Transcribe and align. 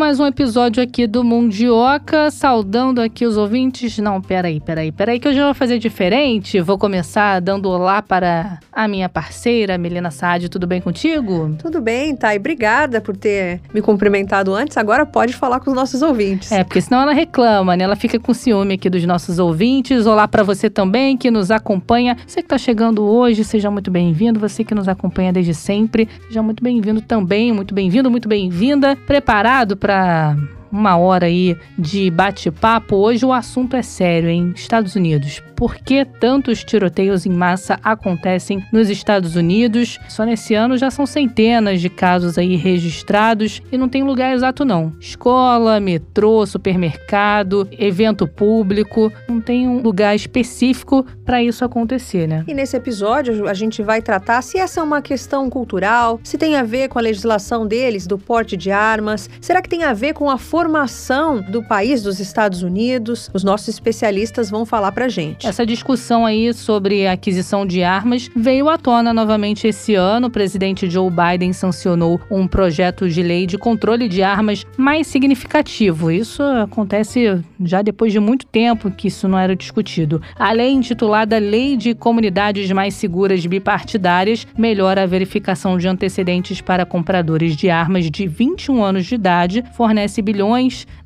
Mais 0.00 0.18
um 0.18 0.24
episódio 0.24 0.82
aqui 0.82 1.06
do 1.06 1.22
Mundioca, 1.22 2.30
saudando 2.30 3.02
aqui 3.02 3.26
os 3.26 3.36
ouvintes. 3.36 3.98
Não, 3.98 4.18
peraí, 4.18 4.58
peraí, 4.58 4.90
peraí, 4.90 5.20
que 5.20 5.28
hoje 5.28 5.38
eu 5.38 5.44
vou 5.44 5.52
fazer 5.52 5.78
diferente. 5.78 6.58
Vou 6.58 6.78
começar 6.78 7.38
dando 7.38 7.68
olá 7.68 8.00
para 8.00 8.60
a 8.72 8.88
minha 8.88 9.10
parceira, 9.10 9.76
Melina 9.76 10.10
Saad. 10.10 10.48
Tudo 10.48 10.66
bem 10.66 10.80
contigo? 10.80 11.54
Tudo 11.58 11.82
bem, 11.82 12.16
Thay. 12.16 12.38
Obrigada 12.38 13.02
por 13.02 13.14
ter 13.14 13.60
me 13.74 13.82
cumprimentado 13.82 14.54
antes. 14.54 14.78
Agora 14.78 15.04
pode 15.04 15.34
falar 15.34 15.60
com 15.60 15.68
os 15.68 15.76
nossos 15.76 16.00
ouvintes. 16.00 16.50
É, 16.50 16.64
porque 16.64 16.80
senão 16.80 17.02
ela 17.02 17.12
reclama, 17.12 17.76
né? 17.76 17.84
Ela 17.84 17.94
fica 17.94 18.18
com 18.18 18.32
ciúme 18.32 18.76
aqui 18.76 18.88
dos 18.88 19.04
nossos 19.04 19.38
ouvintes. 19.38 20.06
Olá 20.06 20.26
para 20.26 20.42
você 20.42 20.70
também 20.70 21.14
que 21.14 21.30
nos 21.30 21.50
acompanha. 21.50 22.16
Você 22.26 22.40
que 22.40 22.46
está 22.46 22.56
chegando 22.56 23.04
hoje, 23.04 23.44
seja 23.44 23.70
muito 23.70 23.90
bem-vindo. 23.90 24.40
Você 24.40 24.64
que 24.64 24.74
nos 24.74 24.88
acompanha 24.88 25.30
desde 25.30 25.52
sempre, 25.52 26.08
seja 26.26 26.42
muito 26.42 26.64
bem-vindo 26.64 27.02
também. 27.02 27.52
Muito 27.52 27.74
bem-vindo, 27.74 28.10
muito 28.10 28.30
bem-vinda. 28.30 28.96
Preparado? 28.96 29.76
para 29.89 29.89
para 29.90 30.36
uma 30.70 30.96
hora 30.96 31.26
aí 31.26 31.56
de 31.78 32.10
bate-papo. 32.10 32.96
Hoje 32.96 33.24
o 33.24 33.32
assunto 33.32 33.76
é 33.76 33.82
sério, 33.82 34.28
em 34.28 34.52
Estados 34.52 34.94
Unidos 34.94 35.42
por 35.60 35.76
que 35.76 36.06
tantos 36.06 36.64
tiroteios 36.64 37.26
em 37.26 37.30
massa 37.30 37.78
acontecem 37.84 38.64
nos 38.72 38.88
Estados 38.88 39.36
Unidos. 39.36 39.98
Só 40.08 40.24
nesse 40.24 40.54
ano 40.54 40.78
já 40.78 40.90
são 40.90 41.04
centenas 41.04 41.82
de 41.82 41.90
casos 41.90 42.38
aí 42.38 42.56
registrados 42.56 43.60
e 43.70 43.76
não 43.76 43.86
tem 43.86 44.02
lugar 44.02 44.32
exato 44.32 44.64
não. 44.64 44.94
Escola, 44.98 45.78
metrô, 45.78 46.46
supermercado, 46.46 47.68
evento 47.72 48.26
público, 48.26 49.12
não 49.28 49.38
tem 49.38 49.68
um 49.68 49.82
lugar 49.82 50.16
específico 50.16 51.04
para 51.26 51.42
isso 51.42 51.62
acontecer, 51.62 52.26
né? 52.26 52.42
E 52.48 52.54
nesse 52.54 52.74
episódio 52.74 53.46
a 53.46 53.52
gente 53.52 53.82
vai 53.82 54.00
tratar 54.00 54.40
se 54.40 54.56
essa 54.56 54.80
é 54.80 54.82
uma 54.82 55.02
questão 55.02 55.50
cultural, 55.50 56.18
se 56.24 56.38
tem 56.38 56.56
a 56.56 56.62
ver 56.62 56.88
com 56.88 56.98
a 56.98 57.02
legislação 57.02 57.66
deles 57.66 58.06
do 58.06 58.16
porte 58.16 58.56
de 58.56 58.70
armas, 58.70 59.28
será 59.42 59.60
que 59.60 59.68
tem 59.68 59.84
a 59.84 59.92
ver 59.92 60.14
com 60.14 60.30
a 60.30 60.38
formação 60.60 61.40
do 61.40 61.62
país 61.62 62.02
dos 62.02 62.20
Estados 62.20 62.62
Unidos? 62.62 63.30
Os 63.32 63.42
nossos 63.42 63.68
especialistas 63.68 64.50
vão 64.50 64.66
falar 64.66 64.92
pra 64.92 65.08
gente. 65.08 65.46
Essa 65.46 65.64
discussão 65.64 66.26
aí 66.26 66.52
sobre 66.52 67.06
a 67.06 67.12
aquisição 67.12 67.64
de 67.64 67.82
armas 67.82 68.28
veio 68.36 68.68
à 68.68 68.76
tona 68.76 69.14
novamente 69.14 69.66
esse 69.66 69.94
ano. 69.94 70.26
O 70.26 70.30
presidente 70.30 70.88
Joe 70.90 71.10
Biden 71.10 71.54
sancionou 71.54 72.20
um 72.30 72.46
projeto 72.46 73.08
de 73.08 73.22
lei 73.22 73.46
de 73.46 73.56
controle 73.56 74.06
de 74.06 74.22
armas 74.22 74.66
mais 74.76 75.06
significativo. 75.06 76.10
Isso 76.10 76.42
acontece 76.42 77.42
já 77.64 77.80
depois 77.80 78.12
de 78.12 78.20
muito 78.20 78.44
tempo 78.44 78.90
que 78.90 79.08
isso 79.08 79.26
não 79.26 79.38
era 79.38 79.56
discutido. 79.56 80.20
A 80.38 80.52
lei 80.52 80.72
intitulada 80.72 81.38
Lei 81.38 81.74
de 81.74 81.94
Comunidades 81.94 82.70
Mais 82.70 82.92
Seguras 82.92 83.46
Bipartidárias 83.46 84.46
melhora 84.58 85.04
a 85.04 85.06
verificação 85.06 85.78
de 85.78 85.88
antecedentes 85.88 86.60
para 86.60 86.84
compradores 86.84 87.56
de 87.56 87.70
armas 87.70 88.10
de 88.10 88.26
21 88.26 88.84
anos 88.84 89.06
de 89.06 89.14
idade, 89.14 89.64
fornece 89.74 90.20
bilhões 90.20 90.49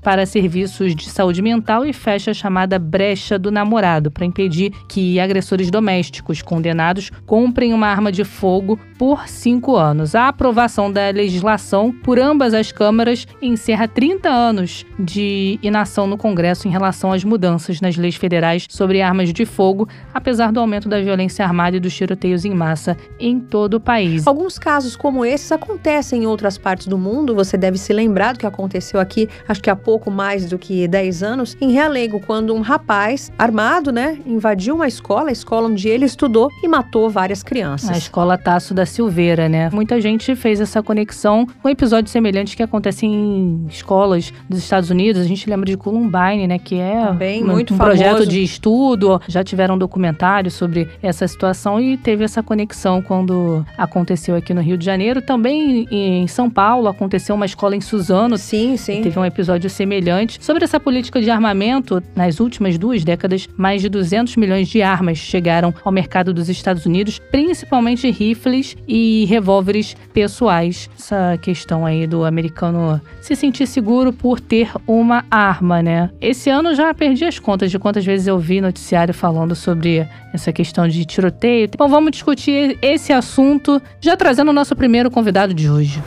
para 0.02 0.26
serviços 0.26 0.94
de 0.94 1.08
saúde 1.08 1.40
mental 1.40 1.84
e 1.84 1.92
fecha 1.92 2.30
a 2.30 2.34
chamada 2.34 2.78
brecha 2.78 3.38
do 3.38 3.50
namorado 3.50 4.10
para 4.10 4.24
impedir 4.24 4.70
que 4.88 5.18
agressores 5.18 5.70
domésticos 5.70 6.42
condenados 6.42 7.10
comprem 7.26 7.72
uma 7.72 7.86
arma 7.88 8.12
de 8.12 8.24
fogo 8.24 8.78
por 8.98 9.28
cinco 9.28 9.76
anos. 9.76 10.14
A 10.14 10.28
aprovação 10.28 10.92
da 10.92 11.10
legislação 11.10 11.92
por 11.92 12.18
ambas 12.18 12.54
as 12.54 12.70
câmaras 12.70 13.26
encerra 13.40 13.88
30 13.88 14.28
anos 14.28 14.84
de 14.98 15.58
inação 15.62 16.06
no 16.06 16.16
Congresso 16.16 16.68
em 16.68 16.70
relação 16.70 17.12
às 17.12 17.24
mudanças 17.24 17.80
nas 17.80 17.96
leis 17.96 18.16
federais 18.16 18.66
sobre 18.68 19.00
armas 19.00 19.32
de 19.32 19.44
fogo, 19.44 19.88
apesar 20.12 20.52
do 20.52 20.60
aumento 20.60 20.88
da 20.88 21.00
violência 21.00 21.44
armada 21.44 21.76
e 21.76 21.80
dos 21.80 21.94
tiroteios 21.94 22.44
em 22.44 22.54
massa 22.54 22.96
em 23.18 23.40
todo 23.40 23.74
o 23.74 23.80
país. 23.80 24.26
Alguns 24.26 24.58
casos 24.58 24.96
como 24.96 25.24
esses 25.24 25.50
acontecem 25.50 26.22
em 26.22 26.26
outras 26.26 26.58
partes 26.58 26.86
do 26.86 26.98
mundo. 26.98 27.34
Você 27.34 27.56
deve 27.56 27.78
se 27.78 27.92
lembrar 27.92 28.32
do 28.32 28.38
que 28.38 28.46
aconteceu 28.46 29.00
aqui, 29.00 29.28
acho 29.48 29.62
que 29.62 29.70
há 29.70 29.76
pouco 29.76 30.10
mais 30.10 30.48
do 30.48 30.58
que 30.58 30.86
10 30.86 31.22
anos, 31.22 31.56
em 31.60 31.72
Realengo, 31.72 32.20
quando 32.20 32.54
um 32.54 32.60
rapaz 32.60 33.32
armado, 33.38 33.92
né, 33.92 34.18
invadiu 34.26 34.74
uma 34.74 34.88
escola, 34.88 35.28
a 35.28 35.32
escola 35.32 35.68
onde 35.68 35.88
ele 35.88 36.04
estudou, 36.04 36.50
e 36.62 36.68
matou 36.68 37.08
várias 37.10 37.42
crianças. 37.42 37.90
A 37.90 37.96
escola 37.96 38.36
Tasso 38.36 38.74
da 38.74 38.86
Silveira, 38.86 39.48
né? 39.48 39.70
Muita 39.72 40.00
gente 40.00 40.34
fez 40.34 40.60
essa 40.60 40.82
conexão 40.82 41.46
com 41.62 41.68
episódios 41.68 42.12
semelhantes 42.12 42.54
que 42.54 42.62
acontecem 42.62 43.12
em 43.12 43.66
escolas 43.68 44.32
dos 44.48 44.58
Estados 44.58 44.90
Unidos. 44.90 45.22
A 45.22 45.24
gente 45.24 45.48
lembra 45.48 45.66
de 45.66 45.76
Columbine, 45.76 46.46
né? 46.46 46.58
Que 46.58 46.76
é 46.76 47.06
Também, 47.06 47.42
um, 47.42 47.46
muito 47.46 47.74
um 47.74 47.78
projeto 47.78 48.26
de 48.26 48.42
estudo. 48.42 49.20
Já 49.28 49.42
tiveram 49.42 49.74
um 49.74 49.78
documentário 49.78 50.50
sobre 50.50 50.88
essa 51.02 51.26
situação 51.26 51.80
e 51.80 51.96
teve 51.96 52.24
essa 52.24 52.42
conexão 52.42 53.02
quando 53.02 53.64
aconteceu 53.76 54.36
aqui 54.36 54.52
no 54.52 54.60
Rio 54.60 54.76
de 54.76 54.84
Janeiro. 54.84 55.22
Também 55.22 55.86
em 55.90 56.26
São 56.26 56.50
Paulo 56.50 56.88
aconteceu 56.88 57.34
uma 57.34 57.46
escola 57.46 57.76
em 57.76 57.80
Suzano. 57.80 58.36
Sim, 58.36 58.76
sim. 58.76 59.02
Teve 59.02 59.18
um 59.18 59.23
episódio 59.24 59.68
semelhante. 59.68 60.42
Sobre 60.42 60.64
essa 60.64 60.80
política 60.80 61.20
de 61.20 61.30
armamento, 61.30 62.02
nas 62.14 62.40
últimas 62.40 62.78
duas 62.78 63.04
décadas, 63.04 63.48
mais 63.56 63.82
de 63.82 63.88
200 63.88 64.14
200 64.24 64.36
milhões 64.36 64.68
de 64.68 64.82
armas 64.82 65.18
chegaram 65.18 65.74
ao 65.84 65.90
mercado 65.90 66.32
dos 66.32 66.48
Estados 66.48 66.86
Unidos, 66.86 67.18
principalmente 67.18 68.10
rifles 68.10 68.76
e 68.86 69.24
revólveres 69.24 69.96
pessoais. 70.12 70.88
Essa 70.96 71.38
questão 71.40 71.84
aí 71.84 72.06
do 72.06 72.24
americano 72.24 73.00
se 73.20 73.34
sentir 73.34 73.66
seguro 73.66 74.12
por 74.12 74.40
ter 74.40 74.70
uma 74.86 75.24
arma, 75.30 75.82
né? 75.82 76.10
Esse 76.20 76.50
ano 76.50 76.74
já 76.74 76.92
perdi 76.94 77.24
as 77.24 77.38
contas 77.38 77.70
de 77.70 77.78
quantas 77.78 78.04
vezes 78.04 78.26
eu 78.26 78.38
vi 78.38 78.60
noticiário 78.60 79.14
falando 79.14 79.54
sobre 79.54 80.06
essa 80.32 80.52
questão 80.52 80.86
de 80.86 81.04
tiroteio. 81.04 81.64
Então 81.64 81.88
vamos 81.88 82.12
discutir 82.12 82.78
esse 82.80 83.12
assunto 83.12 83.80
já 84.00 84.16
trazendo 84.16 84.50
o 84.50 84.54
nosso 84.54 84.76
primeiro 84.76 85.10
convidado 85.10 85.52
de 85.54 85.68
hoje. 85.68 86.00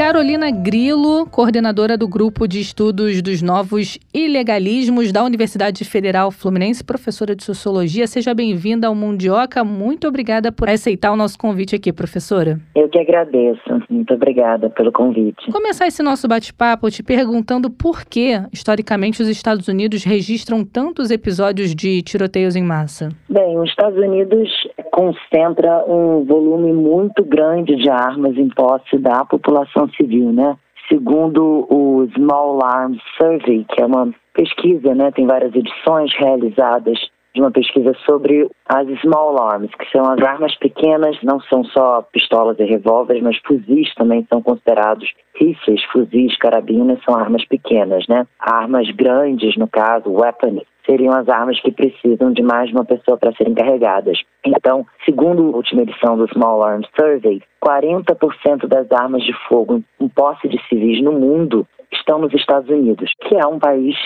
Carolina 0.00 0.50
Grilo, 0.50 1.26
coordenadora 1.26 1.94
do 1.94 2.08
Grupo 2.08 2.48
de 2.48 2.58
Estudos 2.58 3.20
dos 3.20 3.42
Novos 3.42 3.98
Ilegalismos 4.14 5.12
da 5.12 5.22
Universidade 5.22 5.84
Federal 5.84 6.30
Fluminense, 6.30 6.82
professora 6.82 7.36
de 7.36 7.44
Sociologia. 7.44 8.06
Seja 8.06 8.32
bem-vinda 8.32 8.86
ao 8.86 8.94
Mundioca. 8.94 9.62
Muito 9.62 10.08
obrigada 10.08 10.50
por 10.50 10.70
aceitar 10.70 11.12
o 11.12 11.16
nosso 11.16 11.38
convite 11.38 11.76
aqui, 11.76 11.92
professora. 11.92 12.58
Eu 12.74 12.88
que 12.88 12.98
agradeço. 12.98 13.60
Muito 13.90 14.14
obrigada 14.14 14.70
pelo 14.70 14.90
convite. 14.90 15.52
Começar 15.52 15.86
esse 15.86 16.02
nosso 16.02 16.26
bate-papo 16.26 16.90
te 16.90 17.02
perguntando 17.02 17.68
por 17.68 18.06
que, 18.06 18.40
historicamente, 18.50 19.20
os 19.20 19.28
Estados 19.28 19.68
Unidos 19.68 20.02
registram 20.02 20.64
tantos 20.64 21.10
episódios 21.10 21.74
de 21.74 22.00
tiroteios 22.00 22.56
em 22.56 22.62
massa. 22.62 23.10
Bem, 23.28 23.58
os 23.58 23.68
Estados 23.68 23.98
Unidos 23.98 24.48
concentra 24.92 25.84
um 25.86 26.24
volume 26.24 26.72
muito 26.72 27.22
grande 27.22 27.76
de 27.76 27.90
armas 27.90 28.34
em 28.38 28.48
posse 28.48 28.96
da 28.96 29.26
população 29.26 29.89
civil, 29.96 30.32
né? 30.32 30.56
Segundo 30.88 31.66
o 31.70 32.08
Small 32.14 32.64
Arms 32.64 33.00
Survey, 33.16 33.64
que 33.64 33.80
é 33.80 33.86
uma 33.86 34.12
pesquisa, 34.34 34.94
né, 34.94 35.10
tem 35.12 35.26
várias 35.26 35.54
edições 35.54 36.12
realizadas 36.16 36.98
de 37.34 37.40
uma 37.40 37.50
pesquisa 37.50 37.94
sobre 38.04 38.50
as 38.68 38.86
small 39.00 39.40
arms, 39.40 39.70
que 39.78 39.88
são 39.90 40.04
as 40.10 40.20
armas 40.20 40.56
pequenas, 40.56 41.16
não 41.22 41.40
são 41.42 41.62
só 41.64 42.02
pistolas 42.12 42.58
e 42.58 42.64
revólveres, 42.64 43.22
mas 43.22 43.38
fuzis 43.46 43.94
também 43.94 44.26
são 44.28 44.42
considerados 44.42 45.08
rifles, 45.36 45.82
fuzis, 45.92 46.36
carabinas 46.38 46.98
são 47.04 47.14
armas 47.14 47.44
pequenas, 47.44 48.04
né? 48.08 48.26
Armas 48.38 48.90
grandes, 48.90 49.56
no 49.56 49.68
caso, 49.68 50.10
weapons, 50.10 50.62
seriam 50.84 51.14
as 51.14 51.28
armas 51.28 51.60
que 51.60 51.72
precisam 51.72 52.32
de 52.32 52.42
mais 52.42 52.68
de 52.68 52.74
uma 52.74 52.84
pessoa 52.84 53.16
para 53.16 53.32
serem 53.32 53.54
carregadas. 53.54 54.18
Então, 54.44 54.86
segundo 55.04 55.42
a 55.42 55.56
última 55.56 55.82
edição 55.82 56.16
do 56.16 56.28
Small 56.28 56.62
Arms 56.62 56.88
Survey, 56.98 57.42
40% 57.62 58.66
das 58.66 58.90
armas 58.92 59.22
de 59.22 59.32
fogo 59.48 59.82
em 60.00 60.08
posse 60.08 60.48
de 60.48 60.60
civis 60.68 61.02
no 61.02 61.12
mundo 61.12 61.66
estão 61.92 62.18
nos 62.18 62.32
Estados 62.34 62.68
Unidos, 62.68 63.12
que 63.20 63.36
é 63.36 63.46
um 63.46 63.58
país 63.58 63.96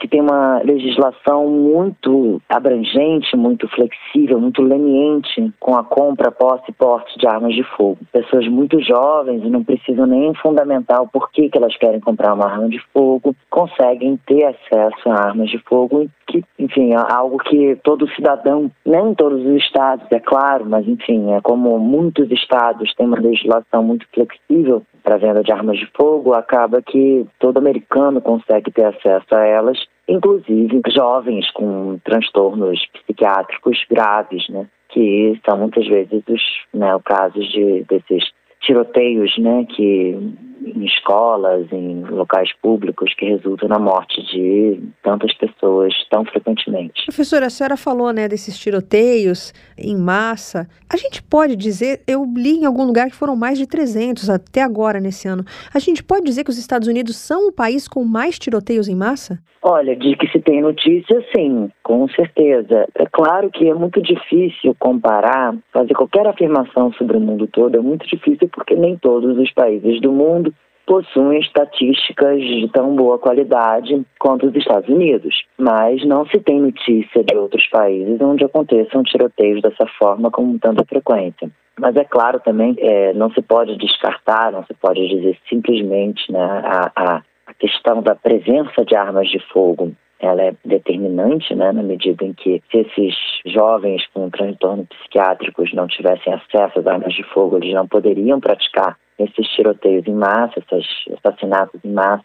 que 0.00 0.08
tem 0.08 0.20
uma 0.20 0.60
legislação 0.62 1.46
muito 1.48 2.40
abrangente, 2.48 3.36
muito 3.36 3.68
flexível, 3.68 4.40
muito 4.40 4.62
leniente 4.62 5.52
com 5.58 5.76
a 5.76 5.84
compra, 5.84 6.30
posse 6.30 6.64
e 6.68 6.72
porte 6.72 7.18
de 7.18 7.26
armas 7.26 7.54
de 7.54 7.62
fogo. 7.62 7.98
Pessoas 8.12 8.46
muito 8.48 8.80
jovens 8.80 9.42
e 9.42 9.50
não 9.50 9.64
precisam 9.64 10.06
nem 10.06 10.34
fundamentar 10.34 11.02
o 11.02 11.08
porquê 11.08 11.48
que 11.48 11.58
elas 11.58 11.76
querem 11.76 12.00
comprar 12.00 12.34
uma 12.34 12.46
arma 12.46 12.68
de 12.68 12.80
fogo, 12.92 13.34
conseguem 13.50 14.18
ter 14.26 14.44
acesso 14.44 15.08
a 15.08 15.14
armas 15.14 15.50
de 15.50 15.58
fogo, 15.58 16.08
que, 16.26 16.42
enfim, 16.58 16.92
é 16.92 16.96
algo 16.96 17.38
que 17.38 17.76
todo 17.84 18.10
cidadão, 18.10 18.70
nem 18.84 19.10
em 19.10 19.14
todos 19.14 19.44
os 19.44 19.62
estados, 19.62 20.06
é 20.10 20.18
claro, 20.18 20.66
mas 20.66 20.86
enfim, 20.86 21.32
é 21.32 21.40
como 21.40 21.78
muitos 21.78 22.30
estados 22.30 22.94
têm 22.94 23.06
uma 23.06 23.18
legislação 23.18 23.82
muito 23.82 24.06
flexível 24.12 24.82
para 25.02 25.14
a 25.14 25.18
venda 25.18 25.42
de 25.42 25.52
armas 25.52 25.78
de 25.78 25.86
fogo, 25.96 26.34
acaba 26.34 26.82
que 26.82 27.25
todo 27.38 27.58
americano 27.58 28.20
consegue 28.20 28.70
ter 28.70 28.84
acesso 28.84 29.34
a 29.34 29.44
elas, 29.44 29.78
inclusive 30.08 30.80
jovens 30.88 31.50
com 31.52 31.98
transtornos 32.04 32.84
psiquiátricos 32.92 33.84
graves, 33.90 34.48
né? 34.48 34.66
Que 34.88 35.38
são 35.44 35.58
muitas 35.58 35.86
vezes 35.86 36.22
os 36.28 36.42
né, 36.72 36.88
casos 37.04 37.46
de, 37.50 37.84
desses 37.84 38.30
tiroteios, 38.66 39.32
né? 39.38 39.64
Que 39.64 40.36
em 40.66 40.84
escolas, 40.84 41.70
em 41.70 42.02
locais 42.04 42.50
públicos, 42.60 43.14
que 43.14 43.26
resultam 43.26 43.68
na 43.68 43.78
morte 43.78 44.20
de 44.26 44.80
tantas 45.02 45.32
pessoas 45.34 45.94
tão 46.10 46.24
frequentemente. 46.24 47.04
Professora, 47.04 47.46
a 47.46 47.50
senhora 47.50 47.76
falou 47.76 48.12
né, 48.12 48.26
desses 48.26 48.58
tiroteios 48.58 49.52
em 49.78 49.96
massa. 49.96 50.66
A 50.92 50.96
gente 50.96 51.22
pode 51.22 51.54
dizer, 51.56 52.00
eu 52.06 52.24
li 52.36 52.56
em 52.56 52.64
algum 52.64 52.84
lugar 52.84 53.08
que 53.08 53.16
foram 53.16 53.36
mais 53.36 53.58
de 53.58 53.66
300 53.66 54.28
até 54.28 54.62
agora 54.62 54.98
nesse 54.98 55.28
ano. 55.28 55.44
A 55.72 55.78
gente 55.78 56.02
pode 56.02 56.24
dizer 56.24 56.42
que 56.42 56.50
os 56.50 56.58
Estados 56.58 56.88
Unidos 56.88 57.16
são 57.16 57.48
o 57.48 57.52
país 57.52 57.86
com 57.86 58.04
mais 58.04 58.38
tiroteios 58.38 58.88
em 58.88 58.96
massa? 58.96 59.38
Olha, 59.68 59.96
de 59.96 60.14
que 60.16 60.28
se 60.28 60.38
tem 60.38 60.62
notícia, 60.62 61.24
sim, 61.34 61.68
com 61.82 62.08
certeza. 62.10 62.86
É 62.94 63.04
claro 63.10 63.50
que 63.50 63.68
é 63.68 63.74
muito 63.74 64.00
difícil 64.00 64.76
comparar, 64.78 65.56
fazer 65.72 65.92
qualquer 65.92 66.24
afirmação 66.24 66.92
sobre 66.92 67.16
o 67.16 67.20
mundo 67.20 67.48
todo, 67.48 67.76
é 67.76 67.80
muito 67.80 68.06
difícil 68.06 68.48
porque 68.56 68.74
nem 68.74 68.96
todos 68.96 69.38
os 69.38 69.52
países 69.52 70.00
do 70.00 70.10
mundo 70.10 70.52
possuem 70.86 71.40
estatísticas 71.40 72.40
de 72.40 72.68
tão 72.72 72.96
boa 72.96 73.18
qualidade 73.18 74.02
quanto 74.18 74.46
os 74.46 74.54
Estados 74.54 74.88
Unidos. 74.88 75.44
Mas 75.58 76.04
não 76.06 76.24
se 76.26 76.40
tem 76.40 76.60
notícia 76.60 77.22
de 77.22 77.36
outros 77.36 77.66
países 77.68 78.20
onde 78.20 78.44
aconteçam 78.44 79.02
tiroteios 79.02 79.60
dessa 79.60 79.86
forma 79.98 80.30
com 80.30 80.56
tanta 80.58 80.84
frequência. 80.84 81.50
Mas 81.78 81.94
é 81.96 82.04
claro 82.04 82.40
também, 82.40 82.74
é, 82.78 83.12
não 83.12 83.30
se 83.32 83.42
pode 83.42 83.76
descartar, 83.76 84.50
não 84.50 84.64
se 84.64 84.72
pode 84.74 85.06
dizer 85.08 85.36
simplesmente 85.46 86.32
né, 86.32 86.40
a, 86.42 86.92
a, 86.96 87.22
a 87.46 87.54
questão 87.54 88.00
da 88.00 88.14
presença 88.14 88.82
de 88.84 88.96
armas 88.96 89.28
de 89.28 89.38
fogo 89.52 89.92
ela 90.20 90.42
é 90.42 90.54
determinante, 90.64 91.54
né, 91.54 91.72
na 91.72 91.82
medida 91.82 92.24
em 92.24 92.32
que 92.32 92.62
se 92.70 92.78
esses 92.78 93.14
jovens 93.44 94.06
com 94.14 94.30
transtornos 94.30 94.86
psiquiátricos 94.88 95.72
não 95.74 95.86
tivessem 95.86 96.32
acesso 96.32 96.78
às 96.78 96.86
armas 96.86 97.14
de 97.14 97.22
fogo, 97.24 97.58
eles 97.58 97.74
não 97.74 97.86
poderiam 97.86 98.40
praticar 98.40 98.96
esses 99.18 99.46
tiroteios 99.48 100.06
em 100.06 100.14
massa, 100.14 100.58
esses 100.58 100.86
assassinatos 101.18 101.80
em 101.84 101.92
massa 101.92 102.24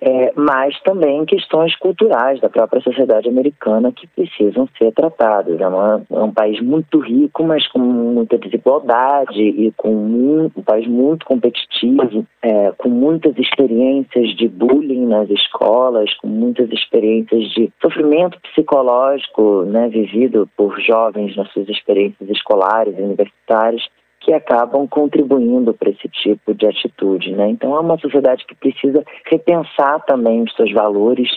é, 0.00 0.32
mas 0.34 0.78
também 0.80 1.24
questões 1.26 1.76
culturais 1.76 2.40
da 2.40 2.48
própria 2.48 2.80
sociedade 2.80 3.28
americana 3.28 3.92
que 3.92 4.06
precisam 4.06 4.66
ser 4.78 4.92
tratadas. 4.92 5.60
É, 5.60 5.68
uma, 5.68 6.02
é, 6.10 6.22
um 6.22 6.32
país 6.32 6.60
muito 6.60 6.98
rico, 7.00 7.44
mas 7.44 7.66
com 7.68 7.78
muita 7.78 8.38
desigualdade 8.38 9.40
e 9.42 9.72
com 9.76 9.94
um, 9.94 10.50
um 10.56 10.62
país 10.62 10.86
muito 10.86 11.26
competitivo, 11.26 12.26
é, 12.42 12.72
com 12.78 12.88
muitas 12.88 13.36
experiências 13.38 14.34
de 14.36 14.48
bullying 14.48 15.06
nas 15.06 15.28
escolas, 15.28 16.12
com 16.14 16.28
muitas 16.28 16.70
experiências 16.70 17.44
de 17.50 17.70
sofrimento 17.82 18.40
psicológico 18.40 19.64
né, 19.64 19.88
vivido 19.88 20.48
por 20.56 20.80
jovens 20.80 21.36
nas 21.36 21.50
suas 21.52 21.68
experiências 21.68 22.28
escolares 22.30 22.96
e 22.98 23.02
universitárias 23.02 23.82
que 24.20 24.32
acabam 24.32 24.86
contribuindo 24.86 25.72
para 25.72 25.90
esse 25.90 26.08
tipo 26.08 26.54
de 26.54 26.66
atitude. 26.66 27.32
Né? 27.32 27.48
Então, 27.50 27.74
é 27.74 27.80
uma 27.80 27.98
sociedade 27.98 28.44
que 28.46 28.54
precisa 28.54 29.04
repensar 29.24 30.04
também 30.04 30.42
os 30.42 30.54
seus 30.54 30.72
valores, 30.72 31.28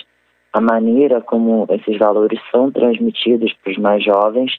a 0.51 0.62
maneira 0.62 1.21
como 1.21 1.65
esses 1.69 1.97
valores 1.97 2.39
são 2.51 2.69
transmitidos 2.69 3.53
para 3.63 3.71
os 3.71 3.77
mais 3.77 4.03
jovens 4.03 4.51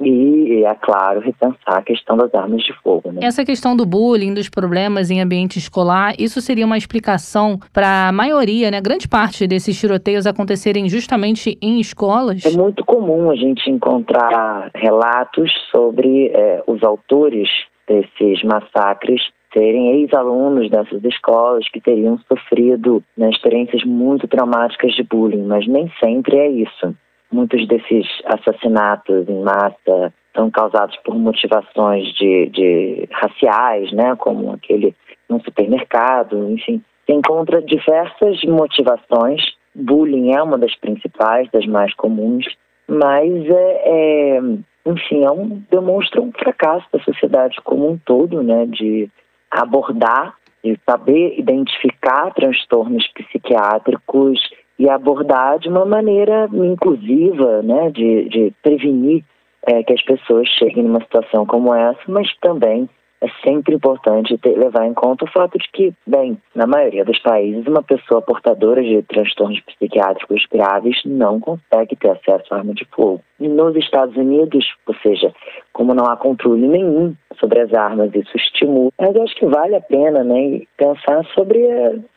e, 0.00 0.64
é 0.64 0.74
claro, 0.74 1.20
repensar 1.20 1.78
a 1.78 1.82
questão 1.82 2.16
das 2.16 2.34
armas 2.34 2.62
de 2.62 2.72
fogo. 2.82 3.12
Né? 3.12 3.20
Essa 3.22 3.44
questão 3.44 3.76
do 3.76 3.86
bullying, 3.86 4.34
dos 4.34 4.48
problemas 4.48 5.10
em 5.10 5.20
ambiente 5.20 5.58
escolar, 5.58 6.14
isso 6.18 6.40
seria 6.40 6.66
uma 6.66 6.78
explicação 6.78 7.58
para 7.72 8.08
a 8.08 8.12
maioria, 8.12 8.70
né, 8.70 8.80
grande 8.80 9.08
parte 9.08 9.46
desses 9.46 9.78
tiroteios 9.78 10.26
acontecerem 10.26 10.88
justamente 10.88 11.56
em 11.62 11.80
escolas? 11.80 12.44
É 12.44 12.50
muito 12.50 12.84
comum 12.84 13.30
a 13.30 13.36
gente 13.36 13.70
encontrar 13.70 14.70
relatos 14.74 15.50
sobre 15.70 16.28
é, 16.28 16.62
os 16.66 16.82
autores 16.82 17.48
desses 17.86 18.42
massacres 18.42 19.22
serem 19.52 20.00
ex-alunos 20.00 20.70
dessas 20.70 21.04
escolas 21.04 21.68
que 21.68 21.80
teriam 21.80 22.18
sofrido 22.26 23.02
né, 23.16 23.28
experiências 23.30 23.84
muito 23.84 24.26
traumáticas 24.26 24.94
de 24.94 25.02
bullying, 25.02 25.42
mas 25.42 25.66
nem 25.66 25.92
sempre 26.02 26.38
é 26.38 26.48
isso. 26.48 26.94
Muitos 27.32 27.66
desses 27.66 28.06
assassinatos 28.26 29.28
em 29.28 29.42
massa 29.42 30.12
são 30.36 30.50
causados 30.50 30.96
por 30.98 31.14
motivações 31.14 32.12
de, 32.14 32.46
de 32.50 33.08
raciais, 33.10 33.90
né, 33.92 34.14
como 34.16 34.52
aquele 34.52 34.94
no 35.28 35.42
supermercado, 35.42 36.50
enfim. 36.50 36.82
Se 37.06 37.12
encontra 37.12 37.62
diversas 37.62 38.42
motivações. 38.44 39.40
Bullying 39.74 40.34
é 40.34 40.42
uma 40.42 40.58
das 40.58 40.74
principais, 40.76 41.50
das 41.50 41.64
mais 41.66 41.94
comuns, 41.94 42.44
mas 42.86 43.46
é, 43.48 44.36
é 44.36 44.40
enfim, 44.84 45.24
é 45.24 45.30
um, 45.30 45.62
demonstra 45.70 46.20
um 46.20 46.32
fracasso 46.32 46.86
da 46.92 46.98
sociedade 47.00 47.56
como 47.64 47.90
um 47.90 47.96
todo, 47.96 48.42
né, 48.42 48.66
de 48.66 49.08
abordar, 49.50 50.36
de 50.62 50.78
saber 50.88 51.38
identificar 51.38 52.32
transtornos 52.34 53.06
psiquiátricos 53.08 54.40
e 54.82 54.90
abordar 54.90 55.60
de 55.60 55.68
uma 55.68 55.84
maneira 55.84 56.48
inclusiva, 56.52 57.62
né, 57.62 57.88
de, 57.92 58.28
de 58.28 58.52
prevenir 58.64 59.22
é, 59.64 59.80
que 59.80 59.92
as 59.92 60.02
pessoas 60.02 60.48
cheguem 60.48 60.82
numa 60.82 61.00
situação 61.02 61.46
como 61.46 61.72
essa, 61.72 62.00
mas 62.08 62.26
também 62.40 62.88
é 63.22 63.28
sempre 63.44 63.76
importante 63.76 64.36
ter, 64.38 64.58
levar 64.58 64.84
em 64.84 64.92
conta 64.92 65.24
o 65.24 65.30
fato 65.30 65.56
de 65.56 65.68
que, 65.72 65.94
bem, 66.04 66.36
na 66.54 66.66
maioria 66.66 67.04
dos 67.04 67.18
países, 67.20 67.64
uma 67.68 67.82
pessoa 67.82 68.20
portadora 68.20 68.82
de 68.82 69.00
transtornos 69.02 69.60
psiquiátricos 69.60 70.44
graves 70.52 71.00
não 71.04 71.38
consegue 71.38 71.94
ter 71.94 72.10
acesso 72.10 72.52
à 72.52 72.58
arma 72.58 72.74
de 72.74 72.84
fogo. 72.86 73.22
E 73.38 73.46
nos 73.46 73.76
Estados 73.76 74.16
Unidos, 74.16 74.66
ou 74.86 74.94
seja, 74.96 75.32
como 75.72 75.94
não 75.94 76.06
há 76.06 76.16
controle 76.16 76.66
nenhum 76.66 77.14
sobre 77.38 77.60
as 77.60 77.72
armas, 77.72 78.12
isso 78.12 78.36
estimula. 78.36 78.90
Mas 79.00 79.14
eu 79.14 79.22
acho 79.22 79.36
que 79.36 79.46
vale 79.46 79.76
a 79.76 79.80
pena 79.80 80.24
né, 80.24 80.62
pensar 80.76 81.24
sobre 81.34 81.64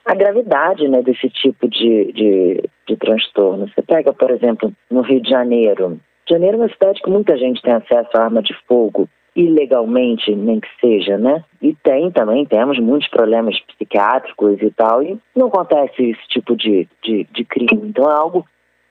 a, 0.05 0.15
gravidade 0.15 0.87
né, 0.87 1.03
desse 1.03 1.29
tipo 1.29 1.67
de, 1.69 2.11
de, 2.13 2.69
de 2.87 2.97
transtorno. 2.97 3.67
Você 3.67 3.81
pega, 3.83 4.11
por 4.11 4.31
exemplo, 4.31 4.73
no 4.89 5.01
Rio 5.01 5.21
de 5.21 5.29
Janeiro. 5.29 5.99
Janeiro 6.27 6.57
é 6.57 6.61
uma 6.61 6.69
cidade 6.69 6.99
que 7.01 7.09
muita 7.11 7.37
gente 7.37 7.61
tem 7.61 7.73
acesso 7.73 8.09
à 8.15 8.23
arma 8.23 8.41
de 8.41 8.55
fogo 8.67 9.07
ilegalmente, 9.35 10.33
nem 10.33 10.59
que 10.59 10.69
seja, 10.79 11.17
né? 11.17 11.43
E 11.61 11.73
tem 11.75 12.09
também, 12.11 12.45
temos 12.45 12.79
muitos 12.79 13.09
problemas 13.09 13.59
psiquiátricos 13.59 14.61
e 14.61 14.71
tal, 14.71 15.03
e 15.03 15.19
não 15.35 15.47
acontece 15.47 16.11
esse 16.11 16.27
tipo 16.29 16.55
de, 16.55 16.87
de, 17.03 17.27
de 17.31 17.43
crime. 17.43 17.89
Então 17.89 18.09
é 18.09 18.13
algo, 18.13 18.45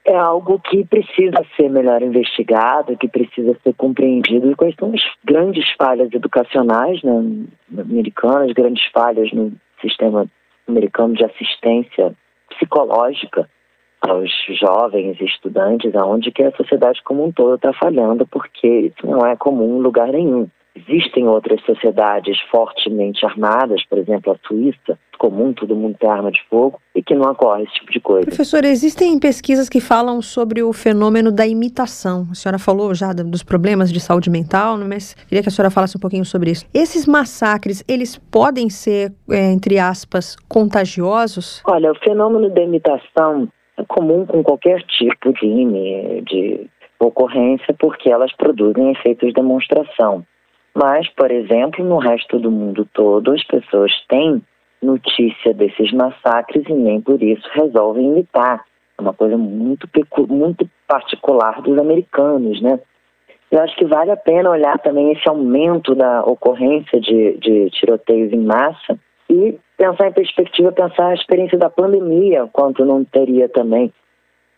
é 0.05 0.15
algo 0.15 0.61
que 0.61 0.85
precisa 0.85 1.45
ser 1.57 1.71
melhor 1.71 2.03
investigado, 2.03 2.97
que 2.97 3.09
precisa 3.09 3.57
ser 3.63 3.75
compreendido. 3.75 4.51
E 4.51 4.55
quais 4.55 4.75
são 4.79 4.93
as 4.93 5.01
grandes 5.25 5.65
falhas 5.79 6.13
educacionais 6.13 7.03
né, 7.03 7.47
americanas, 7.79 8.53
grandes 8.53 8.85
falhas 8.93 9.33
no 9.33 9.53
sistema 9.81 10.27
americano 10.69 11.15
de 11.15 11.25
assistência 11.25 12.15
psicológica 12.51 13.49
aos 14.09 14.31
jovens 14.61 15.17
e 15.21 15.25
estudantes, 15.25 15.95
aonde 15.95 16.31
que 16.31 16.43
a 16.43 16.53
sociedade 16.53 17.03
como 17.05 17.25
um 17.25 17.33
todo 17.33 17.57
está 17.57 17.73
falhando, 17.73 18.27
porque 18.27 18.67
isso 18.67 19.07
não 19.07 19.27
é 19.27 19.37
comum 19.37 19.79
em 19.79 19.83
lugar 19.83 20.09
nenhum. 20.09 20.49
Existem 20.77 21.29
outras 21.29 21.61
sociedades 21.65 22.37
fortemente 22.51 23.25
armadas, 23.25 23.85
por 23.87 23.97
exemplo, 23.97 24.33
a 24.33 24.49
Suíça, 24.49 24.99
comum, 25.17 25.53
todo 25.53 25.77
mundo 25.77 25.97
tem 25.99 26.11
arma 26.11 26.33
de 26.33 26.41
fogo, 26.51 26.81
e 26.95 27.03
que 27.03 27.15
não 27.15 27.31
ocorre 27.31 27.63
esse 27.63 27.75
tipo 27.75 27.93
de 27.93 28.01
coisa. 28.01 28.27
Professor, 28.27 28.65
existem 28.65 29.19
pesquisas 29.21 29.69
que 29.69 29.81
falam 29.81 30.21
sobre 30.21 30.63
o 30.63 30.73
fenômeno 30.73 31.31
da 31.31 31.47
imitação. 31.47 32.27
A 32.31 32.35
senhora 32.35 32.59
falou 32.59 32.93
já 32.93 33.13
dos 33.13 33.45
problemas 33.45 33.93
de 33.93 34.01
saúde 34.01 34.29
mental, 34.29 34.77
né, 34.77 34.85
mas 34.87 35.15
queria 35.15 35.43
que 35.43 35.49
a 35.49 35.53
senhora 35.53 35.71
falasse 35.71 35.97
um 35.97 36.01
pouquinho 36.01 36.25
sobre 36.25 36.51
isso. 36.51 36.67
Esses 36.75 37.07
massacres, 37.07 37.85
eles 37.87 38.19
podem 38.19 38.69
ser, 38.69 39.13
é, 39.31 39.53
entre 39.53 39.79
aspas, 39.79 40.37
contagiosos? 40.49 41.63
Olha, 41.67 41.93
o 41.93 41.99
fenômeno 42.01 42.51
da 42.51 42.61
imitação 42.61 43.49
é 43.77 43.85
comum 43.85 44.25
com 44.27 44.43
qualquer 44.43 44.83
tipo 44.83 45.33
de, 45.33 46.21
de 46.23 46.67
ocorrência, 46.99 47.75
porque 47.79 48.11
elas 48.11 48.33
produzem 48.37 48.93
efeitos 48.93 49.29
de 49.29 49.35
demonstração. 49.35 50.25
Mas, 50.75 51.09
por 51.11 51.31
exemplo, 51.31 51.85
no 51.85 51.99
resto 51.99 52.39
do 52.39 52.51
mundo 52.51 52.89
todo, 52.93 53.33
as 53.33 53.45
pessoas 53.45 53.93
têm 54.09 54.43
notícia 54.83 55.55
desses 55.55 55.93
massacres 55.93 56.65
e 56.69 56.73
nem 56.73 57.01
por 57.01 57.23
isso 57.23 57.49
resolvem 57.53 58.09
imitar. 58.09 58.65
É 58.99 59.03
uma 59.03 59.13
coisa 59.13 59.37
muito, 59.37 59.89
muito 60.29 60.69
particular 60.87 61.63
dos 61.63 61.79
americanos, 61.79 62.61
né? 62.61 62.79
Eu 63.51 63.61
acho 63.61 63.77
que 63.77 63.85
vale 63.85 64.11
a 64.11 64.17
pena 64.17 64.51
olhar 64.51 64.79
também 64.79 65.13
esse 65.13 65.29
aumento 65.29 65.95
da 65.95 66.23
ocorrência 66.25 67.01
de, 67.01 67.39
de 67.39 67.71
tiroteios 67.71 68.33
em 68.33 68.41
massa 68.41 68.99
e 69.31 69.57
pensar 69.77 70.09
em 70.09 70.13
perspectiva, 70.13 70.73
pensar 70.73 71.09
a 71.09 71.15
experiência 71.15 71.59
da 71.59 71.71
pandemia, 71.71 72.49
quanto 72.53 72.85
não 72.85 73.05
teria 73.05 73.49
também 73.49 73.93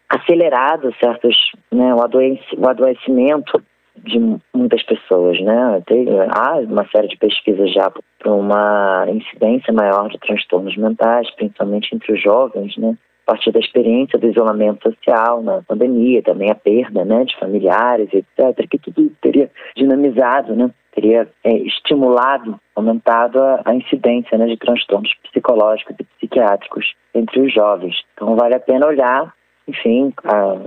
acelerado 0.08 0.94
certos, 1.00 1.36
né, 1.72 1.94
o, 1.94 2.02
adoec 2.02 2.40
o 2.56 2.68
adoecimento 2.68 3.60
de 3.96 4.20
muitas 4.54 4.82
pessoas, 4.82 5.40
né? 5.40 5.82
Tem, 5.86 6.06
há 6.30 6.58
uma 6.58 6.86
série 6.88 7.08
de 7.08 7.16
pesquisas 7.16 7.72
já 7.72 7.90
para 8.18 8.32
uma 8.32 9.06
incidência 9.08 9.72
maior 9.72 10.08
de 10.08 10.18
transtornos 10.18 10.76
mentais, 10.76 11.30
principalmente 11.34 11.94
entre 11.94 12.12
os 12.12 12.22
jovens, 12.22 12.76
né? 12.76 12.96
A 13.26 13.32
partir 13.32 13.50
da 13.50 13.58
experiência 13.58 14.18
do 14.18 14.28
isolamento 14.28 14.88
social 14.88 15.42
na 15.42 15.60
pandemia, 15.62 16.22
também 16.22 16.48
a 16.48 16.54
perda 16.54 17.04
né, 17.04 17.24
de 17.24 17.36
familiares, 17.38 18.08
etc., 18.12 18.68
que 18.70 18.78
tudo 18.78 19.10
teria 19.20 19.50
dinamizado, 19.76 20.54
né, 20.54 20.70
teria 20.94 21.28
é, 21.42 21.52
estimulado, 21.58 22.58
aumentado 22.76 23.40
a, 23.40 23.62
a 23.64 23.74
incidência 23.74 24.38
né, 24.38 24.46
de 24.46 24.56
transtornos 24.56 25.12
psicológicos 25.24 25.96
e 25.98 26.04
psiquiátricos 26.04 26.94
entre 27.12 27.40
os 27.40 27.52
jovens. 27.52 27.96
Então 28.14 28.36
vale 28.36 28.54
a 28.54 28.60
pena 28.60 28.86
olhar, 28.86 29.34
enfim, 29.66 30.14
a 30.24 30.60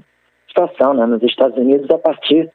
situação 0.49 0.93
né, 0.93 1.05
nos 1.05 1.23
Estados 1.23 1.57
Unidos 1.57 1.89
a 1.89 1.97
partir 1.97 2.51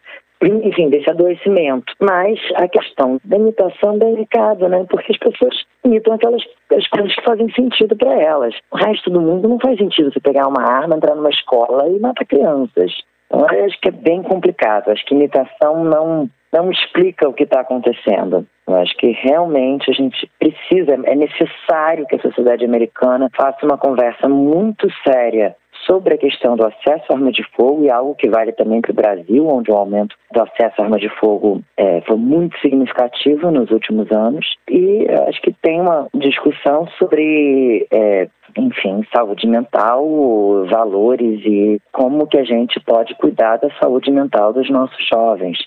enfim, 0.46 0.88
desse 0.88 1.08
adoecimento. 1.10 1.92
Mas 2.00 2.38
a 2.56 2.68
questão 2.68 3.20
da 3.24 3.36
imitação 3.36 3.94
é 3.94 3.98
delicada, 3.98 4.68
né? 4.68 4.84
Porque 4.88 5.12
as 5.12 5.18
pessoas 5.18 5.54
imitam 5.84 6.14
aquelas 6.14 6.42
as 6.72 6.86
coisas 6.88 7.14
que 7.14 7.22
fazem 7.22 7.50
sentido 7.52 7.96
para 7.96 8.14
elas. 8.20 8.54
O 8.70 8.76
resto 8.76 9.10
do 9.10 9.20
mundo 9.20 9.48
não 9.48 9.58
faz 9.58 9.78
sentido 9.78 10.12
você 10.12 10.20
pegar 10.20 10.48
uma 10.48 10.62
arma, 10.62 10.96
entrar 10.96 11.14
numa 11.14 11.30
escola 11.30 11.88
e 11.88 11.98
matar 12.00 12.24
crianças. 12.24 12.92
Então, 13.26 13.46
eu 13.50 13.64
acho 13.64 13.80
que 13.80 13.88
é 13.88 13.92
bem 13.92 14.22
complicado. 14.22 14.90
Acho 14.90 15.04
que 15.06 15.14
imitação 15.14 15.84
não, 15.84 16.28
não 16.52 16.70
explica 16.70 17.28
o 17.28 17.32
que 17.32 17.44
está 17.44 17.60
acontecendo. 17.60 18.46
Eu 18.66 18.76
acho 18.76 18.96
que 18.96 19.10
realmente 19.10 19.90
a 19.90 19.94
gente 19.94 20.30
precisa, 20.38 20.94
é 21.04 21.14
necessário 21.14 22.06
que 22.06 22.16
a 22.16 22.20
sociedade 22.20 22.64
americana 22.64 23.28
faça 23.36 23.64
uma 23.64 23.76
conversa 23.76 24.28
muito 24.28 24.88
séria 25.06 25.54
sobre 25.86 26.14
a 26.14 26.18
questão 26.18 26.56
do 26.56 26.66
acesso 26.66 27.04
à 27.10 27.14
arma 27.14 27.30
de 27.30 27.44
fogo 27.56 27.84
e 27.84 27.90
algo 27.90 28.14
que 28.14 28.28
vale 28.28 28.52
também 28.52 28.80
para 28.80 28.92
o 28.92 28.94
Brasil, 28.94 29.46
onde 29.46 29.70
o 29.70 29.76
aumento 29.76 30.16
do 30.32 30.42
acesso 30.42 30.80
à 30.80 30.84
arma 30.84 30.98
de 30.98 31.08
fogo 31.20 31.62
é, 31.76 32.00
foi 32.02 32.16
muito 32.16 32.58
significativo 32.58 33.50
nos 33.50 33.70
últimos 33.70 34.10
anos. 34.10 34.46
E 34.68 35.06
acho 35.28 35.40
que 35.42 35.52
tem 35.52 35.80
uma 35.80 36.08
discussão 36.14 36.86
sobre 36.98 37.86
é, 37.90 38.28
enfim, 38.56 39.04
saúde 39.14 39.46
mental, 39.46 40.66
valores 40.66 41.40
e 41.44 41.80
como 41.92 42.26
que 42.26 42.38
a 42.38 42.44
gente 42.44 42.78
pode 42.80 43.14
cuidar 43.16 43.56
da 43.56 43.68
saúde 43.80 44.10
mental 44.10 44.52
dos 44.52 44.70
nossos 44.70 45.06
jovens. 45.12 45.58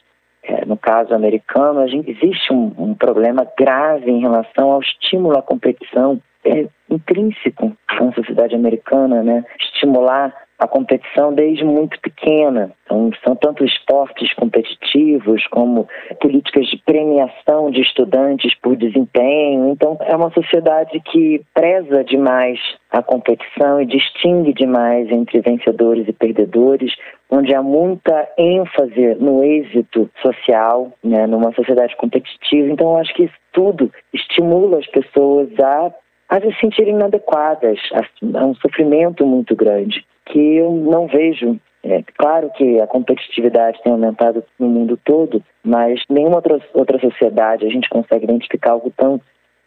É, 0.44 0.66
no 0.66 0.78
caso 0.78 1.14
americano, 1.14 1.82
a 1.82 1.88
gente, 1.88 2.10
existe 2.10 2.54
um, 2.54 2.74
um 2.78 2.94
problema 2.94 3.46
grave 3.58 4.10
em 4.10 4.22
relação 4.22 4.72
ao 4.72 4.80
estímulo 4.80 5.38
à 5.38 5.42
competição 5.42 6.22
é 6.48 6.68
intrínseco 6.90 7.76
na 8.00 8.12
sociedade 8.14 8.56
americana, 8.56 9.24
né? 9.24 9.44
Estimular 9.60 10.34
a 10.60 10.68
competição 10.68 11.34
desde 11.34 11.64
muito 11.64 12.00
pequena. 12.00 12.72
Então, 12.86 13.12
são 13.24 13.36
tanto 13.36 13.64
esportes 13.64 14.34
competitivos 14.34 15.46
como 15.48 15.88
políticas 16.20 16.68
de 16.68 16.78
premiação 16.78 17.70
de 17.70 17.82
estudantes 17.82 18.56
por 18.62 18.76
desempenho. 18.76 19.70
Então, 19.70 19.98
é 20.02 20.16
uma 20.16 20.32
sociedade 20.32 21.00
que 21.12 21.44
preza 21.54 22.04
demais 22.04 22.60
a 22.90 23.04
competição 23.04 23.80
e 23.82 23.86
distingue 23.86 24.54
demais 24.54 25.12
entre 25.12 25.42
vencedores 25.42 26.08
e 26.08 26.14
perdedores, 26.14 26.92
onde 27.30 27.54
há 27.54 27.62
muita 27.62 28.28
ênfase 28.38 29.16
no 29.20 29.44
êxito 29.44 30.10
social, 30.22 30.92
né, 31.04 31.28
numa 31.28 31.54
sociedade 31.54 31.96
competitiva. 31.98 32.72
Então, 32.72 32.94
eu 32.94 32.98
acho 32.98 33.14
que 33.14 33.26
isso 33.26 33.36
tudo 33.52 33.92
estimula 34.12 34.80
as 34.80 34.88
pessoas 34.88 35.50
a 35.60 35.92
a 36.30 36.40
se 36.42 36.54
sentirem 36.60 36.94
inadequadas, 36.94 37.80
a, 37.94 38.40
a 38.40 38.46
um 38.46 38.56
sofrimento 38.56 39.26
muito 39.26 39.56
grande, 39.56 40.06
que 40.26 40.58
eu 40.58 40.72
não 40.72 41.08
vejo. 41.08 41.60
É 41.84 42.04
claro 42.18 42.50
que 42.58 42.82
a 42.82 42.88
competitividade 42.88 43.82
tem 43.82 43.94
aumentado 43.94 44.44
no 44.60 44.68
mundo 44.68 45.00
todo, 45.06 45.42
mas 45.64 46.02
nenhuma 46.10 46.38
outra, 46.38 46.60
outra 46.74 47.00
sociedade 47.00 47.66
a 47.66 47.70
gente 47.70 47.88
consegue 47.90 48.26
identificar 48.26 48.72
algo 48.72 48.92
tão, 48.98 49.22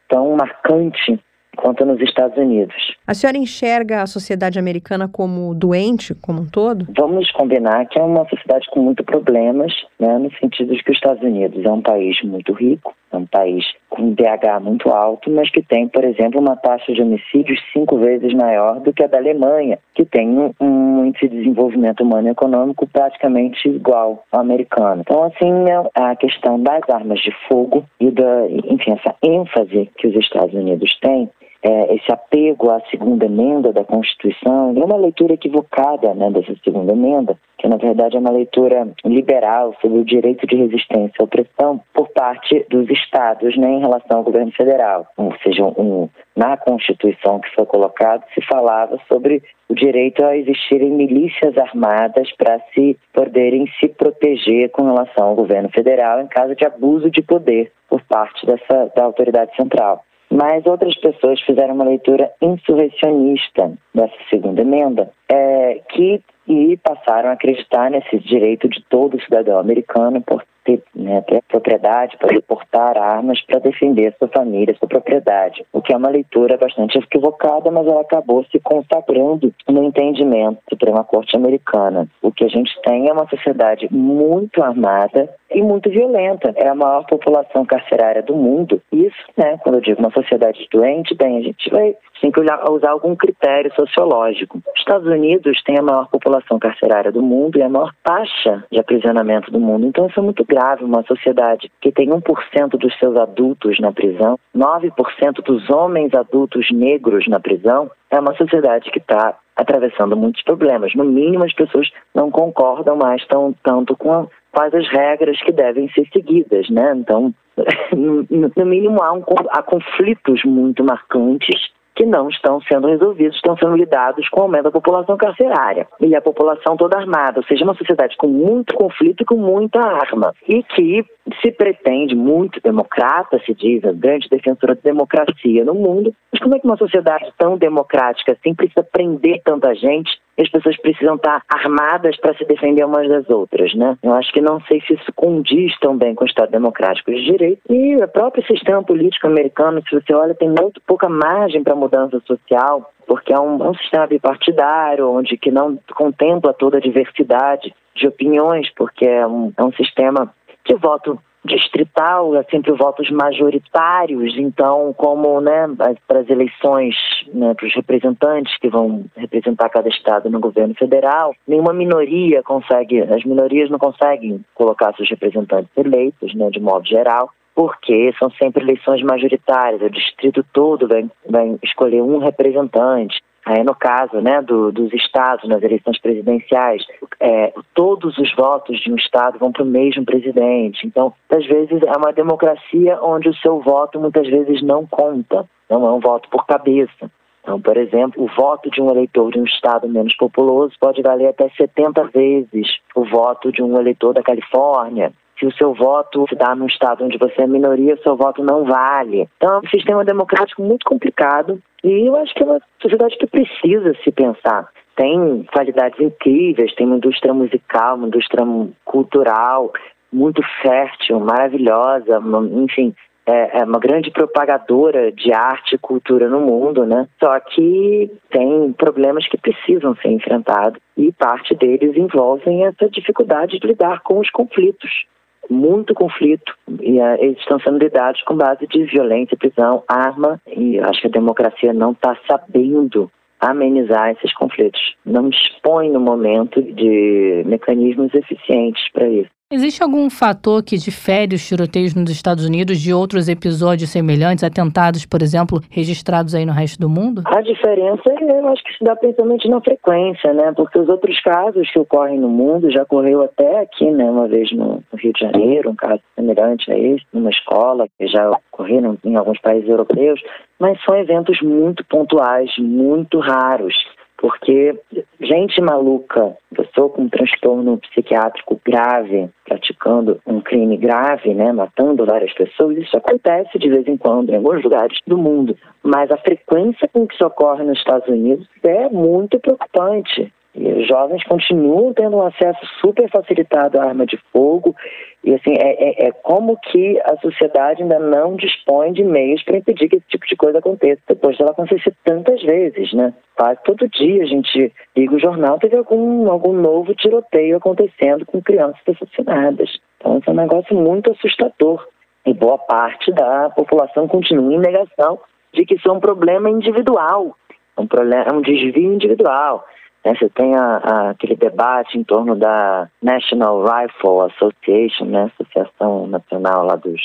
tão 0.08 0.36
marcante 0.36 1.18
quanto 1.56 1.84
nos 1.84 2.00
Estados 2.00 2.36
Unidos. 2.36 2.74
A 3.06 3.14
senhora 3.14 3.38
enxerga 3.38 4.02
a 4.02 4.06
sociedade 4.06 4.58
americana 4.58 5.08
como 5.08 5.54
doente, 5.54 6.14
como 6.14 6.42
um 6.42 6.46
todo? 6.46 6.86
Vamos 6.96 7.30
combinar 7.32 7.86
que 7.86 7.98
é 7.98 8.02
uma 8.02 8.28
sociedade 8.28 8.66
com 8.70 8.80
muitos 8.80 9.04
problemas, 9.04 9.72
né, 9.98 10.18
no 10.18 10.30
sentido 10.34 10.74
de 10.74 10.82
que 10.82 10.90
os 10.90 10.96
Estados 10.96 11.22
Unidos 11.22 11.64
é 11.64 11.70
um 11.70 11.82
país 11.82 12.20
muito 12.22 12.52
rico, 12.52 12.94
é 13.12 13.16
um 13.16 13.26
país 13.26 13.64
com 13.88 14.02
um 14.02 14.14
DH 14.14 14.60
muito 14.62 14.88
alto, 14.90 15.30
mas 15.30 15.50
que 15.50 15.62
tem, 15.62 15.88
por 15.88 16.04
exemplo, 16.04 16.40
uma 16.40 16.56
taxa 16.56 16.92
de 16.92 17.02
homicídios 17.02 17.60
cinco 17.72 17.98
vezes 17.98 18.32
maior 18.34 18.80
do 18.80 18.92
que 18.92 19.02
a 19.02 19.06
da 19.06 19.18
Alemanha, 19.18 19.78
que 19.94 20.04
tem 20.04 20.28
um, 20.28 20.52
um 20.60 21.06
índice 21.06 21.28
de 21.28 21.38
desenvolvimento 21.38 22.02
humano 22.02 22.28
e 22.28 22.30
econômico 22.30 22.86
praticamente 22.86 23.68
igual 23.68 24.24
ao 24.30 24.40
americano. 24.40 25.02
Então, 25.02 25.24
assim, 25.24 25.68
é 25.68 25.82
a 25.94 26.14
questão 26.16 26.60
das 26.62 26.88
armas 26.88 27.20
de 27.20 27.32
fogo 27.48 27.84
e 27.98 28.10
da, 28.10 28.48
enfim, 28.48 28.92
essa 28.92 29.14
ênfase 29.22 29.90
que 29.96 30.06
os 30.06 30.14
Estados 30.14 30.54
Unidos 30.54 30.96
têm 31.00 31.28
é, 31.62 31.94
esse 31.94 32.10
apego 32.10 32.70
à 32.70 32.80
segunda 32.90 33.26
emenda 33.26 33.72
da 33.72 33.84
Constituição, 33.84 34.74
é 34.76 34.84
uma 34.84 34.96
leitura 34.96 35.34
equivocada 35.34 36.14
né, 36.14 36.30
dessa 36.30 36.54
segunda 36.64 36.92
emenda, 36.92 37.36
que 37.58 37.68
na 37.68 37.76
verdade 37.76 38.16
é 38.16 38.20
uma 38.20 38.30
leitura 38.30 38.88
liberal 39.04 39.74
sobre 39.80 39.98
o 39.98 40.04
direito 40.04 40.46
de 40.46 40.56
resistência 40.56 41.16
à 41.20 41.24
opressão 41.24 41.80
por 41.92 42.08
parte 42.08 42.64
dos 42.70 42.88
estados 42.88 43.56
né, 43.58 43.68
em 43.72 43.80
relação 43.80 44.18
ao 44.18 44.24
governo 44.24 44.52
federal. 44.52 45.06
Ou 45.18 45.34
seja, 45.42 45.64
um, 45.64 46.08
na 46.34 46.56
Constituição 46.56 47.38
que 47.40 47.54
foi 47.54 47.66
colocado 47.66 48.24
se 48.32 48.40
falava 48.46 48.98
sobre 49.06 49.42
o 49.68 49.74
direito 49.74 50.24
a 50.24 50.36
existirem 50.36 50.90
milícias 50.90 51.56
armadas 51.58 52.32
para 52.36 52.58
se 52.74 52.98
poderem 53.12 53.66
se 53.78 53.88
proteger 53.88 54.70
com 54.70 54.84
relação 54.84 55.28
ao 55.28 55.34
governo 55.34 55.68
federal 55.68 56.20
em 56.20 56.26
caso 56.26 56.56
de 56.56 56.64
abuso 56.64 57.10
de 57.10 57.22
poder 57.22 57.70
por 57.88 58.00
parte 58.04 58.46
dessa 58.46 58.90
da 58.96 59.04
autoridade 59.04 59.54
central. 59.54 60.04
Mas 60.32 60.64
outras 60.64 60.96
pessoas 60.96 61.40
fizeram 61.40 61.74
uma 61.74 61.84
leitura 61.84 62.30
insurrecionista 62.40 63.72
dessa 63.92 64.14
segunda 64.28 64.60
emenda, 64.60 65.10
é, 65.28 65.80
que 65.90 66.22
e 66.50 66.76
passaram 66.78 67.28
a 67.28 67.34
acreditar 67.34 67.88
nesse 67.90 68.18
direito 68.18 68.68
de 68.68 68.82
todo 68.90 69.22
cidadão 69.22 69.60
americano 69.60 70.20
por 70.20 70.44
ter, 70.64 70.82
né, 70.94 71.22
ter 71.22 71.42
propriedade, 71.48 72.16
para 72.18 72.42
portar 72.42 72.98
armas 72.98 73.40
para 73.46 73.60
defender 73.60 74.14
sua 74.18 74.26
família, 74.28 74.74
sua 74.76 74.88
propriedade. 74.88 75.64
O 75.72 75.80
que 75.80 75.94
é 75.94 75.96
uma 75.96 76.10
leitura 76.10 76.56
bastante 76.56 76.98
equivocada, 76.98 77.70
mas 77.70 77.86
ela 77.86 78.00
acabou 78.00 78.44
se 78.50 78.58
consagrando 78.58 79.54
no 79.68 79.84
entendimento 79.84 80.56
da 80.56 80.70
Suprema 80.70 81.04
Corte 81.04 81.36
Americana. 81.36 82.08
O 82.20 82.32
que 82.32 82.44
a 82.44 82.48
gente 82.48 82.70
tem 82.82 83.08
é 83.08 83.12
uma 83.12 83.28
sociedade 83.28 83.88
muito 83.90 84.60
armada 84.60 85.32
e 85.52 85.62
muito 85.62 85.88
violenta. 85.88 86.52
É 86.56 86.68
a 86.68 86.74
maior 86.74 87.06
população 87.06 87.64
carcerária 87.64 88.22
do 88.22 88.34
mundo. 88.34 88.82
Isso, 88.92 89.24
né, 89.36 89.56
quando 89.62 89.76
eu 89.76 89.80
digo 89.80 90.00
uma 90.00 90.10
sociedade 90.10 90.66
doente, 90.72 91.14
bem, 91.14 91.38
a 91.38 91.42
gente 91.42 91.70
vai 91.70 91.94
tem 92.20 92.30
que 92.30 92.40
usar 92.40 92.90
algum 92.90 93.16
critério 93.16 93.72
sociológico. 93.74 94.58
Os 94.58 94.78
Estados 94.78 95.06
Unidos 95.06 95.62
têm 95.64 95.78
a 95.78 95.82
maior 95.82 96.08
população 96.08 96.39
carcerária 96.58 97.12
do 97.12 97.22
mundo 97.22 97.58
e 97.58 97.62
a 97.62 97.68
maior 97.68 97.92
taxa 98.02 98.64
de 98.70 98.78
aprisionamento 98.78 99.50
do 99.50 99.60
mundo. 99.60 99.86
Então 99.86 100.06
isso 100.06 100.18
é 100.18 100.22
muito 100.22 100.44
grave. 100.44 100.84
Uma 100.84 101.02
sociedade 101.02 101.70
que 101.80 101.92
tem 101.92 102.08
1% 102.08 102.70
dos 102.78 102.98
seus 102.98 103.16
adultos 103.16 103.78
na 103.80 103.92
prisão, 103.92 104.38
9% 104.56 105.42
dos 105.44 105.68
homens 105.70 106.14
adultos 106.14 106.70
negros 106.70 107.26
na 107.28 107.40
prisão, 107.40 107.90
é 108.10 108.18
uma 108.18 108.34
sociedade 108.34 108.90
que 108.90 108.98
está 108.98 109.36
atravessando 109.56 110.16
muitos 110.16 110.42
problemas. 110.42 110.94
No 110.94 111.04
mínimo, 111.04 111.44
as 111.44 111.52
pessoas 111.52 111.90
não 112.14 112.30
concordam 112.30 112.96
mais 112.96 113.24
tão, 113.26 113.54
tanto 113.62 113.96
com 113.96 114.28
quais 114.52 114.74
as 114.74 114.88
regras 114.88 115.40
que 115.42 115.52
devem 115.52 115.88
ser 115.90 116.08
seguidas, 116.12 116.68
né? 116.70 116.92
Então, 116.96 117.34
no, 117.94 118.26
no 118.56 118.66
mínimo, 118.66 119.02
há, 119.02 119.12
um, 119.12 119.22
há 119.50 119.62
conflitos 119.62 120.42
muito 120.44 120.82
marcantes 120.82 121.70
que 122.00 122.06
não 122.06 122.30
estão 122.30 122.62
sendo 122.62 122.88
resolvidos, 122.88 123.36
estão 123.36 123.54
sendo 123.58 123.76
lidados 123.76 124.26
com 124.30 124.40
o 124.40 124.42
aumento 124.44 124.64
da 124.64 124.70
população 124.70 125.18
carcerária. 125.18 125.86
E 126.00 126.16
a 126.16 126.22
população 126.22 126.74
toda 126.74 126.96
armada, 126.96 127.40
ou 127.40 127.44
seja, 127.44 127.62
uma 127.62 127.74
sociedade 127.74 128.16
com 128.16 128.26
muito 128.26 128.74
conflito 128.74 129.22
e 129.22 129.26
com 129.26 129.36
muita 129.36 129.78
arma. 129.78 130.32
E 130.48 130.62
que 130.62 131.04
se 131.42 131.52
pretende 131.52 132.16
muito 132.16 132.58
democrata, 132.62 133.38
se 133.44 133.52
diz, 133.52 133.84
a 133.84 133.92
grande 133.92 134.30
defensora 134.30 134.74
da 134.74 134.80
democracia 134.82 135.62
no 135.62 135.74
mundo, 135.74 136.14
mas 136.32 136.40
como 136.40 136.54
é 136.54 136.58
que 136.58 136.66
uma 136.66 136.78
sociedade 136.78 137.30
tão 137.36 137.58
democrática 137.58 138.32
assim 138.32 138.54
precisa 138.54 138.82
prender 138.82 139.42
tanta 139.44 139.74
gente 139.74 140.10
as 140.42 140.48
pessoas 140.48 140.76
precisam 140.78 141.16
estar 141.16 141.42
armadas 141.48 142.16
para 142.16 142.34
se 142.34 142.44
defender 142.44 142.84
umas 142.84 143.08
das 143.08 143.28
outras, 143.28 143.74
né? 143.74 143.96
Eu 144.02 144.14
acho 144.14 144.32
que 144.32 144.40
não 144.40 144.60
sei 144.62 144.80
se 144.82 144.94
isso 144.94 145.12
condiz 145.14 145.78
tão 145.80 145.96
bem 145.96 146.14
com 146.14 146.24
o 146.24 146.26
Estado 146.26 146.50
Democrático 146.50 147.12
de 147.12 147.24
Direito 147.24 147.60
e 147.68 147.96
o 147.96 148.08
próprio 148.08 148.44
sistema 148.46 148.82
político 148.82 149.26
americano, 149.26 149.82
se 149.88 149.94
você 149.94 150.14
olha, 150.14 150.34
tem 150.34 150.48
muito 150.48 150.80
pouca 150.86 151.08
margem 151.08 151.62
para 151.62 151.74
mudança 151.74 152.20
social, 152.26 152.92
porque 153.06 153.32
é 153.32 153.38
um, 153.38 153.64
é 153.64 153.68
um 153.68 153.74
sistema 153.74 154.06
bipartidário, 154.06 155.10
onde 155.10 155.36
que 155.36 155.50
não 155.50 155.78
contempla 155.94 156.52
toda 156.52 156.78
a 156.78 156.80
diversidade 156.80 157.74
de 157.94 158.06
opiniões, 158.06 158.70
porque 158.74 159.04
é 159.04 159.26
um, 159.26 159.52
é 159.56 159.64
um 159.64 159.72
sistema 159.72 160.32
de 160.64 160.74
voto 160.76 161.18
distrital, 161.44 162.36
é 162.36 162.42
sempre 162.44 162.72
votos 162.72 163.10
majoritários, 163.10 164.36
então, 164.36 164.92
como 164.96 165.40
né, 165.40 165.66
para 166.06 166.20
as 166.20 166.28
eleições, 166.28 166.94
né, 167.32 167.54
para 167.54 167.66
os 167.66 167.74
representantes 167.74 168.56
que 168.58 168.68
vão 168.68 169.04
representar 169.16 169.68
cada 169.70 169.88
estado 169.88 170.28
no 170.28 170.40
governo 170.40 170.74
federal, 170.74 171.34
nenhuma 171.46 171.72
minoria 171.72 172.42
consegue, 172.42 173.00
as 173.00 173.24
minorias 173.24 173.70
não 173.70 173.78
conseguem 173.78 174.44
colocar 174.54 174.94
seus 174.94 175.08
representantes 175.08 175.70
eleitos, 175.76 176.34
né, 176.34 176.50
de 176.50 176.60
modo 176.60 176.86
geral, 176.86 177.30
porque 177.54 178.14
são 178.18 178.30
sempre 178.32 178.62
eleições 178.62 179.02
majoritárias, 179.02 179.82
o 179.82 179.90
distrito 179.90 180.44
todo 180.52 180.86
vai, 180.86 181.10
vai 181.28 181.58
escolher 181.62 182.02
um 182.02 182.18
representante. 182.18 183.20
Aí, 183.44 183.64
no 183.64 183.74
caso 183.74 184.20
né, 184.20 184.42
do, 184.42 184.70
dos 184.70 184.92
estados, 184.92 185.48
nas 185.48 185.62
eleições 185.62 185.98
presidenciais, 186.00 186.84
é, 187.18 187.52
todos 187.74 188.16
os 188.18 188.34
votos 188.34 188.78
de 188.80 188.92
um 188.92 188.96
estado 188.96 189.38
vão 189.38 189.50
para 189.50 189.62
o 189.62 189.66
mesmo 189.66 190.04
presidente. 190.04 190.86
Então, 190.86 191.12
às 191.30 191.46
vezes, 191.46 191.82
é 191.82 191.96
uma 191.96 192.12
democracia 192.12 192.98
onde 193.02 193.28
o 193.28 193.34
seu 193.34 193.60
voto 193.60 193.98
muitas 193.98 194.28
vezes 194.28 194.62
não 194.62 194.86
conta, 194.86 195.48
não 195.68 195.86
é 195.86 195.92
um 195.92 196.00
voto 196.00 196.28
por 196.28 196.46
cabeça. 196.46 197.10
Então, 197.42 197.60
por 197.60 197.76
exemplo, 197.76 198.22
o 198.22 198.28
voto 198.28 198.70
de 198.70 198.80
um 198.82 198.90
eleitor 198.90 199.32
de 199.32 199.40
um 199.40 199.44
estado 199.44 199.88
menos 199.88 200.14
populoso 200.16 200.74
pode 200.78 201.00
valer 201.02 201.28
até 201.28 201.48
70 201.48 202.04
vezes 202.08 202.68
o 202.94 203.04
voto 203.04 203.50
de 203.50 203.62
um 203.62 203.78
eleitor 203.80 204.12
da 204.12 204.22
Califórnia. 204.22 205.12
Se 205.40 205.46
o 205.46 205.52
seu 205.54 205.72
voto 205.72 206.26
se 206.28 206.36
dá 206.36 206.54
num 206.54 206.66
estado 206.66 207.02
onde 207.02 207.16
você 207.16 207.42
é 207.42 207.46
minoria, 207.46 207.94
o 207.94 208.02
seu 208.02 208.14
voto 208.14 208.44
não 208.44 208.64
vale. 208.64 209.26
Então, 209.38 209.54
é 209.54 209.58
um 209.58 209.70
sistema 209.70 210.04
democrático 210.04 210.62
muito 210.62 210.84
complicado 210.84 211.58
e 211.82 212.06
eu 212.06 212.14
acho 212.16 212.34
que 212.34 212.42
é 212.42 212.46
uma 212.46 212.60
sociedade 212.80 213.16
que 213.16 213.26
precisa 213.26 213.94
se 214.04 214.12
pensar. 214.12 214.68
Tem 214.94 215.46
qualidades 215.50 215.98
incríveis, 215.98 216.74
tem 216.74 216.86
uma 216.86 216.96
indústria 216.96 217.32
musical, 217.32 217.96
uma 217.96 218.08
indústria 218.08 218.44
cultural 218.84 219.72
muito 220.12 220.42
fértil, 220.60 221.20
maravilhosa, 221.20 222.20
enfim, 222.52 222.94
é, 223.26 223.60
é 223.60 223.64
uma 223.64 223.78
grande 223.78 224.10
propagadora 224.10 225.12
de 225.12 225.32
arte 225.32 225.76
e 225.76 225.78
cultura 225.78 226.28
no 226.28 226.40
mundo, 226.40 226.84
né? 226.84 227.08
Só 227.18 227.38
que 227.38 228.10
tem 228.30 228.72
problemas 228.72 229.28
que 229.28 229.38
precisam 229.38 229.94
ser 229.96 230.08
enfrentados 230.08 230.80
e 230.96 231.12
parte 231.12 231.54
deles 231.54 231.96
envolvem 231.96 232.66
essa 232.66 232.88
dificuldade 232.88 233.58
de 233.58 233.66
lidar 233.66 234.00
com 234.00 234.18
os 234.18 234.30
conflitos. 234.30 235.06
Muito 235.50 235.94
conflito 235.94 236.54
e 236.80 236.98
eles 237.18 237.38
estão 237.38 237.58
sendo 237.58 237.78
lidados 237.78 238.22
com 238.22 238.36
base 238.36 238.66
de 238.68 238.84
violência, 238.84 239.36
prisão, 239.36 239.82
arma 239.88 240.40
e 240.46 240.78
acho 240.78 241.00
que 241.00 241.08
a 241.08 241.10
democracia 241.10 241.72
não 241.72 241.90
está 241.90 242.16
sabendo 242.28 243.10
amenizar 243.40 244.10
esses 244.10 244.32
conflitos. 244.34 244.80
Não 245.04 245.28
dispõe 245.28 245.90
no 245.90 245.98
momento 245.98 246.62
de 246.62 247.42
mecanismos 247.46 248.14
eficientes 248.14 248.82
para 248.92 249.08
isso. 249.08 249.39
Existe 249.52 249.82
algum 249.82 250.08
fator 250.08 250.62
que 250.62 250.76
difere 250.76 251.34
os 251.34 251.44
tiroteios 251.44 251.92
nos 251.92 252.08
Estados 252.08 252.46
Unidos 252.46 252.78
de 252.78 252.94
outros 252.94 253.28
episódios 253.28 253.90
semelhantes, 253.90 254.44
atentados, 254.44 255.04
por 255.04 255.22
exemplo, 255.22 255.60
registrados 255.68 256.36
aí 256.36 256.46
no 256.46 256.52
resto 256.52 256.78
do 256.78 256.88
mundo? 256.88 257.24
A 257.26 257.40
diferença, 257.40 258.00
eu 258.06 258.48
acho 258.48 258.62
que 258.62 258.78
se 258.78 258.84
dá 258.84 258.94
principalmente 258.94 259.48
na 259.48 259.60
frequência, 259.60 260.32
né? 260.32 260.52
Porque 260.54 260.78
os 260.78 260.88
outros 260.88 261.20
casos 261.22 261.68
que 261.68 261.80
ocorrem 261.80 262.20
no 262.20 262.28
mundo, 262.28 262.70
já 262.70 262.84
ocorreu 262.84 263.24
até 263.24 263.62
aqui, 263.62 263.90
né? 263.90 264.08
Uma 264.08 264.28
vez 264.28 264.52
no 264.52 264.84
Rio 264.94 265.12
de 265.12 265.18
Janeiro, 265.18 265.70
um 265.70 265.74
caso 265.74 266.00
semelhante 266.14 266.70
a 266.70 266.78
esse, 266.78 267.04
numa 267.12 267.30
escola, 267.30 267.88
que 267.98 268.06
já 268.06 268.30
ocorreram 268.52 268.96
em 269.04 269.16
alguns 269.16 269.40
países 269.40 269.68
europeus, 269.68 270.20
mas 270.60 270.78
são 270.84 270.96
eventos 270.96 271.42
muito 271.42 271.84
pontuais, 271.86 272.52
muito 272.56 273.18
raros 273.18 273.74
porque 274.20 274.78
gente 275.18 275.60
maluca, 275.62 276.36
pessoa 276.54 276.90
com 276.90 277.08
transtorno 277.08 277.78
psiquiátrico 277.78 278.60
grave, 278.64 279.30
praticando 279.46 280.20
um 280.26 280.40
crime 280.40 280.76
grave, 280.76 281.32
né, 281.32 281.50
matando 281.52 282.04
várias 282.04 282.32
pessoas, 282.34 282.76
isso 282.76 282.96
acontece 282.96 283.58
de 283.58 283.70
vez 283.70 283.88
em 283.88 283.96
quando 283.96 284.30
em 284.30 284.36
alguns 284.36 284.62
lugares 284.62 284.98
do 285.06 285.16
mundo. 285.16 285.56
Mas 285.82 286.10
a 286.10 286.18
frequência 286.18 286.86
com 286.92 287.06
que 287.06 287.14
isso 287.14 287.24
ocorre 287.24 287.64
nos 287.64 287.78
Estados 287.78 288.08
Unidos 288.08 288.46
é 288.62 288.90
muito 288.90 289.40
preocupante. 289.40 290.30
E 290.54 290.66
os 290.72 290.88
jovens 290.88 291.22
continuam 291.24 291.94
tendo 291.94 292.16
um 292.16 292.26
acesso 292.26 292.60
super 292.80 293.08
facilitado 293.08 293.78
à 293.78 293.84
arma 293.84 294.04
de 294.04 294.18
fogo. 294.32 294.74
E 295.22 295.32
assim, 295.34 295.54
é, 295.54 296.06
é, 296.06 296.08
é 296.08 296.12
como 296.12 296.56
que 296.56 297.00
a 297.04 297.16
sociedade 297.18 297.82
ainda 297.82 297.98
não 297.98 298.34
dispõe 298.34 298.92
de 298.92 299.04
meios 299.04 299.42
para 299.44 299.58
impedir 299.58 299.88
que 299.88 299.96
esse 299.96 300.06
tipo 300.08 300.26
de 300.26 300.34
coisa 300.34 300.58
aconteça. 300.58 301.00
Depois 301.08 301.38
dela 301.38 301.52
acontecer 301.52 301.94
tantas 302.04 302.42
vezes, 302.42 302.92
né? 302.92 303.14
Quase 303.36 303.62
todo 303.64 303.88
dia 303.88 304.24
a 304.24 304.26
gente 304.26 304.72
liga 304.96 305.14
o 305.14 305.20
jornal, 305.20 305.58
teve 305.58 305.76
algum, 305.76 306.28
algum 306.30 306.52
novo 306.52 306.94
tiroteio 306.94 307.56
acontecendo 307.56 308.26
com 308.26 308.42
crianças 308.42 308.80
assassinadas. 308.88 309.70
Então, 309.98 310.18
isso 310.18 310.30
é 310.30 310.32
um 310.32 310.36
negócio 310.36 310.76
muito 310.76 311.12
assustador. 311.12 311.86
E 312.26 312.34
boa 312.34 312.58
parte 312.58 313.12
da 313.12 313.50
população 313.50 314.06
continua 314.08 314.52
em 314.52 314.58
negação 314.58 315.18
de 315.52 315.64
que 315.64 315.74
isso 315.74 315.88
é 315.88 315.92
um 315.92 316.00
problema 316.00 316.50
individual, 316.50 317.36
um, 317.78 317.86
problema, 317.86 318.24
é 318.24 318.32
um 318.32 318.42
desvio 318.42 318.92
individual. 318.92 319.64
Né? 320.04 320.14
Você 320.14 320.28
tem 320.30 320.54
a, 320.54 320.76
a, 320.76 321.10
aquele 321.10 321.36
debate 321.36 321.98
em 321.98 322.04
torno 322.04 322.36
da 322.36 322.88
National 323.02 323.62
Rifle 323.62 324.30
Association, 324.32 325.06
né? 325.06 325.30
Associação 325.34 326.06
Nacional 326.06 326.64
lá 326.64 326.76
dos 326.76 327.00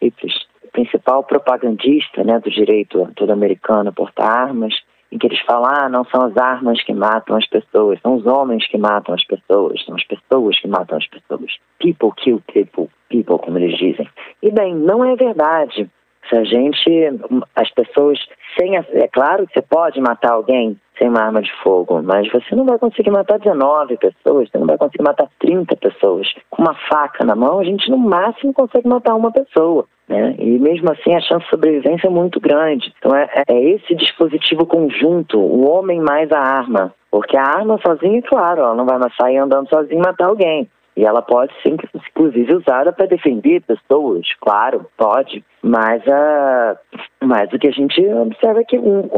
rifles, 0.00 0.34
principal 0.72 1.24
propagandista 1.24 2.22
né, 2.22 2.38
do 2.38 2.50
direito 2.50 3.08
todo 3.16 3.30
americano 3.32 3.90
a 3.90 3.92
portar 3.92 4.30
armas, 4.30 4.74
em 5.10 5.18
que 5.18 5.26
eles 5.26 5.40
falam, 5.40 5.70
ah, 5.74 5.88
não 5.88 6.04
são 6.04 6.26
as 6.26 6.36
armas 6.36 6.82
que 6.84 6.92
matam 6.92 7.36
as 7.36 7.46
pessoas, 7.46 7.98
são 8.02 8.16
os 8.16 8.26
homens 8.26 8.66
que 8.68 8.76
matam 8.76 9.14
as 9.14 9.24
pessoas, 9.24 9.82
são 9.84 9.94
as 9.94 10.04
pessoas 10.04 10.60
que 10.60 10.68
matam 10.68 10.98
as 10.98 11.06
pessoas. 11.06 11.56
People 11.78 12.12
kill 12.16 12.42
people, 12.52 12.90
people, 13.08 13.38
como 13.38 13.58
eles 13.58 13.78
dizem. 13.78 14.08
E 14.42 14.50
bem, 14.50 14.74
não 14.74 15.02
é 15.04 15.16
verdade. 15.16 15.90
Se 16.28 16.36
a 16.36 16.44
gente, 16.44 17.20
as 17.56 17.70
pessoas, 17.70 18.18
sem, 18.58 18.76
é 18.76 19.08
claro 19.08 19.46
que 19.46 19.54
você 19.54 19.62
pode 19.62 20.00
matar 20.00 20.32
alguém 20.32 20.78
sem 20.98 21.08
uma 21.08 21.22
arma 21.22 21.40
de 21.40 21.52
fogo, 21.62 22.02
mas 22.02 22.30
você 22.30 22.54
não 22.54 22.64
vai 22.64 22.78
conseguir 22.78 23.10
matar 23.10 23.38
19 23.38 23.96
pessoas, 23.96 24.50
você 24.50 24.58
não 24.58 24.66
vai 24.66 24.76
conseguir 24.76 25.04
matar 25.04 25.28
30 25.38 25.76
pessoas. 25.76 26.28
Com 26.50 26.62
uma 26.62 26.74
faca 26.90 27.24
na 27.24 27.36
mão, 27.36 27.60
a 27.60 27.64
gente 27.64 27.90
no 27.90 27.98
máximo 27.98 28.52
consegue 28.52 28.88
matar 28.88 29.14
uma 29.14 29.32
pessoa. 29.32 29.86
Né? 30.08 30.34
E 30.38 30.58
mesmo 30.58 30.90
assim 30.90 31.14
a 31.14 31.20
chance 31.20 31.44
de 31.44 31.50
sobrevivência 31.50 32.08
é 32.08 32.10
muito 32.10 32.40
grande. 32.40 32.92
Então 32.98 33.14
é, 33.14 33.28
é 33.46 33.70
esse 33.70 33.94
dispositivo 33.94 34.66
conjunto, 34.66 35.38
o 35.38 35.68
homem 35.68 36.00
mais 36.00 36.30
a 36.32 36.40
arma. 36.40 36.94
Porque 37.10 37.36
a 37.36 37.42
arma 37.42 37.78
sozinha, 37.84 38.20
claro, 38.22 38.60
ela 38.62 38.74
não 38.74 38.84
vai 38.84 38.98
sair 39.20 39.38
andando 39.38 39.68
sozinha 39.68 40.00
e 40.00 40.04
matar 40.04 40.26
alguém. 40.26 40.68
E 40.98 41.04
ela 41.04 41.22
pode 41.22 41.52
ser, 41.62 41.76
inclusive, 41.94 42.56
usada 42.56 42.92
para 42.92 43.06
defender 43.06 43.62
pessoas, 43.62 44.26
claro, 44.40 44.84
pode. 44.96 45.44
Mas, 45.62 46.02
uh, 46.02 46.76
mas 47.22 47.52
o 47.52 47.58
que 47.60 47.68
a 47.68 47.70
gente 47.70 48.04
observa 48.04 48.62
é 48.62 48.64
que 48.64 48.76
um, 48.76 49.08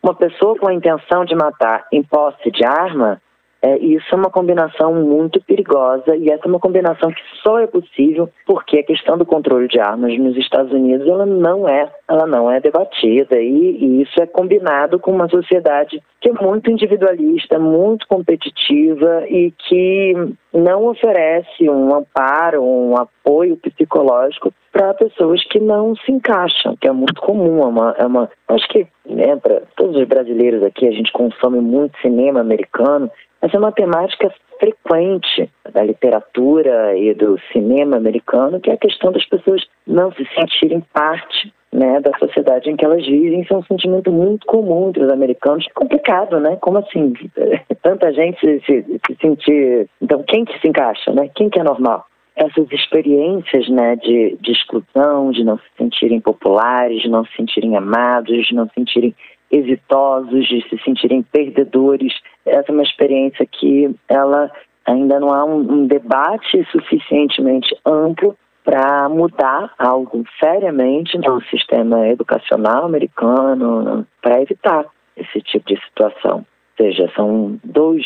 uma 0.00 0.14
pessoa 0.14 0.56
com 0.56 0.68
a 0.68 0.72
intenção 0.72 1.24
de 1.24 1.34
matar 1.34 1.88
em 1.90 2.04
posse 2.04 2.52
de 2.52 2.64
arma, 2.64 3.20
é, 3.64 3.78
isso 3.78 4.04
é 4.12 4.16
uma 4.16 4.28
combinação 4.28 4.92
muito 4.92 5.42
perigosa 5.42 6.14
e 6.14 6.30
essa 6.30 6.44
é 6.44 6.48
uma 6.48 6.60
combinação 6.60 7.10
que 7.10 7.22
só 7.42 7.58
é 7.58 7.66
possível 7.66 8.28
porque 8.46 8.80
a 8.80 8.84
questão 8.84 9.16
do 9.16 9.24
controle 9.24 9.68
de 9.68 9.80
armas 9.80 10.14
nos 10.18 10.36
Estados 10.36 10.70
Unidos 10.70 11.08
ela 11.08 11.24
não 11.24 11.66
é, 11.66 11.90
ela 12.06 12.26
não 12.26 12.50
é 12.50 12.60
debatida 12.60 13.40
e, 13.40 13.78
e 13.80 14.02
isso 14.02 14.22
é 14.22 14.26
combinado 14.26 14.98
com 14.98 15.12
uma 15.12 15.30
sociedade 15.30 16.02
que 16.20 16.28
é 16.28 16.32
muito 16.34 16.70
individualista, 16.70 17.58
muito 17.58 18.06
competitiva 18.06 19.24
e 19.28 19.50
que 19.52 20.14
não 20.52 20.84
oferece 20.84 21.68
um 21.68 21.94
amparo, 21.94 22.62
um 22.62 22.98
apoio 22.98 23.56
psicológico 23.56 24.52
para 24.74 24.92
pessoas 24.94 25.42
que 25.44 25.60
não 25.60 25.94
se 25.94 26.10
encaixam, 26.10 26.76
que 26.76 26.88
é 26.88 26.92
muito 26.92 27.20
comum. 27.20 27.62
É 27.62 27.66
uma, 27.66 27.94
é 27.96 28.04
uma 28.04 28.30
acho 28.48 28.68
que 28.68 28.86
né, 29.06 29.36
para 29.36 29.62
todos 29.76 29.96
os 29.96 30.08
brasileiros 30.08 30.62
aqui, 30.64 30.88
a 30.88 30.90
gente 30.90 31.12
consome 31.12 31.60
muito 31.60 31.96
cinema 32.00 32.40
americano 32.40 33.10
essa 33.44 33.58
é 33.58 33.58
uma 33.58 33.72
temática 33.72 34.32
frequente 34.58 35.50
da 35.70 35.82
literatura 35.82 36.96
e 36.96 37.12
do 37.12 37.38
cinema 37.52 37.98
americano, 37.98 38.58
que 38.58 38.70
é 38.70 38.72
a 38.72 38.78
questão 38.78 39.12
das 39.12 39.26
pessoas 39.26 39.62
não 39.86 40.10
se 40.12 40.26
sentirem 40.34 40.80
parte 40.94 41.52
né, 41.70 42.00
da 42.00 42.16
sociedade 42.18 42.70
em 42.70 42.76
que 42.76 42.86
elas 42.86 43.04
vivem. 43.04 43.42
Isso 43.42 43.52
é 43.52 43.58
um 43.58 43.64
sentimento 43.64 44.10
muito 44.10 44.46
comum 44.46 44.88
entre 44.88 45.04
os 45.04 45.12
americanos. 45.12 45.66
É 45.68 45.72
complicado, 45.74 46.40
né? 46.40 46.56
Como 46.62 46.78
assim? 46.78 47.12
Tanta 47.82 48.10
gente 48.14 48.40
se, 48.40 48.60
se, 48.64 49.00
se 49.06 49.16
sentir... 49.20 49.90
Então, 50.00 50.22
quem 50.22 50.46
que 50.46 50.58
se 50.60 50.68
encaixa, 50.68 51.12
né? 51.12 51.28
Quem 51.34 51.50
que 51.50 51.60
é 51.60 51.64
normal? 51.64 52.06
Essas 52.36 52.70
experiências 52.72 53.68
né, 53.68 53.96
de, 53.96 54.36
de 54.40 54.52
exclusão, 54.52 55.30
de 55.30 55.44
não 55.44 55.56
se 55.58 55.64
sentirem 55.78 56.20
populares, 56.20 57.02
de 57.02 57.08
não 57.08 57.24
se 57.24 57.36
sentirem 57.36 57.76
amados, 57.76 58.46
de 58.46 58.54
não 58.54 58.66
se 58.68 58.74
sentirem 58.74 59.14
exitosos, 59.50 60.46
de 60.48 60.68
se 60.68 60.78
sentirem 60.84 61.22
perdedores. 61.22 62.12
Essa 62.44 62.70
é 62.70 62.72
uma 62.72 62.82
experiência 62.82 63.46
que 63.46 63.94
ela 64.08 64.50
ainda 64.84 65.20
não 65.20 65.32
há 65.32 65.44
um, 65.44 65.60
um 65.60 65.86
debate 65.86 66.66
suficientemente 66.72 67.74
amplo 67.86 68.36
para 68.64 69.08
mudar 69.08 69.72
algo 69.78 70.24
seriamente 70.40 71.16
no 71.18 71.40
sistema 71.44 72.08
educacional 72.08 72.86
americano 72.86 74.06
para 74.20 74.40
evitar 74.40 74.86
esse 75.16 75.40
tipo 75.42 75.66
de 75.68 75.80
situação. 75.84 76.38
Ou 76.38 76.84
seja, 76.84 77.12
são 77.14 77.60
dois 77.62 78.04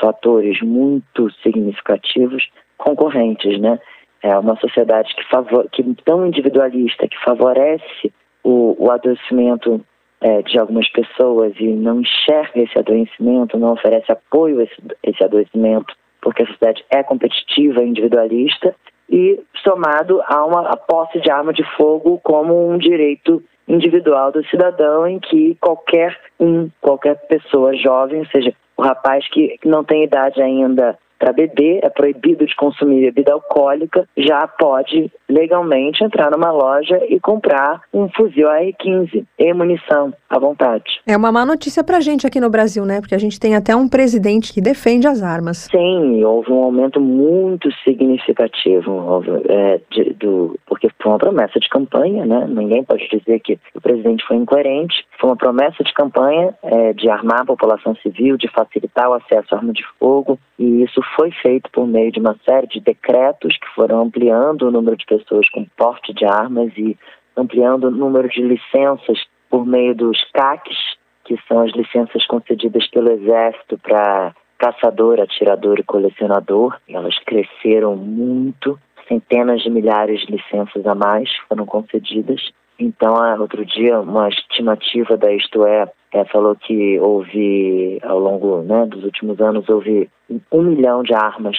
fatores 0.00 0.60
muito 0.62 1.30
significativos 1.42 2.48
concorrentes, 2.82 3.60
né? 3.60 3.78
É 4.22 4.36
uma 4.38 4.56
sociedade 4.56 5.14
que, 5.14 5.28
favor, 5.28 5.66
que 5.72 5.82
tão 6.04 6.26
individualista, 6.26 7.08
que 7.08 7.18
favorece 7.24 8.12
o, 8.44 8.76
o 8.78 8.90
adoecimento 8.90 9.80
é, 10.20 10.42
de 10.42 10.58
algumas 10.58 10.88
pessoas 10.90 11.52
e 11.58 11.66
não 11.66 12.00
enxerga 12.00 12.60
esse 12.60 12.78
adoecimento, 12.78 13.58
não 13.58 13.72
oferece 13.72 14.10
apoio 14.12 14.60
a 14.60 14.64
esse, 14.64 14.76
esse 15.02 15.24
adoecimento, 15.24 15.94
porque 16.20 16.42
a 16.42 16.46
sociedade 16.46 16.84
é 16.90 17.02
competitiva, 17.02 17.82
individualista, 17.82 18.74
e 19.10 19.40
somado 19.62 20.22
a 20.26 20.44
uma 20.44 20.68
a 20.68 20.76
posse 20.76 21.20
de 21.20 21.30
arma 21.30 21.52
de 21.52 21.64
fogo 21.76 22.20
como 22.22 22.70
um 22.70 22.78
direito 22.78 23.42
individual 23.66 24.32
do 24.32 24.44
cidadão 24.46 25.06
em 25.06 25.18
que 25.18 25.56
qualquer 25.60 26.16
um, 26.38 26.70
qualquer 26.80 27.16
pessoa 27.26 27.76
jovem, 27.76 28.24
seja, 28.26 28.52
o 28.76 28.82
rapaz 28.82 29.26
que 29.28 29.58
não 29.64 29.84
tem 29.84 30.04
idade 30.04 30.40
ainda 30.40 30.98
para 31.22 31.32
beber, 31.32 31.78
é 31.84 31.88
proibido 31.88 32.44
de 32.44 32.56
consumir 32.56 33.02
bebida 33.02 33.32
alcoólica, 33.32 34.08
já 34.16 34.44
pode 34.48 35.08
legalmente 35.28 36.02
entrar 36.02 36.32
numa 36.32 36.50
loja 36.50 37.00
e 37.08 37.20
comprar 37.20 37.80
um 37.94 38.08
fuzil 38.08 38.50
AR-15 38.50 39.24
e 39.38 39.54
munição 39.54 40.12
à 40.28 40.38
vontade. 40.40 41.00
É 41.06 41.16
uma 41.16 41.30
má 41.30 41.46
notícia 41.46 41.84
para 41.84 41.98
a 41.98 42.00
gente 42.00 42.26
aqui 42.26 42.40
no 42.40 42.50
Brasil, 42.50 42.84
né? 42.84 43.00
Porque 43.00 43.14
a 43.14 43.18
gente 43.18 43.38
tem 43.38 43.54
até 43.54 43.74
um 43.76 43.88
presidente 43.88 44.52
que 44.52 44.60
defende 44.60 45.06
as 45.06 45.22
armas. 45.22 45.68
Sim, 45.70 46.24
houve 46.24 46.50
um 46.50 46.64
aumento 46.64 47.00
muito 47.00 47.70
significativo, 47.84 48.90
houve, 48.90 49.30
é, 49.48 49.80
de, 49.92 50.12
do, 50.14 50.58
porque 50.66 50.88
foi 51.00 51.12
uma 51.12 51.18
promessa 51.18 51.60
de 51.60 51.68
campanha, 51.68 52.26
né? 52.26 52.46
Ninguém 52.48 52.82
pode 52.82 53.08
dizer 53.08 53.38
que 53.40 53.60
o 53.74 53.80
presidente 53.80 54.24
foi 54.26 54.36
incoerente. 54.36 55.06
Foi 55.20 55.30
uma 55.30 55.36
promessa 55.36 55.84
de 55.84 55.94
campanha 55.94 56.52
é, 56.64 56.92
de 56.92 57.08
armar 57.08 57.42
a 57.42 57.46
população 57.46 57.94
civil, 57.96 58.36
de 58.36 58.48
facilitar 58.48 59.08
o 59.08 59.14
acesso 59.14 59.54
à 59.54 59.58
arma 59.58 59.72
de 59.72 59.84
fogo, 60.00 60.36
e 60.58 60.82
isso 60.82 61.00
foi 61.16 61.30
feito 61.30 61.70
por 61.70 61.86
meio 61.86 62.12
de 62.12 62.20
uma 62.20 62.36
série 62.44 62.66
de 62.66 62.80
decretos 62.80 63.56
que 63.56 63.68
foram 63.74 64.02
ampliando 64.02 64.62
o 64.62 64.70
número 64.70 64.96
de 64.96 65.06
pessoas 65.06 65.48
com 65.50 65.64
porte 65.76 66.12
de 66.12 66.24
armas 66.24 66.72
e 66.76 66.96
ampliando 67.36 67.84
o 67.84 67.90
número 67.90 68.28
de 68.28 68.42
licenças 68.42 69.18
por 69.50 69.66
meio 69.66 69.94
dos 69.94 70.18
CACs, 70.32 70.76
que 71.24 71.38
são 71.46 71.60
as 71.60 71.72
licenças 71.72 72.26
concedidas 72.26 72.86
pelo 72.88 73.10
Exército 73.10 73.78
para 73.78 74.34
caçador, 74.58 75.20
atirador 75.20 75.78
e 75.78 75.84
colecionador. 75.84 76.78
Elas 76.88 77.18
cresceram 77.24 77.96
muito, 77.96 78.78
centenas 79.08 79.62
de 79.62 79.70
milhares 79.70 80.20
de 80.20 80.32
licenças 80.32 80.86
a 80.86 80.94
mais 80.94 81.28
foram 81.48 81.66
concedidas. 81.66 82.40
Então, 82.82 83.14
outro 83.40 83.64
dia, 83.64 84.00
uma 84.00 84.28
estimativa 84.28 85.16
da 85.16 85.32
Isto 85.32 85.64
É, 85.64 85.88
é 86.12 86.24
falou 86.24 86.56
que 86.56 86.98
houve, 86.98 88.00
ao 88.02 88.18
longo 88.18 88.62
né, 88.62 88.84
dos 88.86 89.04
últimos 89.04 89.40
anos, 89.40 89.68
houve 89.68 90.10
um 90.50 90.62
milhão 90.62 91.04
de 91.04 91.14
armas 91.14 91.56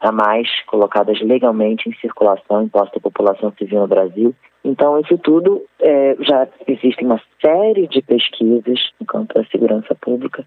a 0.00 0.12
mais 0.12 0.46
colocadas 0.66 1.18
legalmente 1.22 1.88
em 1.88 1.94
circulação 1.94 2.64
imposta 2.64 2.98
à 2.98 3.00
população 3.00 3.50
civil 3.52 3.80
no 3.80 3.86
Brasil. 3.88 4.34
Então, 4.62 5.00
isso 5.00 5.16
tudo 5.16 5.64
é, 5.80 6.14
já 6.20 6.46
existe 6.68 7.02
uma 7.02 7.22
série 7.42 7.88
de 7.88 8.02
pesquisas 8.02 8.90
no 9.00 9.06
campo 9.06 9.32
da 9.32 9.44
segurança 9.46 9.94
pública 9.94 10.44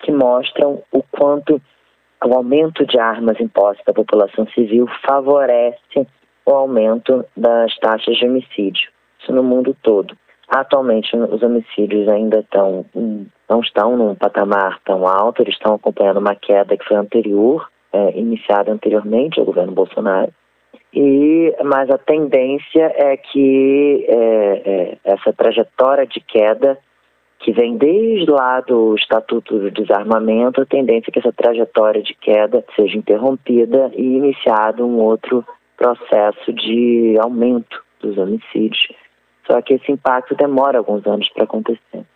que 0.00 0.10
mostram 0.10 0.82
o 0.90 1.00
quanto 1.12 1.62
o 2.24 2.34
aumento 2.34 2.84
de 2.84 2.98
armas 2.98 3.40
impostas 3.40 3.86
à 3.86 3.92
população 3.92 4.48
civil 4.48 4.88
favorece 5.06 6.08
o 6.44 6.50
aumento 6.50 7.24
das 7.36 7.72
taxas 7.78 8.16
de 8.16 8.26
homicídio. 8.26 8.90
Isso 9.20 9.32
no 9.32 9.42
mundo 9.42 9.76
todo. 9.82 10.16
Atualmente, 10.48 11.16
os 11.16 11.42
homicídios 11.42 12.08
ainda 12.08 12.40
estão, 12.40 12.84
não 13.48 13.60
estão 13.60 13.96
num 13.96 14.16
patamar 14.16 14.80
tão 14.84 15.06
alto, 15.06 15.42
eles 15.42 15.54
estão 15.54 15.74
acompanhando 15.74 16.18
uma 16.18 16.34
queda 16.34 16.76
que 16.76 16.84
foi 16.84 16.96
anterior, 16.96 17.68
é, 17.92 18.18
iniciada 18.18 18.72
anteriormente 18.72 19.38
ao 19.38 19.46
governo 19.46 19.72
Bolsonaro. 19.72 20.32
E, 20.92 21.54
mas 21.64 21.88
a 21.88 21.98
tendência 21.98 22.92
é 22.96 23.16
que 23.16 24.04
é, 24.08 24.16
é, 24.16 24.98
essa 25.04 25.32
trajetória 25.32 26.04
de 26.04 26.20
queda, 26.20 26.76
que 27.38 27.52
vem 27.52 27.76
desde 27.76 28.28
lá 28.28 28.60
do 28.60 28.96
Estatuto 28.96 29.56
do 29.56 29.70
Desarmamento, 29.70 30.60
a 30.60 30.66
tendência 30.66 31.10
é 31.10 31.12
que 31.12 31.20
essa 31.20 31.32
trajetória 31.32 32.02
de 32.02 32.14
queda 32.14 32.64
seja 32.74 32.98
interrompida 32.98 33.92
e 33.94 34.02
iniciado 34.02 34.84
um 34.84 34.98
outro 34.98 35.44
processo 35.76 36.52
de 36.52 37.16
aumento 37.20 37.82
dos 38.00 38.18
homicídios 38.18 38.88
só 39.50 39.60
que 39.60 39.74
esse 39.74 39.90
impacto 39.90 40.36
demora 40.36 40.78
alguns 40.78 41.04
anos 41.06 41.28
para 41.30 41.42
acontecer. 41.42 42.06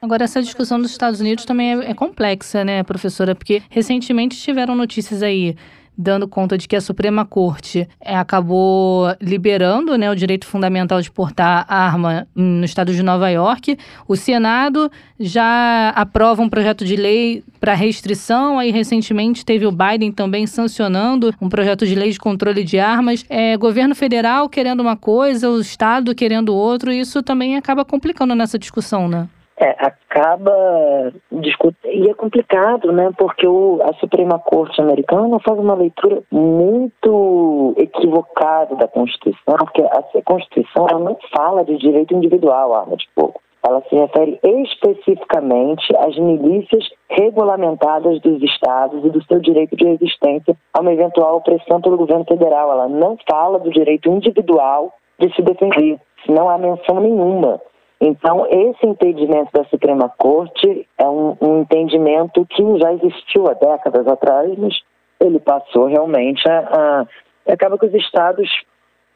Agora, 0.00 0.22
essa 0.22 0.40
discussão 0.40 0.78
dos 0.80 0.92
Estados 0.92 1.20
Unidos 1.20 1.44
também 1.44 1.80
é, 1.80 1.90
é 1.90 1.94
complexa, 1.94 2.64
né, 2.64 2.84
professora? 2.84 3.34
Porque 3.34 3.60
recentemente 3.68 4.40
tiveram 4.40 4.76
notícias 4.76 5.22
aí 5.22 5.56
dando 5.96 6.28
conta 6.28 6.58
de 6.58 6.68
que 6.68 6.76
a 6.76 6.80
Suprema 6.80 7.24
Corte 7.24 7.88
é, 8.00 8.16
acabou 8.16 9.14
liberando 9.20 9.96
né, 9.96 10.10
o 10.10 10.14
direito 10.14 10.46
fundamental 10.46 11.00
de 11.00 11.10
portar 11.10 11.64
arma 11.68 12.26
no 12.34 12.64
estado 12.64 12.92
de 12.92 13.02
Nova 13.02 13.28
York. 13.30 13.78
O 14.06 14.16
Senado 14.16 14.90
já 15.18 15.90
aprova 15.90 16.42
um 16.42 16.48
projeto 16.48 16.84
de 16.84 16.96
lei 16.96 17.42
para 17.58 17.74
restrição. 17.74 18.58
Aí, 18.58 18.70
recentemente, 18.70 19.44
teve 19.44 19.66
o 19.66 19.72
Biden 19.72 20.12
também 20.12 20.46
sancionando 20.46 21.32
um 21.40 21.48
projeto 21.48 21.86
de 21.86 21.94
lei 21.94 22.10
de 22.10 22.18
controle 22.18 22.62
de 22.62 22.78
armas. 22.78 23.24
É, 23.28 23.56
governo 23.56 23.94
federal 23.94 24.48
querendo 24.48 24.80
uma 24.80 24.96
coisa, 24.96 25.48
o 25.48 25.60
Estado 25.60 26.14
querendo 26.14 26.54
outro. 26.54 26.92
E 26.92 27.00
isso 27.00 27.22
também 27.22 27.56
acaba 27.56 27.84
complicando 27.84 28.34
nessa 28.34 28.58
discussão, 28.58 29.08
né? 29.08 29.28
É, 29.58 29.70
acaba 29.70 30.52
e 31.84 32.10
é 32.10 32.14
complicado, 32.14 32.92
né? 32.92 33.10
Porque 33.16 33.46
o, 33.46 33.80
a 33.82 33.94
Suprema 33.94 34.38
Corte 34.38 34.80
americana 34.82 35.38
faz 35.40 35.58
uma 35.58 35.74
leitura 35.74 36.22
muito 36.30 37.74
equivocada 37.78 38.76
da 38.76 38.86
Constituição, 38.86 39.56
porque 39.58 39.82
a, 39.82 39.98
a 39.98 40.22
Constituição 40.22 40.86
ela 40.90 41.00
não 41.00 41.16
fala 41.34 41.64
de 41.64 41.78
direito 41.78 42.14
individual 42.14 42.74
à 42.74 42.80
arma 42.80 42.96
de 42.96 43.08
fogo. 43.14 43.40
Ela 43.66 43.82
se 43.88 43.96
refere 43.96 44.38
especificamente 44.44 45.84
às 45.96 46.16
milícias 46.16 46.88
regulamentadas 47.08 48.20
dos 48.20 48.42
estados 48.42 49.04
e 49.04 49.10
do 49.10 49.24
seu 49.24 49.40
direito 49.40 49.74
de 49.74 49.84
resistência 49.84 50.56
a 50.72 50.80
uma 50.80 50.92
eventual 50.92 51.38
opressão 51.38 51.80
pelo 51.80 51.96
governo 51.96 52.24
federal. 52.24 52.70
Ela 52.70 52.88
não 52.88 53.16
fala 53.28 53.58
do 53.58 53.70
direito 53.70 54.08
individual 54.08 54.92
de 55.18 55.34
se 55.34 55.42
defender. 55.42 55.98
Não 56.28 56.48
há 56.48 56.58
menção 56.58 57.00
nenhuma 57.00 57.60
então, 58.00 58.46
esse 58.50 58.86
entendimento 58.86 59.50
da 59.52 59.64
Suprema 59.64 60.08
Corte 60.18 60.86
é 60.98 61.06
um, 61.06 61.36
um, 61.40 61.60
entendimento 61.62 62.44
que 62.46 62.62
já 62.78 62.92
existiu 62.92 63.48
há 63.48 63.54
décadas 63.54 64.06
atrás, 64.06 64.52
mas 64.58 64.78
ele 65.18 65.40
passou 65.40 65.86
realmente 65.86 66.46
a, 66.48 66.58
a. 66.58 67.52
Acaba 67.52 67.78
que 67.78 67.86
os 67.86 67.94
estados 67.94 68.50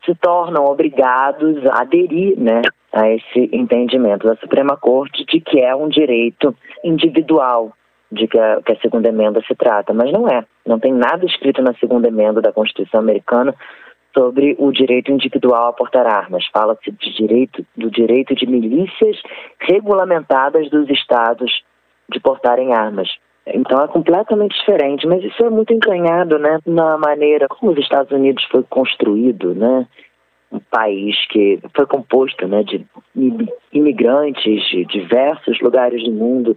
se 0.04 0.14
tornam 0.14 0.64
obrigados 0.64 1.66
a 1.66 1.82
aderir 1.82 2.38
né, 2.38 2.62
a 2.92 3.10
esse 3.10 3.50
entendimento 3.52 4.26
da 4.26 4.36
Suprema 4.36 4.76
Corte 4.76 5.26
de 5.26 5.40
que 5.40 5.60
é 5.60 5.74
um 5.74 5.88
direito 5.88 6.56
individual 6.82 7.72
de 8.10 8.26
que 8.26 8.38
a, 8.38 8.62
que 8.62 8.72
a 8.72 8.80
segunda 8.80 9.08
emenda 9.08 9.42
se 9.46 9.54
trata, 9.54 9.92
mas 9.92 10.10
não 10.10 10.26
é. 10.26 10.44
Não 10.66 10.78
tem 10.78 10.92
nada 10.92 11.26
escrito 11.26 11.60
na 11.60 11.74
segunda 11.74 12.08
emenda 12.08 12.40
da 12.40 12.52
Constituição 12.52 13.00
americana 13.00 13.54
sobre 14.12 14.56
o 14.58 14.72
direito 14.72 15.10
individual 15.10 15.68
a 15.68 15.72
portar 15.72 16.06
armas. 16.06 16.44
Fala-se 16.52 16.90
de 16.90 17.14
direito, 17.14 17.64
do 17.76 17.90
direito 17.90 18.34
de 18.34 18.46
milícias 18.46 19.20
regulamentadas 19.60 20.68
dos 20.70 20.88
estados 20.90 21.62
de 22.10 22.20
portarem 22.20 22.74
armas. 22.74 23.08
Então 23.46 23.82
é 23.82 23.88
completamente 23.88 24.58
diferente, 24.58 25.06
mas 25.06 25.24
isso 25.24 25.44
é 25.44 25.50
muito 25.50 25.72
entranhado, 25.72 26.38
né, 26.38 26.58
na 26.66 26.98
maneira 26.98 27.48
como 27.48 27.72
os 27.72 27.78
Estados 27.78 28.12
Unidos 28.12 28.44
foi 28.44 28.62
construído, 28.64 29.54
né, 29.54 29.86
um 30.52 30.60
país 30.70 31.16
que 31.28 31.58
foi 31.74 31.86
composto, 31.86 32.46
né, 32.46 32.62
de 32.62 32.84
imigrantes 33.72 34.68
de 34.68 34.84
diversos 34.84 35.60
lugares 35.60 36.02
do 36.04 36.12
mundo, 36.12 36.56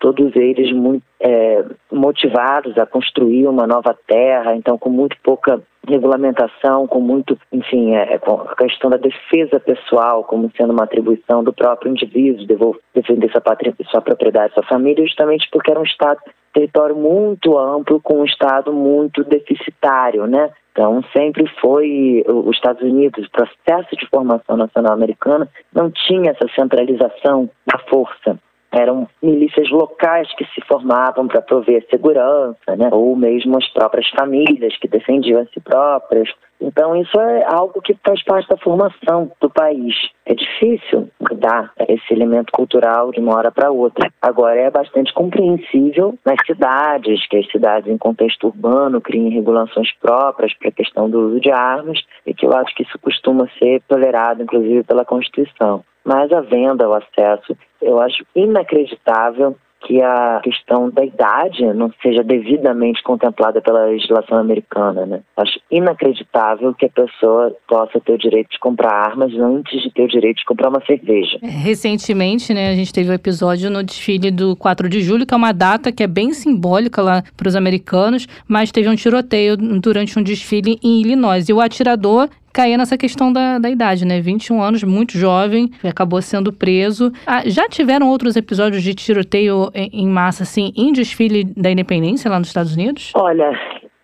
todos 0.00 0.34
eles 0.34 0.72
muito 0.72 1.04
é, 1.20 1.64
motivados 1.92 2.76
a 2.78 2.86
construir 2.86 3.46
uma 3.46 3.66
nova 3.66 3.96
terra, 4.06 4.56
então 4.56 4.76
com 4.78 4.88
muito 4.88 5.14
pouca 5.22 5.62
regulamentação, 5.86 6.86
com 6.86 7.00
muito, 7.00 7.38
enfim, 7.52 7.94
é, 7.94 8.14
é, 8.14 8.18
com 8.18 8.40
a 8.40 8.56
questão 8.56 8.90
da 8.90 8.96
defesa 8.96 9.60
pessoal 9.60 10.24
como 10.24 10.50
sendo 10.56 10.72
uma 10.72 10.84
atribuição 10.84 11.44
do 11.44 11.52
próprio 11.52 11.90
indivíduo, 11.90 12.46
de 12.46 12.56
defender 12.94 13.30
sua, 13.30 13.40
pátria, 13.40 13.74
sua 13.90 14.00
propriedade, 14.00 14.54
sua 14.54 14.62
família, 14.64 15.04
justamente 15.04 15.48
porque 15.52 15.70
era 15.70 15.80
um 15.80 15.84
Estado, 15.84 16.20
território 16.52 16.96
muito 16.96 17.58
amplo, 17.58 18.00
com 18.00 18.20
um 18.20 18.24
Estado 18.24 18.72
muito 18.72 19.22
deficitário, 19.22 20.26
né? 20.26 20.50
Então, 20.72 21.02
sempre 21.12 21.46
foi 21.60 22.24
os 22.26 22.56
Estados 22.56 22.82
Unidos, 22.82 23.26
o 23.26 23.30
processo 23.30 23.96
de 23.96 24.08
formação 24.08 24.56
nacional 24.56 24.92
americana 24.92 25.48
não 25.74 25.90
tinha 25.90 26.30
essa 26.30 26.48
centralização 26.54 27.50
da 27.66 27.78
força 27.90 28.38
eram 28.72 29.08
milícias 29.22 29.68
locais 29.70 30.32
que 30.36 30.44
se 30.46 30.60
formavam 30.66 31.26
para 31.26 31.42
prover 31.42 31.84
segurança, 31.90 32.76
né? 32.76 32.88
ou 32.92 33.16
mesmo 33.16 33.56
as 33.56 33.68
próprias 33.68 34.08
famílias 34.10 34.76
que 34.78 34.88
defendiam 34.88 35.40
a 35.40 35.46
si 35.46 35.60
próprias. 35.60 36.28
Então, 36.60 36.94
isso 36.94 37.18
é 37.18 37.42
algo 37.46 37.80
que 37.80 37.96
faz 38.04 38.22
parte 38.22 38.46
da 38.48 38.56
formação 38.58 39.32
do 39.40 39.48
país. 39.48 39.94
É 40.26 40.34
difícil 40.34 41.08
mudar 41.18 41.72
esse 41.88 42.12
elemento 42.12 42.52
cultural 42.52 43.10
de 43.10 43.18
uma 43.18 43.34
hora 43.34 43.50
para 43.50 43.70
outra. 43.70 44.12
Agora, 44.20 44.60
é 44.60 44.70
bastante 44.70 45.12
compreensível 45.14 46.18
nas 46.24 46.36
cidades, 46.46 47.26
que 47.28 47.38
as 47.38 47.50
cidades 47.50 47.90
em 47.90 47.96
contexto 47.96 48.48
urbano 48.48 49.00
criem 49.00 49.30
regulações 49.30 49.90
próprias 50.00 50.52
para 50.54 50.68
a 50.68 50.72
questão 50.72 51.08
do 51.08 51.28
uso 51.28 51.40
de 51.40 51.50
armas, 51.50 51.98
e 52.26 52.34
que 52.34 52.44
eu 52.44 52.52
acho 52.52 52.74
que 52.74 52.82
isso 52.82 52.98
costuma 52.98 53.48
ser 53.58 53.80
tolerado, 53.88 54.42
inclusive, 54.42 54.82
pela 54.84 55.04
Constituição. 55.04 55.82
Mas 56.04 56.32
a 56.32 56.40
venda, 56.40 56.88
o 56.88 56.94
acesso, 56.94 57.56
eu 57.80 58.00
acho 58.00 58.24
inacreditável 58.34 59.56
que 59.86 60.00
a 60.02 60.40
questão 60.42 60.90
da 60.90 61.04
idade 61.04 61.64
não 61.74 61.90
seja 62.02 62.22
devidamente 62.22 63.02
contemplada 63.02 63.60
pela 63.60 63.86
legislação 63.86 64.38
americana. 64.38 65.06
Né? 65.06 65.20
Acho 65.36 65.58
inacreditável 65.70 66.74
que 66.74 66.86
a 66.86 66.90
pessoa 66.90 67.54
possa 67.66 67.98
ter 68.00 68.12
o 68.12 68.18
direito 68.18 68.50
de 68.50 68.58
comprar 68.58 68.92
armas 68.92 69.32
antes 69.34 69.82
de 69.82 69.90
ter 69.90 70.02
o 70.02 70.08
direito 70.08 70.38
de 70.38 70.44
comprar 70.44 70.68
uma 70.68 70.84
cerveja. 70.84 71.38
É, 71.42 71.46
recentemente, 71.46 72.52
né, 72.52 72.70
a 72.70 72.74
gente 72.74 72.92
teve 72.92 73.10
um 73.10 73.14
episódio 73.14 73.70
no 73.70 73.82
desfile 73.82 74.30
do 74.30 74.54
4 74.56 74.88
de 74.88 75.00
julho, 75.00 75.26
que 75.26 75.32
é 75.32 75.36
uma 75.36 75.52
data 75.52 75.90
que 75.90 76.02
é 76.02 76.06
bem 76.06 76.32
simbólica 76.32 77.00
lá 77.02 77.22
para 77.36 77.48
os 77.48 77.56
americanos, 77.56 78.26
mas 78.46 78.70
teve 78.70 78.88
um 78.88 78.94
tiroteio 78.94 79.56
durante 79.56 80.18
um 80.18 80.22
desfile 80.22 80.78
em 80.82 81.00
Illinois. 81.00 81.48
E 81.48 81.52
o 81.52 81.60
atirador 81.60 82.28
caía 82.52 82.76
nessa 82.76 82.96
questão 82.96 83.32
da, 83.32 83.58
da 83.58 83.70
idade, 83.70 84.04
né? 84.04 84.20
21 84.20 84.62
anos, 84.62 84.84
muito 84.84 85.16
jovem, 85.16 85.70
acabou 85.84 86.20
sendo 86.22 86.52
preso. 86.52 87.12
Ah, 87.26 87.42
já 87.46 87.68
tiveram 87.68 88.08
outros 88.08 88.36
episódios 88.36 88.82
de 88.82 88.94
tiroteio 88.94 89.70
em, 89.74 90.04
em, 90.04 90.08
massa, 90.08 90.42
assim, 90.42 90.72
em 90.76 90.92
desfile 90.92 91.44
da 91.44 91.70
independência 91.70 92.30
lá 92.30 92.38
nos 92.38 92.48
Estados 92.48 92.74
Unidos? 92.74 93.12
Olha, 93.14 93.50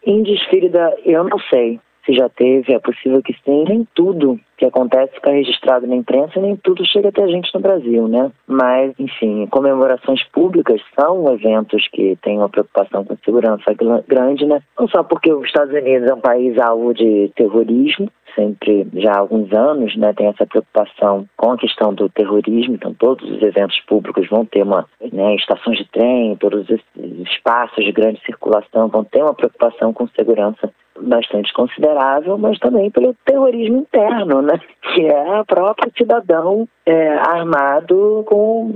em 0.05 0.23
desfile 0.23 0.69
da. 0.69 0.93
Eu 1.05 1.25
não 1.25 1.39
sei 1.51 1.81
se 2.07 2.15
já 2.15 2.29
teve, 2.29 2.73
é 2.73 2.79
possível 2.79 3.21
que 3.21 3.35
sim. 3.45 3.65
Nem 3.69 3.87
tudo 3.95 4.39
que 4.57 4.65
acontece 4.65 5.13
fica 5.15 5.31
registrado 5.33 5.87
na 5.87 5.97
imprensa, 5.97 6.41
nem 6.41 6.57
tudo 6.57 6.87
chega 6.87 7.09
até 7.09 7.23
a 7.23 7.27
gente 7.27 7.53
no 7.53 7.61
Brasil, 7.61 8.09
né? 8.09 8.31
Mas, 8.47 8.95
enfim, 8.99 9.47
comemorações 9.49 10.23
públicas 10.29 10.81
são 10.99 11.31
eventos 11.35 11.87
que 11.89 12.17
têm 12.23 12.39
uma 12.39 12.49
preocupação 12.49 13.05
com 13.05 13.17
segurança 13.25 13.65
grande, 14.09 14.47
né? 14.47 14.63
Não 14.79 14.89
só 14.89 15.03
porque 15.03 15.31
os 15.33 15.47
Estados 15.47 15.75
Unidos 15.75 16.09
é 16.09 16.15
um 16.15 16.21
país 16.21 16.57
alvo 16.59 16.95
de 16.95 17.31
terrorismo, 17.37 18.09
sempre 18.37 18.87
já 18.95 19.13
há 19.13 19.19
alguns 19.19 19.53
anos, 19.53 19.97
né, 19.97 20.13
tem 20.13 20.29
essa 20.29 20.47
preocupação 20.47 21.27
com 21.37 21.53
a 21.53 21.59
questão 21.59 21.93
do 21.93 22.09
terrorismo, 22.09 22.75
então 22.75 22.95
todos 22.95 23.29
os 23.29 23.43
eventos 23.43 23.81
públicos 23.89 24.29
vão 24.29 24.45
ter 24.45 24.63
uma, 24.63 24.87
né, 25.13 25.35
estações 25.35 25.79
de 25.79 25.91
trem, 25.91 26.37
todos 26.37 26.69
os 26.69 26.81
espaços 27.29 27.85
de 27.85 27.91
grande 27.91 28.21
circulação 28.25 28.89
vão 28.89 29.03
ter 29.03 29.23
uma 29.23 29.35
preocupação 29.35 29.93
com 29.93 30.07
segurança 30.09 30.71
bastante 31.01 31.53
considerável, 31.53 32.39
mas 32.39 32.59
também 32.59 32.91
pelo 32.91 33.15
terrorismo 33.25 33.79
interno, 33.79 34.43
né, 34.43 34.61
que 34.95 35.07
é 35.07 35.41
o 35.41 35.45
próprio 35.45 35.93
cidadão 35.97 36.69
é, 36.85 37.09
armado 37.19 38.25
com 38.27 38.75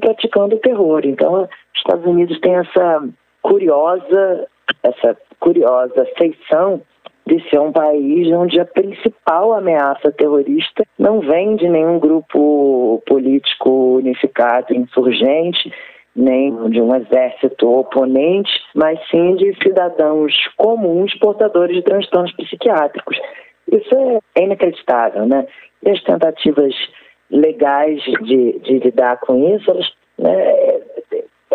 praticando 0.00 0.56
terror. 0.58 1.02
Então, 1.04 1.42
os 1.42 1.48
Estados 1.76 2.06
Unidos 2.06 2.40
têm 2.40 2.54
essa 2.54 3.04
curiosa 3.42 4.48
essa 4.82 5.16
curiosa 5.38 6.06
feição 6.16 6.80
de 7.26 7.40
ser 7.48 7.60
um 7.60 7.72
país 7.72 8.28
onde 8.32 8.60
a 8.60 8.64
principal 8.64 9.52
ameaça 9.52 10.10
terrorista 10.12 10.84
não 10.98 11.20
vem 11.20 11.56
de 11.56 11.68
nenhum 11.68 11.98
grupo 11.98 13.02
político 13.06 13.96
unificado 13.96 14.74
insurgente, 14.74 15.72
nem 16.14 16.54
de 16.70 16.80
um 16.80 16.94
exército 16.94 17.68
oponente, 17.68 18.50
mas 18.74 18.98
sim 19.10 19.34
de 19.36 19.54
cidadãos 19.62 20.32
comuns 20.56 21.14
portadores 21.18 21.76
de 21.76 21.82
transtornos 21.82 22.32
psiquiátricos. 22.32 23.18
Isso 23.70 24.20
é 24.36 24.42
inacreditável, 24.42 25.26
né? 25.26 25.46
E 25.82 25.90
as 25.90 26.02
tentativas 26.02 26.74
legais 27.30 28.02
de, 28.02 28.58
de 28.58 28.78
lidar 28.78 29.18
com 29.20 29.56
isso, 29.56 29.70
elas, 29.70 29.90
né, 30.18 30.80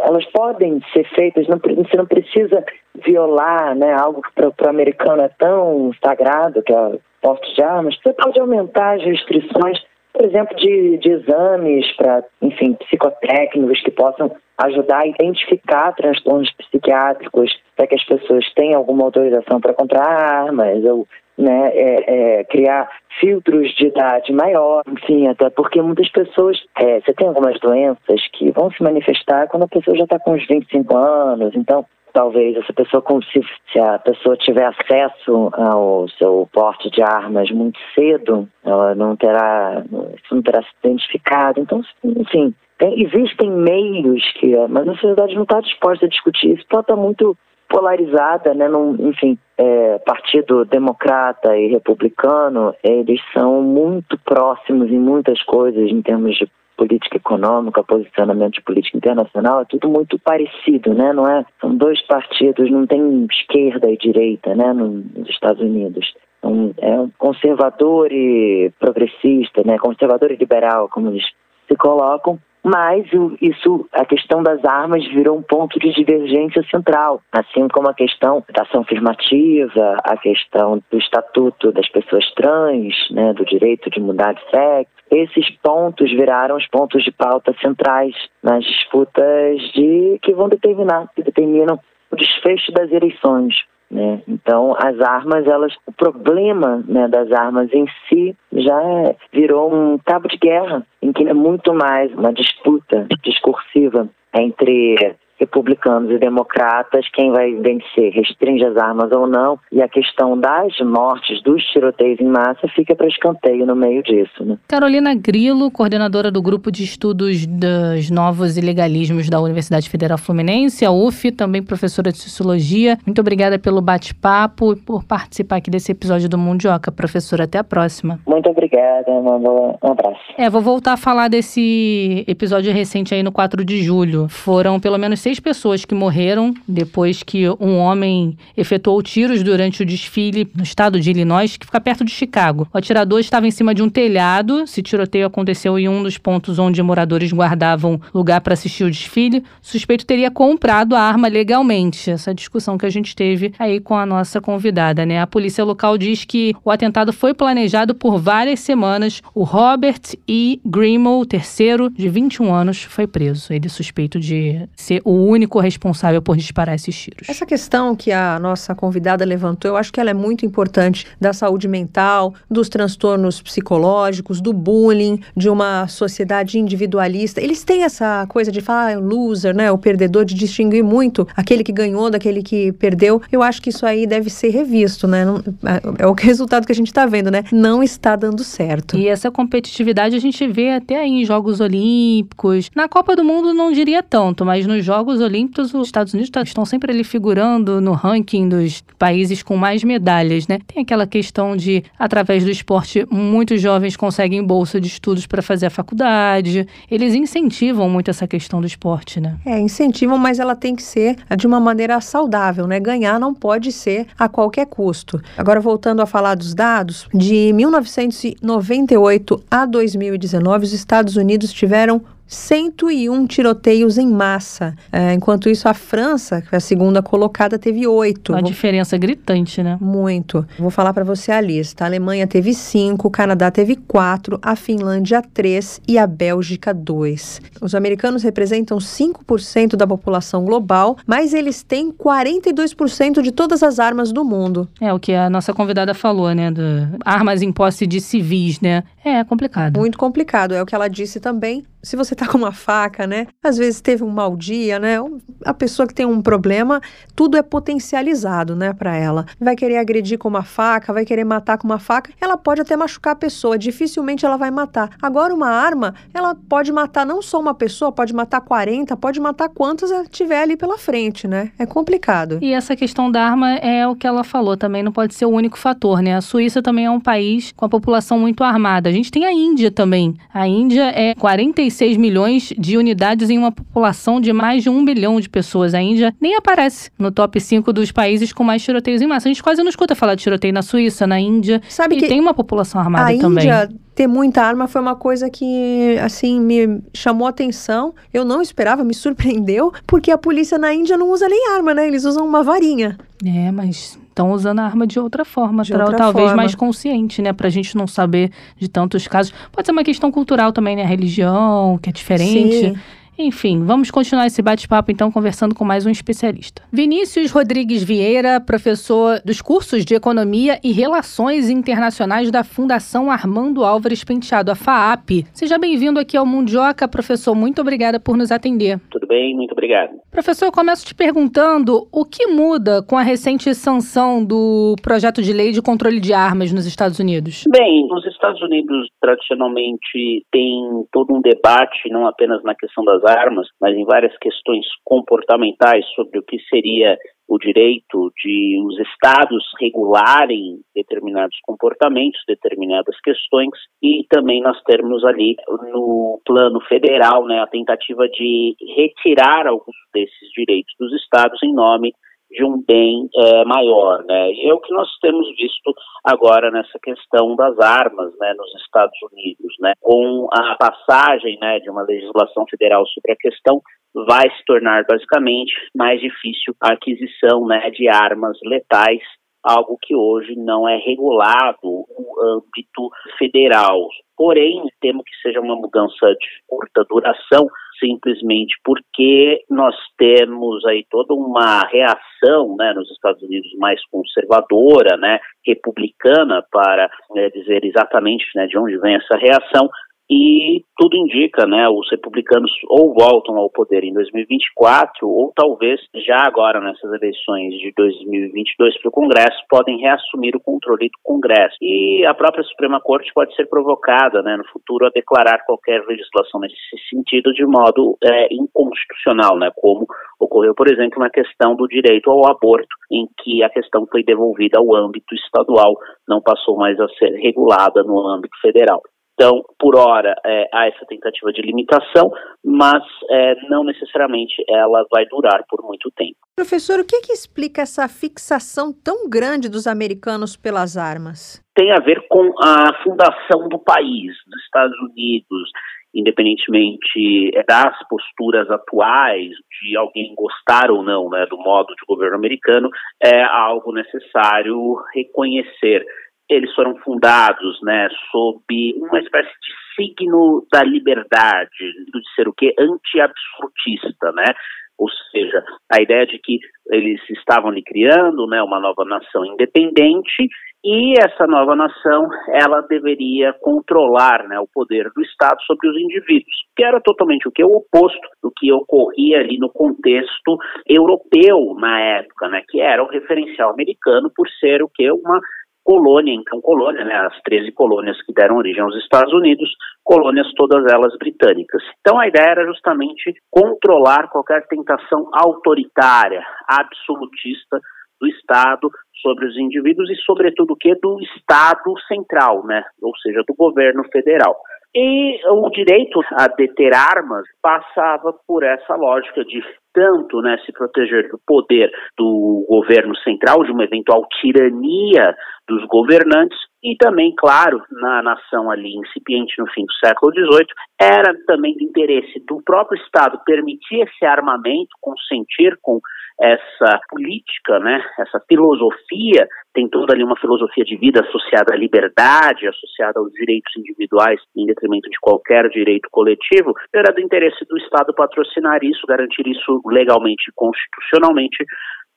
elas 0.03 0.25
podem 0.31 0.81
ser 0.93 1.07
feitas, 1.15 1.47
não, 1.47 1.57
você 1.57 1.97
não 1.97 2.05
precisa 2.05 2.63
violar 3.05 3.75
né, 3.75 3.93
algo 3.93 4.21
que 4.21 4.31
para 4.33 4.67
o 4.67 4.69
americano 4.69 5.21
é 5.21 5.29
tão 5.37 5.91
sagrado, 6.03 6.61
que 6.63 6.73
é 6.73 6.79
o 6.79 6.99
porte 7.21 7.53
de 7.55 7.63
armas, 7.63 7.97
você 8.01 8.13
pode 8.13 8.39
aumentar 8.39 8.95
as 8.95 9.03
restrições, 9.03 9.83
por 10.13 10.25
exemplo, 10.25 10.55
de, 10.57 10.97
de 10.97 11.11
exames 11.11 11.91
para, 11.95 12.23
enfim, 12.41 12.73
psicotécnicos 12.73 13.81
que 13.81 13.91
possam 13.91 14.31
ajudar 14.57 14.99
a 14.99 15.07
identificar 15.07 15.93
transtornos 15.93 16.51
psiquiátricos 16.53 17.55
para 17.75 17.87
que 17.87 17.95
as 17.95 18.03
pessoas 18.03 18.51
tenham 18.53 18.79
alguma 18.79 19.03
autorização 19.05 19.61
para 19.61 19.73
comprar 19.73 20.07
armas 20.07 20.83
ou 20.85 21.07
né, 21.37 21.71
é, 21.73 22.39
é, 22.39 22.43
criar 22.45 22.89
filtros 23.19 23.69
de 23.75 23.87
idade 23.87 24.33
maior, 24.33 24.81
enfim, 24.87 25.27
até 25.27 25.49
porque 25.49 25.81
muitas 25.81 26.09
pessoas, 26.09 26.57
é, 26.79 26.99
você 26.99 27.13
tem 27.13 27.27
algumas 27.27 27.59
doenças 27.59 28.21
que 28.33 28.51
vão 28.51 28.71
se 28.71 28.81
manifestar 28.81 29.47
quando 29.47 29.63
a 29.63 29.67
pessoa 29.67 29.95
já 29.95 30.03
está 30.03 30.19
com 30.19 30.33
uns 30.33 30.47
25 30.47 30.97
anos, 30.97 31.55
então 31.55 31.85
talvez 32.13 32.57
essa 32.57 32.73
pessoa, 32.73 33.03
se, 33.31 33.79
a 33.79 33.99
pessoa 33.99 34.35
tiver 34.37 34.65
acesso 34.65 35.51
ao 35.53 36.09
seu 36.17 36.49
porte 36.51 36.89
de 36.89 37.03
armas 37.03 37.51
muito 37.51 37.79
cedo, 37.93 38.47
ela 38.65 38.95
não 38.95 39.15
terá, 39.15 39.83
isso 40.15 40.33
não 40.33 40.41
terá 40.41 40.63
se 40.63 40.69
identificado. 40.83 41.59
Então, 41.59 41.81
enfim, 42.03 42.55
tem, 42.79 43.03
existem 43.03 43.51
meios 43.51 44.23
que, 44.39 44.55
mas 44.67 44.87
a 44.87 44.93
sociedade 44.93 45.35
não 45.35 45.43
está 45.43 45.61
disposta 45.61 46.07
a 46.07 46.09
discutir 46.09 46.53
isso, 46.53 46.63
está 46.63 46.95
muito 46.95 47.37
polarizada, 47.69 48.53
né? 48.53 48.67
Num, 48.67 48.95
enfim, 49.09 49.37
é, 49.57 49.99
Partido 49.99 50.65
Democrata 50.65 51.55
e 51.57 51.67
Republicano, 51.67 52.73
eles 52.83 53.19
são 53.33 53.61
muito 53.61 54.17
próximos 54.19 54.89
em 54.89 54.99
muitas 54.99 55.41
coisas 55.43 55.89
em 55.89 56.01
termos 56.01 56.35
de 56.35 56.49
política 56.77 57.17
econômica, 57.17 57.83
posicionamento 57.83 58.53
de 58.53 58.61
política 58.61 58.97
internacional, 58.97 59.61
é 59.61 59.65
tudo 59.65 59.89
muito 59.89 60.19
parecido, 60.19 60.93
né? 60.93 61.11
Não 61.11 61.27
é? 61.27 61.43
São 61.59 61.75
dois 61.75 61.99
partidos, 62.05 62.69
não 62.69 62.85
tem 62.85 63.25
esquerda 63.31 63.89
e 63.89 63.97
direita, 63.97 64.55
né? 64.55 64.71
Nos 64.73 65.27
Estados 65.27 65.61
Unidos. 65.61 66.13
Um, 66.43 66.71
é 66.77 66.91
um 66.99 67.09
conservador 67.17 68.11
e 68.11 68.71
progressista, 68.79 69.63
né? 69.65 69.77
Conservador 69.79 70.31
e 70.31 70.35
liberal, 70.35 70.87
como 70.87 71.09
eles 71.09 71.25
se 71.67 71.75
colocam, 71.75 72.39
mas 72.67 73.05
isso, 73.41 73.87
a 73.93 74.03
questão 74.03 74.43
das 74.43 74.63
armas 74.65 75.05
virou 75.07 75.37
um 75.37 75.41
ponto 75.41 75.79
de 75.79 75.93
divergência 75.93 76.61
central, 76.69 77.21
assim 77.31 77.67
como 77.69 77.89
a 77.89 77.93
questão 77.93 78.43
da 78.53 78.63
ação 78.63 78.81
afirmativa, 78.81 79.95
a 80.03 80.17
questão 80.17 80.81
do 80.91 80.97
estatuto 80.97 81.71
das 81.71 81.87
pessoas 81.89 82.29
trans, 82.33 82.93
né, 83.11 83.33
do 83.33 83.45
direito 83.45 83.89
de 83.89 84.01
mudar 84.01 84.33
de 84.33 84.41
sexo. 84.51 84.91
Esses 85.09 85.49
pontos 85.63 86.11
viraram 86.11 86.57
os 86.57 86.67
pontos 86.67 87.03
de 87.03 87.11
pauta 87.11 87.55
centrais 87.61 88.13
nas 88.43 88.65
disputas 88.65 89.61
de 89.73 90.19
que 90.21 90.33
vão 90.33 90.49
determinar, 90.49 91.07
que 91.15 91.23
determinam 91.23 91.79
o 92.11 92.15
desfecho 92.17 92.71
das 92.73 92.91
eleições. 92.91 93.55
Né? 93.89 94.21
Então, 94.27 94.75
as 94.77 94.99
armas, 94.99 95.47
elas, 95.47 95.73
o 95.85 95.91
problema 95.93 96.83
né, 96.87 97.07
das 97.07 97.31
armas 97.31 97.71
em 97.73 97.85
si 98.07 98.35
já 98.51 98.81
é, 98.81 99.15
virou 99.31 99.73
um 99.73 99.97
cabo 99.97 100.27
de 100.27 100.37
guerra, 100.37 100.85
em 101.01 101.13
que 101.13 101.23
é 101.27 101.33
muito 101.33 101.73
mais 101.73 102.13
uma 102.13 102.33
disputa 102.33 103.07
discursiva 103.23 104.09
entre 104.33 105.15
republicanos 105.39 106.11
e 106.11 106.17
democratas, 106.17 107.07
quem 107.13 107.31
vai 107.31 107.53
vencer 107.55 108.11
restringe 108.13 108.65
as 108.65 108.75
armas 108.77 109.11
ou 109.11 109.27
não, 109.27 109.59
e 109.71 109.81
a 109.81 109.87
questão 109.87 110.37
das 110.37 110.77
mortes, 110.79 111.41
dos 111.43 111.63
tiroteios 111.65 112.19
em 112.19 112.27
massa, 112.27 112.67
fica 112.75 112.95
para 112.95 113.07
escanteio 113.07 113.65
no 113.65 113.75
meio 113.75 114.03
disso. 114.03 114.43
Né? 114.43 114.57
Carolina 114.67 115.13
Grilo, 115.15 115.71
coordenadora 115.71 116.31
do 116.31 116.41
Grupo 116.41 116.71
de 116.71 116.83
Estudos 116.83 117.45
dos 117.45 118.09
Novos 118.09 118.57
Ilegalismos 118.57 119.29
da 119.29 119.39
Universidade 119.39 119.89
Federal 119.89 120.17
Fluminense, 120.17 120.85
a 120.85 120.91
UF, 120.91 121.31
também 121.31 121.61
professora 121.63 122.11
de 122.11 122.17
Sociologia. 122.17 122.97
Muito 123.05 123.21
obrigada 123.21 123.59
pelo 123.59 123.81
bate-papo 123.81 124.73
e 124.73 124.75
por 124.75 125.03
participar 125.03 125.57
aqui 125.57 125.69
desse 125.69 125.91
episódio 125.91 126.27
do 126.27 126.37
Mundioca. 126.37 126.91
Professora, 126.91 127.43
até 127.43 127.59
a 127.59 127.63
próxima. 127.63 128.19
Muito 128.25 128.49
obrigada, 128.49 129.11
um 129.11 129.91
abraço. 129.91 130.19
É, 130.37 130.49
vou 130.49 130.61
voltar 130.61 130.93
a 130.93 130.97
falar 130.97 131.27
desse 131.27 132.23
episódio 132.27 132.73
recente 132.73 133.13
aí 133.13 133.21
no 133.21 133.31
4 133.31 133.63
de 133.63 133.81
julho. 133.81 134.27
Foram 134.27 134.79
pelo 134.79 134.97
menos 134.97 135.19
seis 135.27 135.41
pessoas 135.41 135.83
que 135.83 135.93
morreram 135.93 136.53
depois 136.65 137.21
que 137.21 137.49
um 137.59 137.79
homem 137.79 138.37
efetuou 138.55 139.03
tiros 139.03 139.43
durante 139.43 139.83
o 139.83 139.85
desfile 139.85 140.49
no 140.55 140.63
estado 140.63 141.01
de 141.01 141.09
Illinois, 141.09 141.57
que 141.57 141.65
fica 141.65 141.81
perto 141.81 142.05
de 142.05 142.11
Chicago. 142.11 142.65
O 142.73 142.77
atirador 142.77 143.19
estava 143.19 143.45
em 143.45 143.51
cima 143.51 143.75
de 143.75 143.83
um 143.83 143.89
telhado. 143.89 144.61
Esse 144.61 144.81
tiroteio 144.81 145.27
aconteceu 145.27 145.77
em 145.77 145.89
um 145.89 146.01
dos 146.01 146.17
pontos 146.17 146.59
onde 146.59 146.81
moradores 146.81 147.33
guardavam 147.33 147.99
lugar 148.13 148.39
para 148.39 148.53
assistir 148.53 148.85
o 148.85 148.89
desfile. 148.89 149.39
O 149.39 149.67
suspeito 149.67 150.05
teria 150.05 150.31
comprado 150.31 150.95
a 150.95 151.01
arma 151.01 151.27
legalmente. 151.27 152.09
Essa 152.09 152.33
discussão 152.33 152.77
que 152.77 152.85
a 152.85 152.89
gente 152.89 153.13
teve 153.13 153.53
aí 153.59 153.81
com 153.81 153.95
a 153.95 154.05
nossa 154.05 154.39
convidada, 154.39 155.05
né? 155.05 155.19
A 155.19 155.27
polícia 155.27 155.61
local 155.65 155.97
diz 155.97 156.23
que 156.23 156.55
o 156.63 156.71
atentado 156.71 157.11
foi 157.11 157.33
planejado 157.33 157.93
por 157.93 158.17
várias 158.17 158.61
semanas. 158.61 159.21
O 159.35 159.43
Robert 159.43 160.15
E. 160.25 160.61
Grimo, 160.65 161.25
terceiro, 161.25 161.89
de 161.89 162.07
21 162.07 162.53
anos, 162.53 162.83
foi 162.83 163.05
preso. 163.05 163.51
Ele 163.51 163.65
é 163.65 163.69
suspeito 163.69 164.21
de 164.21 164.65
ser 164.73 165.01
o 165.03 165.16
único 165.17 165.59
responsável 165.59 166.21
por 166.21 166.35
disparar 166.37 166.75
esses 166.75 166.95
tiros. 166.95 167.29
Essa 167.29 167.45
questão 167.45 167.95
que 167.95 168.11
a 168.11 168.39
nossa 168.39 168.73
convidada 168.73 169.25
levantou, 169.25 169.71
eu 169.71 169.77
acho 169.77 169.91
que 169.91 169.99
ela 169.99 170.09
é 170.09 170.13
muito 170.13 170.45
importante 170.45 171.05
da 171.19 171.33
saúde 171.33 171.67
mental, 171.67 172.33
dos 172.49 172.69
transtornos 172.69 173.41
psicológicos, 173.41 174.41
do 174.41 174.53
bullying, 174.53 175.19
de 175.35 175.49
uma 175.49 175.87
sociedade 175.87 176.59
individualista. 176.59 177.41
Eles 177.41 177.63
têm 177.63 177.83
essa 177.83 178.25
coisa 178.27 178.51
de 178.51 178.61
falar 178.61 178.95
ah, 178.95 178.99
loser, 178.99 179.55
né, 179.55 179.71
o 179.71 179.77
perdedor, 179.77 180.25
de 180.25 180.35
distinguir 180.35 180.83
muito 180.83 181.27
aquele 181.35 181.63
que 181.63 181.71
ganhou 181.71 182.09
daquele 182.09 182.43
que 182.43 182.71
perdeu. 182.73 183.21
Eu 183.31 183.41
acho 183.41 183.61
que 183.61 183.69
isso 183.69 183.85
aí 183.85 184.05
deve 184.05 184.29
ser 184.29 184.49
revisto, 184.49 185.07
né? 185.07 185.25
Não, 185.25 185.37
é, 185.37 186.03
é 186.03 186.07
o 186.07 186.13
resultado 186.13 186.65
que 186.65 186.71
a 186.71 186.75
gente 186.75 186.87
está 186.87 187.05
vendo, 187.05 187.31
né? 187.31 187.43
Não 187.51 187.81
está 187.81 188.15
dando 188.15 188.43
certo. 188.43 188.97
E 188.97 189.07
essa 189.07 189.31
competitividade 189.31 190.15
a 190.15 190.19
gente 190.19 190.45
vê 190.47 190.71
até 190.71 190.97
aí 190.97 191.21
em 191.21 191.25
Jogos 191.25 191.59
Olímpicos. 191.59 192.69
Na 192.75 192.87
Copa 192.87 193.15
do 193.15 193.23
Mundo 193.23 193.53
não 193.53 193.71
diria 193.71 194.03
tanto, 194.03 194.45
mas 194.45 194.65
nos 194.65 194.83
Jogos 194.83 195.06
Olímpicos 195.07 195.73
os 195.73 195.87
Estados 195.87 196.13
Unidos 196.13 196.29
tá, 196.29 196.41
estão 196.41 196.65
sempre 196.65 196.91
ali 196.91 197.03
figurando 197.03 197.79
no 197.79 197.93
ranking 197.93 198.49
dos 198.49 198.83
países 198.97 199.41
com 199.41 199.55
mais 199.55 199.83
medalhas, 199.83 200.47
né? 200.47 200.59
Tem 200.67 200.83
aquela 200.83 201.07
questão 201.07 201.55
de, 201.55 201.83
através 201.97 202.43
do 202.43 202.51
esporte, 202.51 203.07
muitos 203.09 203.61
jovens 203.61 203.95
conseguem 203.95 204.43
bolsa 204.43 204.81
de 204.81 204.87
estudos 204.87 205.25
para 205.25 205.41
fazer 205.41 205.67
a 205.67 205.69
faculdade. 205.69 206.67
Eles 206.89 207.13
incentivam 207.13 207.89
muito 207.89 208.09
essa 208.09 208.27
questão 208.27 208.59
do 208.59 208.67
esporte, 208.67 209.19
né? 209.19 209.37
É, 209.45 209.59
incentivam, 209.59 210.17
mas 210.17 210.39
ela 210.39 210.55
tem 210.55 210.75
que 210.75 210.83
ser 210.83 211.15
de 211.37 211.47
uma 211.47 211.59
maneira 211.59 211.99
saudável, 212.01 212.67
né? 212.67 212.79
Ganhar 212.79 213.19
não 213.19 213.33
pode 213.33 213.71
ser 213.71 214.07
a 214.17 214.27
qualquer 214.27 214.65
custo. 214.65 215.21
Agora, 215.37 215.59
voltando 215.59 216.01
a 216.01 216.05
falar 216.05 216.35
dos 216.35 216.53
dados, 216.53 217.07
de 217.13 217.51
1998 217.53 219.43
a 219.49 219.65
2019, 219.65 220.65
os 220.65 220.73
Estados 220.73 221.15
Unidos 221.15 221.53
tiveram 221.53 222.01
101 222.27 223.25
tiroteios 223.27 223.97
em 223.97 224.07
massa. 224.07 224.75
É, 224.91 225.13
enquanto 225.13 225.49
isso, 225.49 225.67
a 225.67 225.73
França, 225.73 226.41
que 226.41 226.49
foi 226.49 226.57
a 226.57 226.61
segunda 226.61 227.01
colocada, 227.01 227.57
teve 227.57 227.87
oito. 227.87 228.33
Uma 228.33 228.41
Vou... 228.41 228.49
diferença 228.49 228.97
gritante, 228.97 229.63
né? 229.63 229.77
Muito. 229.79 230.45
Vou 230.59 230.69
falar 230.69 230.93
para 230.93 231.03
você 231.03 231.31
a 231.31 231.39
lista. 231.39 231.83
A 231.83 231.87
Alemanha 231.87 232.27
teve 232.27 232.53
cinco, 232.53 233.07
o 233.07 233.11
Canadá 233.11 233.49
teve 233.49 233.75
quatro, 233.75 234.39
a 234.41 234.55
Finlândia 234.55 235.21
três 235.33 235.81
e 235.87 235.97
a 235.97 236.05
Bélgica 236.05 236.73
dois. 236.73 237.41
Os 237.61 237.73
americanos 237.73 238.23
representam 238.23 238.77
5% 238.77 239.75
da 239.75 239.87
população 239.87 240.43
global, 240.43 240.97
mas 241.05 241.33
eles 241.33 241.63
têm 241.63 241.91
42% 241.91 243.21
de 243.21 243.31
todas 243.31 243.63
as 243.63 243.79
armas 243.79 244.11
do 244.11 244.23
mundo. 244.25 244.67
É 244.81 244.93
o 244.93 244.99
que 244.99 245.13
a 245.13 245.29
nossa 245.29 245.53
convidada 245.53 245.93
falou, 245.93 246.33
né? 246.33 246.51
De 246.51 246.61
armas 247.05 247.41
em 247.41 247.51
posse 247.51 247.87
de 247.87 248.01
civis, 248.01 248.59
né? 248.59 248.83
É 249.03 249.23
complicado. 249.23 249.77
Muito 249.77 249.97
complicado. 249.97 250.53
É 250.53 250.61
o 250.61 250.65
que 250.65 250.75
ela 250.75 250.87
disse 250.87 251.19
também 251.19 251.63
se 251.87 251.95
você 251.95 252.13
tá 252.13 252.27
com 252.29 252.37
uma 252.37 252.51
faca, 252.51 253.07
né? 253.07 253.27
Às 253.43 253.57
vezes 253.57 253.81
teve 253.81 254.03
um 254.03 254.09
mau 254.09 254.35
dia, 254.35 254.77
né? 254.77 254.97
A 255.45 255.53
pessoa 255.53 255.87
que 255.87 255.93
tem 255.93 256.05
um 256.05 256.21
problema, 256.21 256.81
tudo 257.15 257.37
é 257.37 257.41
potencializado, 257.41 258.55
né, 258.55 258.73
para 258.73 258.95
ela. 258.95 259.25
Vai 259.39 259.55
querer 259.55 259.77
agredir 259.77 260.17
com 260.17 260.27
uma 260.27 260.43
faca, 260.43 260.91
vai 260.91 261.05
querer 261.05 261.23
matar 261.23 261.57
com 261.57 261.67
uma 261.67 261.79
faca, 261.79 262.11
ela 262.19 262.37
pode 262.37 262.61
até 262.61 262.75
machucar 262.75 263.13
a 263.13 263.15
pessoa, 263.15 263.57
dificilmente 263.57 264.25
ela 264.25 264.37
vai 264.37 264.51
matar. 264.51 264.89
Agora 265.01 265.33
uma 265.33 265.49
arma, 265.49 265.93
ela 266.13 266.35
pode 266.35 266.71
matar 266.71 267.05
não 267.05 267.21
só 267.21 267.39
uma 267.39 267.53
pessoa, 267.53 267.91
pode 267.91 268.13
matar 268.13 268.41
40, 268.41 268.95
pode 268.97 269.19
matar 269.19 269.49
quantas 269.49 269.89
tiver 270.09 270.41
ali 270.41 270.57
pela 270.57 270.77
frente, 270.77 271.27
né? 271.27 271.51
É 271.57 271.65
complicado. 271.65 272.39
E 272.41 272.53
essa 272.53 272.75
questão 272.75 273.09
da 273.09 273.23
arma 273.23 273.55
é 273.55 273.87
o 273.87 273.95
que 273.95 274.05
ela 274.05 274.23
falou, 274.23 274.57
também 274.57 274.83
não 274.83 274.91
pode 274.91 275.15
ser 275.15 275.25
o 275.25 275.29
único 275.29 275.57
fator, 275.57 276.01
né? 276.01 276.15
A 276.15 276.21
Suíça 276.21 276.61
também 276.61 276.85
é 276.85 276.91
um 276.91 276.99
país 276.99 277.53
com 277.55 277.65
a 277.65 277.69
população 277.69 278.19
muito 278.19 278.43
armada. 278.43 278.89
A 278.89 278.91
gente 278.91 279.11
tem 279.11 279.25
a 279.25 279.31
Índia 279.31 279.71
também. 279.71 280.15
A 280.33 280.47
Índia 280.47 280.91
é 280.93 281.15
45 281.15 281.76
26 281.77 281.97
milhões 281.97 282.53
de 282.57 282.77
unidades 282.77 283.29
em 283.29 283.37
uma 283.37 283.51
população 283.51 284.19
de 284.19 284.33
mais 284.33 284.63
de 284.63 284.69
um 284.69 284.83
bilhão 284.83 285.19
de 285.19 285.29
pessoas. 285.29 285.73
A 285.73 285.81
Índia 285.81 286.13
nem 286.19 286.35
aparece 286.35 286.89
no 286.97 287.11
top 287.11 287.39
5 287.39 287.71
dos 287.71 287.91
países 287.91 288.33
com 288.33 288.43
mais 288.43 288.63
tiroteios 288.63 289.01
em 289.01 289.07
massa. 289.07 289.27
A 289.27 289.31
gente 289.31 289.43
quase 289.43 289.61
não 289.61 289.69
escuta 289.69 289.95
falar 289.95 290.15
de 290.15 290.23
tiroteio 290.23 290.53
na 290.53 290.61
Suíça, 290.61 291.05
na 291.05 291.19
Índia. 291.19 291.61
Sabe 291.69 291.95
e 291.95 291.99
que 291.99 292.07
tem 292.07 292.19
uma 292.19 292.33
população 292.33 292.81
armada 292.81 293.13
a 293.13 293.17
também. 293.17 293.45
Índia 293.45 293.69
ter 293.93 294.07
muita 294.07 294.43
arma 294.43 294.67
foi 294.67 294.81
uma 294.81 294.95
coisa 294.95 295.29
que, 295.29 295.97
assim, 296.03 296.39
me 296.39 296.81
chamou 296.93 297.27
atenção. 297.27 297.95
Eu 298.13 298.23
não 298.23 298.41
esperava, 298.41 298.83
me 298.83 298.93
surpreendeu, 298.93 299.73
porque 299.87 300.11
a 300.11 300.17
polícia 300.17 300.57
na 300.57 300.73
Índia 300.73 300.97
não 300.97 301.09
usa 301.11 301.27
nem 301.27 301.49
arma, 301.55 301.73
né? 301.73 301.87
Eles 301.87 302.05
usam 302.05 302.25
uma 302.25 302.43
varinha. 302.43 302.97
É, 303.25 303.51
mas 303.51 303.97
estão 304.17 304.31
usando 304.31 304.59
a 304.59 304.63
arma 304.63 304.87
de 304.87 304.99
outra 304.99 305.23
forma, 305.23 305.63
de 305.63 305.73
outra 305.73 305.95
talvez 305.95 306.25
forma. 306.25 306.35
mais 306.35 306.55
consciente, 306.55 307.21
né? 307.21 307.31
Pra 307.31 307.49
gente 307.49 307.77
não 307.77 307.85
saber 307.85 308.31
de 308.57 308.67
tantos 308.67 309.07
casos. 309.07 309.31
Pode 309.51 309.65
ser 309.67 309.71
uma 309.71 309.83
questão 309.83 310.11
cultural 310.11 310.51
também, 310.51 310.75
né? 310.75 310.83
A 310.83 310.87
religião, 310.87 311.77
que 311.81 311.89
é 311.89 311.93
diferente. 311.93 312.59
Sim. 312.59 312.75
Enfim, 313.19 313.65
vamos 313.65 313.89
continuar 313.89 314.27
esse 314.27 314.43
bate-papo 314.43 314.91
então 314.91 315.11
conversando 315.11 315.55
com 315.55 315.65
mais 315.65 315.87
um 315.87 315.89
especialista. 315.89 316.61
Vinícius 316.71 317.31
Rodrigues 317.31 317.81
Vieira, 317.81 318.39
professor 318.39 319.19
dos 319.25 319.41
cursos 319.41 319.83
de 319.83 319.95
Economia 319.95 320.59
e 320.63 320.71
Relações 320.71 321.49
Internacionais 321.49 322.29
da 322.29 322.43
Fundação 322.43 323.09
Armando 323.09 323.65
Álvares 323.65 324.03
Penteado, 324.03 324.51
a 324.51 324.55
FAAP. 324.55 325.25
Seja 325.33 325.57
bem-vindo 325.57 325.99
aqui 325.99 326.15
ao 326.15 326.27
Mundioca, 326.27 326.87
professor. 326.87 327.33
Muito 327.33 327.59
obrigada 327.59 327.99
por 327.99 328.15
nos 328.15 328.31
atender. 328.31 328.79
Tudo 328.91 329.07
bem, 329.07 329.35
muito 329.35 329.51
obrigado. 329.51 329.97
Professor, 330.11 330.45
eu 330.45 330.51
começo 330.51 330.85
te 330.85 330.93
perguntando 330.93 331.87
o 331.91 332.05
que 332.05 332.27
muda 332.27 332.83
com 332.83 332.97
a 332.97 333.01
recente 333.01 333.53
sanção 333.55 334.23
do 334.23 334.75
projeto 334.83 335.23
de 335.23 335.33
lei 335.33 335.51
de 335.51 335.61
controle 335.61 335.99
de 335.99 336.13
armas 336.13 336.53
nos 336.53 336.67
Estados 336.67 336.99
Unidos? 336.99 337.45
Bem, 337.51 337.87
nos 337.87 338.05
Estados 338.05 338.41
Unidos 338.43 338.89
tradicionalmente 339.01 340.23
tem 340.31 340.85
todo 340.91 341.15
um 341.15 341.21
debate, 341.21 341.89
não 341.89 342.05
apenas 342.05 342.43
na 342.43 342.53
questão 342.53 342.85
das 342.85 343.06
armas, 343.07 343.47
mas 343.59 343.75
em 343.75 343.85
várias 343.85 344.15
questões 344.17 344.65
comportamentais 344.83 345.85
sobre 345.95 346.19
o 346.19 346.23
que 346.23 346.37
seria 346.49 346.97
o 347.27 347.37
direito 347.37 348.11
de 348.23 348.61
os 348.63 348.79
estados 348.79 349.43
regularem 349.59 350.61
determinados 350.73 351.37
comportamentos, 351.43 352.21
determinadas 352.27 352.95
questões, 353.01 353.49
e 353.83 354.05
também 354.09 354.41
nós 354.41 354.61
termos 354.63 355.03
ali 355.03 355.35
no 355.73 356.21
plano 356.25 356.61
federal 356.61 357.25
né, 357.25 357.39
a 357.41 357.47
tentativa 357.47 358.07
de 358.07 358.55
retirar 358.75 359.47
alguns 359.47 359.75
desses 359.93 360.29
direitos 360.33 360.73
dos 360.79 360.93
estados 360.93 361.41
em 361.43 361.53
nome 361.53 361.93
de 362.29 362.43
um 362.43 362.63
bem 362.67 363.09
é, 363.15 363.45
maior, 363.45 364.03
né? 364.05 364.31
E 364.31 364.49
é 364.49 364.53
o 364.53 364.59
que 364.59 364.73
nós 364.73 364.89
temos 365.01 365.27
visto 365.37 365.73
agora 366.03 366.51
nessa 366.51 366.77
questão 366.81 367.35
das 367.35 367.57
armas, 367.59 368.13
né, 368.19 368.33
nos 368.33 368.53
Estados 368.61 368.97
Unidos, 369.11 369.55
né? 369.59 369.73
Com 369.79 370.27
a 370.31 370.55
passagem, 370.55 371.37
né, 371.39 371.59
de 371.59 371.69
uma 371.69 371.83
legislação 371.83 372.45
federal 372.49 372.85
sobre 372.87 373.13
a 373.13 373.17
questão, 373.17 373.61
vai 373.93 374.29
se 374.29 374.45
tornar 374.45 374.85
basicamente 374.87 375.53
mais 375.75 375.99
difícil 375.99 376.53
a 376.61 376.73
aquisição, 376.73 377.45
né, 377.47 377.69
de 377.71 377.87
armas 377.89 378.37
letais 378.43 379.01
algo 379.43 379.77
que 379.81 379.95
hoje 379.95 380.35
não 380.35 380.67
é 380.67 380.77
regulado 380.77 381.57
no 381.63 382.21
âmbito 382.21 382.89
federal. 383.17 383.87
Porém, 384.15 384.63
temo 384.81 385.03
que 385.03 385.15
seja 385.21 385.39
uma 385.39 385.55
mudança 385.55 386.07
de 386.07 386.27
curta 386.47 386.83
duração, 386.89 387.47
simplesmente 387.79 388.55
porque 388.63 389.43
nós 389.49 389.75
temos 389.97 390.65
aí 390.65 390.83
toda 390.89 391.13
uma 391.13 391.61
reação 391.67 392.55
né, 392.57 392.73
nos 392.73 392.89
Estados 392.91 393.21
Unidos 393.21 393.49
mais 393.59 393.79
conservadora, 393.89 394.97
né, 394.97 395.19
republicana, 395.45 396.43
para 396.51 396.89
né, 397.13 397.29
dizer 397.29 397.63
exatamente 397.63 398.25
né, 398.35 398.47
de 398.47 398.57
onde 398.57 398.77
vem 398.79 398.95
essa 398.95 399.15
reação, 399.17 399.69
e 400.09 400.63
tudo 400.77 400.95
indica, 400.95 401.45
né, 401.45 401.67
os 401.67 401.89
republicanos 401.91 402.51
ou 402.69 402.93
voltam 402.93 403.35
ao 403.35 403.49
poder 403.49 403.83
em 403.83 403.93
2024 403.93 405.07
ou 405.07 405.33
talvez 405.35 405.81
já 406.05 406.25
agora 406.25 406.61
nessas 406.61 406.93
eleições 406.93 407.53
de 407.55 407.73
2022 407.75 408.79
para 408.81 408.89
o 408.89 408.91
Congresso 408.91 409.37
podem 409.49 409.79
reassumir 409.79 410.35
o 410.35 410.39
controle 410.39 410.87
do 410.87 410.99
Congresso 411.03 411.57
e 411.61 412.05
a 412.05 412.13
própria 412.13 412.43
Suprema 412.43 412.79
Corte 412.79 413.11
pode 413.13 413.35
ser 413.35 413.47
provocada, 413.47 414.21
né, 414.21 414.37
no 414.37 414.47
futuro 414.47 414.85
a 414.85 414.91
declarar 414.91 415.43
qualquer 415.45 415.83
legislação 415.85 416.39
nesse 416.39 416.55
sentido 416.89 417.33
de 417.33 417.45
modo 417.45 417.97
é, 418.03 418.33
inconstitucional, 418.33 419.37
né, 419.37 419.51
como 419.57 419.85
ocorreu, 420.19 420.55
por 420.55 420.71
exemplo, 420.71 420.99
na 420.99 421.09
questão 421.09 421.55
do 421.55 421.67
direito 421.67 422.09
ao 422.09 422.29
aborto, 422.31 422.75
em 422.91 423.07
que 423.21 423.43
a 423.43 423.49
questão 423.49 423.85
foi 423.91 424.03
devolvida 424.03 424.57
ao 424.57 424.73
âmbito 424.73 425.13
estadual, 425.15 425.75
não 426.07 426.21
passou 426.21 426.55
mais 426.55 426.79
a 426.79 426.87
ser 426.97 427.11
regulada 427.17 427.83
no 427.83 427.99
âmbito 428.07 428.37
federal. 428.41 428.81
Então, 429.19 429.41
por 429.59 429.75
hora, 429.75 430.13
é, 430.23 430.47
há 430.53 430.67
essa 430.67 430.85
tentativa 430.85 431.33
de 431.33 431.41
limitação, 431.41 432.11
mas 432.45 432.83
é, 433.09 433.33
não 433.49 433.63
necessariamente 433.63 434.35
ela 434.47 434.85
vai 434.91 435.07
durar 435.07 435.43
por 435.49 435.63
muito 435.63 435.89
tempo. 435.97 436.17
Professor, 436.35 436.79
o 436.79 436.85
que, 436.85 437.01
que 437.01 437.11
explica 437.11 437.63
essa 437.63 437.87
fixação 437.87 438.71
tão 438.71 439.09
grande 439.09 439.49
dos 439.49 439.65
americanos 439.65 440.37
pelas 440.37 440.77
armas? 440.77 441.43
Tem 441.55 441.71
a 441.71 441.79
ver 441.79 442.05
com 442.07 442.31
a 442.39 442.71
fundação 442.83 443.49
do 443.49 443.57
país, 443.57 444.13
dos 444.27 444.43
Estados 444.43 444.77
Unidos, 444.81 445.49
independentemente 445.95 447.31
é, 447.35 447.43
das 447.43 447.75
posturas 447.89 448.47
atuais, 448.51 449.31
de 449.61 449.75
alguém 449.75 450.13
gostar 450.15 450.69
ou 450.69 450.83
não 450.83 451.09
né, 451.09 451.25
do 451.27 451.37
modo 451.37 451.73
de 451.73 451.85
governo 451.87 452.17
americano, 452.17 452.69
é 453.03 453.23
algo 453.23 453.73
necessário 453.73 454.75
reconhecer 454.93 455.83
eles 456.29 456.53
foram 456.53 456.75
fundados, 456.77 457.61
né, 457.61 457.87
sob 458.11 458.43
uma 458.77 458.99
espécie 458.99 459.29
de 459.29 459.75
signo 459.75 460.45
da 460.51 460.63
liberdade, 460.63 461.49
de 461.57 462.13
ser 462.15 462.27
o 462.27 462.33
que 462.33 462.53
anti-absolutista, 462.57 464.11
né? 464.13 464.33
ou 464.77 464.87
seja, 465.11 465.43
a 465.71 465.81
ideia 465.81 466.05
de 466.05 466.19
que 466.19 466.39
eles 466.69 467.01
estavam 467.09 467.49
ali 467.49 467.63
criando 467.63 468.27
né, 468.27 468.41
uma 468.43 468.59
nova 468.59 468.85
nação 468.85 469.25
independente 469.25 470.29
e 470.63 470.93
essa 470.99 471.25
nova 471.27 471.55
nação 471.55 472.07
ela 472.29 472.61
deveria 472.61 473.33
controlar 473.41 474.27
né, 474.27 474.39
o 474.39 474.47
poder 474.53 474.89
do 474.95 475.01
Estado 475.01 475.41
sobre 475.43 475.67
os 475.69 475.75
indivíduos, 475.77 476.35
que 476.55 476.63
era 476.63 476.79
totalmente 476.81 477.27
o 477.27 477.31
que 477.31 477.43
o 477.43 477.57
oposto 477.57 478.07
do 478.21 478.31
que 478.35 478.51
ocorria 478.51 479.19
ali 479.19 479.37
no 479.39 479.49
contexto 479.49 480.37
europeu 480.67 481.55
na 481.59 481.79
época, 481.79 482.27
né, 482.29 482.43
que 482.47 482.61
era 482.61 482.83
o 482.83 482.89
referencial 482.89 483.51
americano 483.51 484.11
por 484.15 484.27
ser 484.39 484.61
o 484.61 484.69
que 484.69 484.91
uma 484.91 485.19
colônia, 485.67 486.13
então 486.13 486.39
colônia, 486.39 486.85
né, 486.85 486.95
as 486.95 487.21
13 487.23 487.51
colônias 487.51 488.01
que 488.03 488.13
deram 488.13 488.37
origem 488.37 488.63
aos 488.63 488.73
Estados 488.77 489.11
Unidos, 489.11 489.49
colônias 489.83 490.31
todas 490.33 490.63
elas 490.71 490.97
britânicas. 490.97 491.61
Então 491.81 491.99
a 491.99 492.07
ideia 492.07 492.29
era 492.29 492.45
justamente 492.45 493.13
controlar 493.29 494.07
qualquer 494.07 494.47
tentação 494.47 495.09
autoritária, 495.11 496.23
absolutista 496.47 497.59
do 497.99 498.07
Estado 498.07 498.69
sobre 499.01 499.27
os 499.27 499.35
indivíduos 499.37 499.89
e, 499.89 499.95
sobretudo, 500.05 500.55
que 500.55 500.73
do 500.75 501.01
Estado 501.01 501.73
central, 501.85 502.45
né? 502.45 502.63
ou 502.81 502.95
seja, 502.99 503.21
do 503.27 503.35
governo 503.35 503.83
federal. 503.91 504.37
E 504.79 505.19
o 505.31 505.49
direito 505.49 505.99
a 506.11 506.27
deter 506.27 506.71
armas 506.71 507.25
passava 507.41 508.13
por 508.27 508.43
essa 508.43 508.75
lógica 508.75 509.25
de 509.25 509.41
tanto 509.73 510.21
né, 510.21 510.37
se 510.45 510.51
proteger 510.51 511.09
do 511.09 511.19
poder 511.25 511.71
do 511.97 512.45
governo 512.47 512.95
central, 512.97 513.43
de 513.43 513.51
uma 513.51 513.63
eventual 513.63 514.07
tirania 514.21 515.15
dos 515.47 515.65
governantes, 515.65 516.37
e 516.63 516.75
também, 516.77 517.11
claro, 517.17 517.63
na 517.71 518.03
nação 518.03 518.51
ali 518.51 518.75
incipiente 518.75 519.33
no 519.39 519.47
fim 519.47 519.65
do 519.65 519.73
século 519.83 520.11
XVIII, 520.11 520.47
era 520.79 521.11
também 521.25 521.55
de 521.55 521.63
interesse 521.63 522.23
do 522.27 522.39
próprio 522.43 522.79
Estado 522.83 523.19
permitir 523.25 523.81
esse 523.81 524.05
armamento, 524.05 524.69
consentir 524.79 525.57
com 525.59 525.79
essa 526.19 526.79
política, 526.89 527.59
né, 527.59 527.83
essa 527.99 528.19
filosofia, 528.27 529.27
tem 529.53 529.69
toda 529.69 529.93
ali 529.93 530.03
uma 530.03 530.19
filosofia 530.19 530.63
de 530.63 530.75
vida 530.77 531.01
associada 531.01 531.53
à 531.53 531.57
liberdade, 531.57 532.47
associada 532.47 532.99
aos 532.99 533.11
direitos 533.13 533.55
individuais, 533.55 534.19
em 534.35 534.45
detrimento 534.45 534.89
de 534.89 534.97
qualquer 534.99 535.47
direito 535.49 535.87
coletivo, 535.91 536.53
era 536.73 536.91
do 536.91 537.01
interesse 537.01 537.45
do 537.47 537.57
Estado 537.57 537.93
patrocinar 537.93 538.63
isso, 538.63 538.87
garantir 538.87 539.27
isso 539.27 539.61
legalmente 539.65 540.29
e 540.29 540.33
constitucionalmente, 540.35 541.43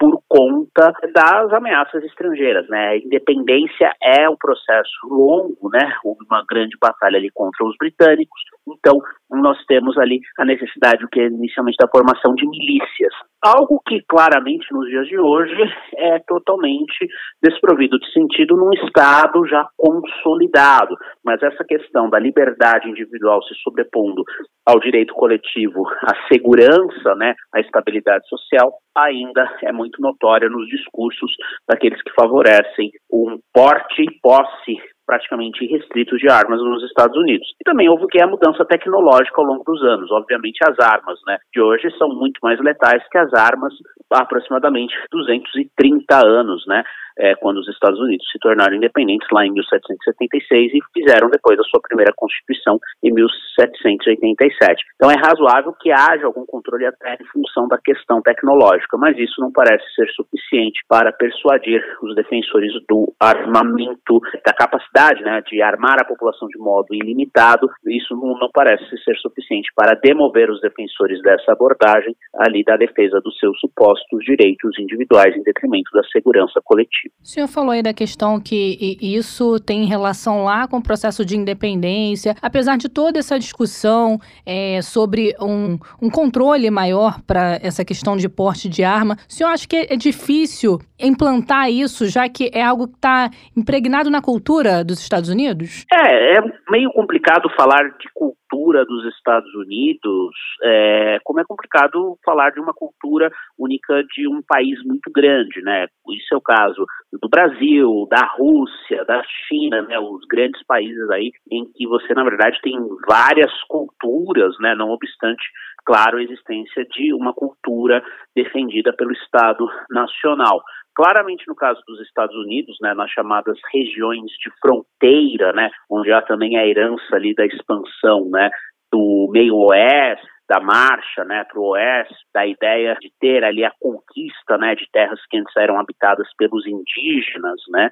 por 0.00 0.18
conta 0.26 0.94
das 1.12 1.52
ameaças 1.52 2.02
estrangeiras, 2.04 2.66
né? 2.70 2.88
A 2.88 2.96
independência 2.96 3.92
é 4.02 4.26
um 4.30 4.36
processo 4.36 4.90
longo, 5.04 5.68
né? 5.70 5.94
Uma 6.02 6.42
grande 6.48 6.74
batalha 6.80 7.18
ali 7.18 7.28
contra 7.34 7.66
os 7.66 7.76
britânicos, 7.78 8.40
então 8.66 8.98
nós 9.30 9.62
temos 9.66 9.98
ali 9.98 10.20
a 10.38 10.44
necessidade, 10.46 11.04
o 11.04 11.08
que 11.08 11.20
é 11.20 11.26
inicialmente 11.26 11.76
da 11.78 11.88
formação 11.88 12.34
de 12.34 12.48
milícias. 12.48 13.12
Algo 13.42 13.80
que 13.86 14.02
claramente 14.06 14.66
nos 14.70 14.86
dias 14.86 15.06
de 15.06 15.18
hoje 15.18 15.56
é 15.96 16.18
totalmente 16.28 17.08
desprovido 17.42 17.98
de 17.98 18.12
sentido 18.12 18.54
num 18.54 18.70
Estado 18.84 19.46
já 19.46 19.66
consolidado. 19.78 20.94
Mas 21.24 21.42
essa 21.42 21.64
questão 21.64 22.10
da 22.10 22.18
liberdade 22.18 22.90
individual 22.90 23.42
se 23.44 23.54
sobrepondo 23.62 24.22
ao 24.66 24.78
direito 24.78 25.14
coletivo, 25.14 25.88
à 26.02 26.28
segurança, 26.30 27.14
né, 27.16 27.34
à 27.54 27.60
estabilidade 27.60 28.28
social, 28.28 28.74
ainda 28.94 29.50
é 29.62 29.72
muito 29.72 30.02
notória 30.02 30.50
nos 30.50 30.68
discursos 30.68 31.32
daqueles 31.66 32.02
que 32.02 32.12
favorecem 32.12 32.90
um 33.10 33.38
porte 33.54 34.02
e 34.02 34.20
posse 34.20 34.76
praticamente 35.10 35.66
restritos 35.66 36.20
de 36.20 36.30
armas 36.30 36.60
nos 36.60 36.84
Estados 36.84 37.16
Unidos. 37.16 37.48
E 37.60 37.64
também 37.64 37.88
houve 37.88 38.06
que 38.06 38.20
é 38.20 38.22
a 38.22 38.28
mudança 38.28 38.64
tecnológica 38.64 39.40
ao 39.40 39.44
longo 39.44 39.64
dos 39.64 39.82
anos. 39.82 40.08
Obviamente 40.12 40.60
as 40.62 40.78
armas 40.78 41.18
né, 41.26 41.36
de 41.52 41.60
hoje 41.60 41.90
são 41.98 42.08
muito 42.10 42.38
mais 42.40 42.60
letais 42.60 43.02
que 43.10 43.18
as 43.18 43.34
armas 43.34 43.74
há 44.12 44.22
aproximadamente 44.22 44.94
230 45.10 46.26
anos, 46.26 46.64
né? 46.68 46.84
É, 47.18 47.34
quando 47.36 47.58
os 47.58 47.68
Estados 47.68 47.98
Unidos 48.00 48.26
se 48.30 48.38
tornaram 48.38 48.76
independentes 48.76 49.28
lá 49.32 49.44
em 49.44 49.52
1776 49.52 50.74
e 50.74 50.78
fizeram 50.92 51.30
depois 51.30 51.58
a 51.58 51.64
sua 51.64 51.80
primeira 51.80 52.12
Constituição 52.16 52.78
em 53.02 53.12
1787. 53.12 54.84
Então 54.96 55.10
é 55.10 55.16
razoável 55.16 55.72
que 55.80 55.90
haja 55.90 56.26
algum 56.26 56.44
controle 56.46 56.86
até 56.86 57.14
em 57.14 57.26
função 57.26 57.68
da 57.68 57.78
questão 57.78 58.20
tecnológica, 58.22 58.96
mas 58.96 59.16
isso 59.18 59.40
não 59.40 59.50
parece 59.52 59.84
ser 59.94 60.08
suficiente 60.10 60.80
para 60.88 61.12
persuadir 61.12 61.82
os 62.02 62.14
defensores 62.14 62.72
do 62.88 63.12
armamento, 63.20 64.20
da 64.44 64.52
capacidade 64.52 65.22
né, 65.22 65.42
de 65.46 65.62
armar 65.62 65.96
a 66.00 66.04
população 66.04 66.48
de 66.48 66.58
modo 66.58 66.94
ilimitado. 66.94 67.68
Isso 67.86 68.14
não, 68.14 68.38
não 68.38 68.50
parece 68.52 68.84
ser 69.04 69.16
suficiente 69.16 69.70
para 69.74 69.98
demover 70.02 70.50
os 70.50 70.60
defensores 70.60 71.20
dessa 71.22 71.52
abordagem 71.52 72.14
ali 72.38 72.62
da 72.64 72.76
defesa 72.76 73.20
dos 73.20 73.38
seus 73.38 73.58
supostos 73.60 74.24
direitos 74.24 74.78
individuais 74.78 75.34
em 75.36 75.42
detrimento 75.42 75.90
da 75.92 76.02
segurança 76.04 76.60
coletiva. 76.64 76.99
O 77.22 77.26
senhor 77.26 77.46
falou 77.46 77.70
aí 77.70 77.82
da 77.82 77.92
questão 77.92 78.40
que 78.40 78.98
isso 79.00 79.60
tem 79.60 79.84
relação 79.84 80.44
lá 80.44 80.66
com 80.66 80.78
o 80.78 80.82
processo 80.82 81.24
de 81.24 81.36
independência. 81.36 82.34
Apesar 82.40 82.76
de 82.76 82.88
toda 82.88 83.18
essa 83.18 83.38
discussão 83.38 84.18
é, 84.44 84.80
sobre 84.82 85.34
um, 85.40 85.78
um 86.00 86.10
controle 86.10 86.70
maior 86.70 87.20
para 87.22 87.58
essa 87.62 87.84
questão 87.84 88.16
de 88.16 88.28
porte 88.28 88.68
de 88.68 88.82
arma, 88.82 89.16
o 89.28 89.32
senhor 89.32 89.50
acha 89.50 89.68
que 89.68 89.76
é 89.76 89.96
difícil 89.96 90.78
implantar 90.98 91.70
isso, 91.70 92.06
já 92.06 92.28
que 92.28 92.50
é 92.52 92.62
algo 92.62 92.88
que 92.88 92.96
está 92.96 93.30
impregnado 93.56 94.10
na 94.10 94.20
cultura 94.20 94.82
dos 94.84 95.00
Estados 95.00 95.28
Unidos? 95.28 95.84
É, 95.92 96.38
é 96.38 96.40
meio 96.70 96.90
complicado 96.92 97.48
falar 97.56 97.82
de 97.98 98.08
cultura 98.14 98.39
dos 98.84 99.04
Estados 99.14 99.52
Unidos, 99.54 100.34
é, 100.62 101.18
como 101.24 101.40
é 101.40 101.44
complicado 101.44 102.18
falar 102.24 102.50
de 102.50 102.60
uma 102.60 102.74
cultura 102.74 103.30
única 103.58 104.02
de 104.14 104.28
um 104.28 104.42
país 104.46 104.82
muito 104.84 105.10
grande, 105.12 105.62
né? 105.62 105.86
Isso 106.08 106.34
é 106.34 106.36
o 106.36 106.40
caso 106.40 106.84
do 107.12 107.28
Brasil, 107.28 108.06
da 108.10 108.26
Rússia, 108.36 109.04
da 109.04 109.22
China, 109.46 109.82
né? 109.82 109.98
Os 109.98 110.24
grandes 110.26 110.62
países 110.66 111.08
aí 111.10 111.30
em 111.50 111.64
que 111.72 111.86
você, 111.86 112.12
na 112.14 112.24
verdade, 112.24 112.58
tem 112.62 112.76
várias 113.08 113.52
culturas, 113.68 114.54
né? 114.60 114.74
Não 114.74 114.90
obstante, 114.90 115.44
claro, 115.84 116.18
a 116.18 116.22
existência 116.22 116.84
de 116.86 117.14
uma 117.14 117.32
cultura 117.32 118.02
defendida 118.34 118.92
pelo 118.92 119.12
Estado 119.12 119.66
Nacional. 119.90 120.60
Claramente 120.94 121.44
no 121.46 121.54
caso 121.54 121.80
dos 121.86 122.00
Estados 122.00 122.36
Unidos, 122.36 122.76
né, 122.80 122.94
nas 122.94 123.10
chamadas 123.10 123.58
regiões 123.72 124.30
de 124.42 124.50
fronteira, 124.60 125.52
né, 125.52 125.70
onde 125.90 126.12
há 126.12 126.20
também 126.22 126.56
a 126.56 126.66
herança 126.66 127.14
ali 127.16 127.34
da 127.34 127.46
expansão, 127.46 128.28
né, 128.30 128.50
do 128.92 129.28
meio 129.32 129.56
oeste, 129.56 130.26
da 130.48 130.58
marcha, 130.58 131.24
né, 131.24 131.44
para 131.44 131.60
o 131.60 131.68
oeste, 131.68 132.16
da 132.34 132.44
ideia 132.44 132.96
de 133.00 133.08
ter 133.20 133.44
ali 133.44 133.64
a 133.64 133.72
conquista, 133.80 134.58
né, 134.58 134.74
de 134.74 134.84
terras 134.90 135.20
que 135.30 135.38
antes 135.38 135.56
eram 135.56 135.78
habitadas 135.78 136.26
pelos 136.36 136.66
indígenas, 136.66 137.60
né, 137.68 137.88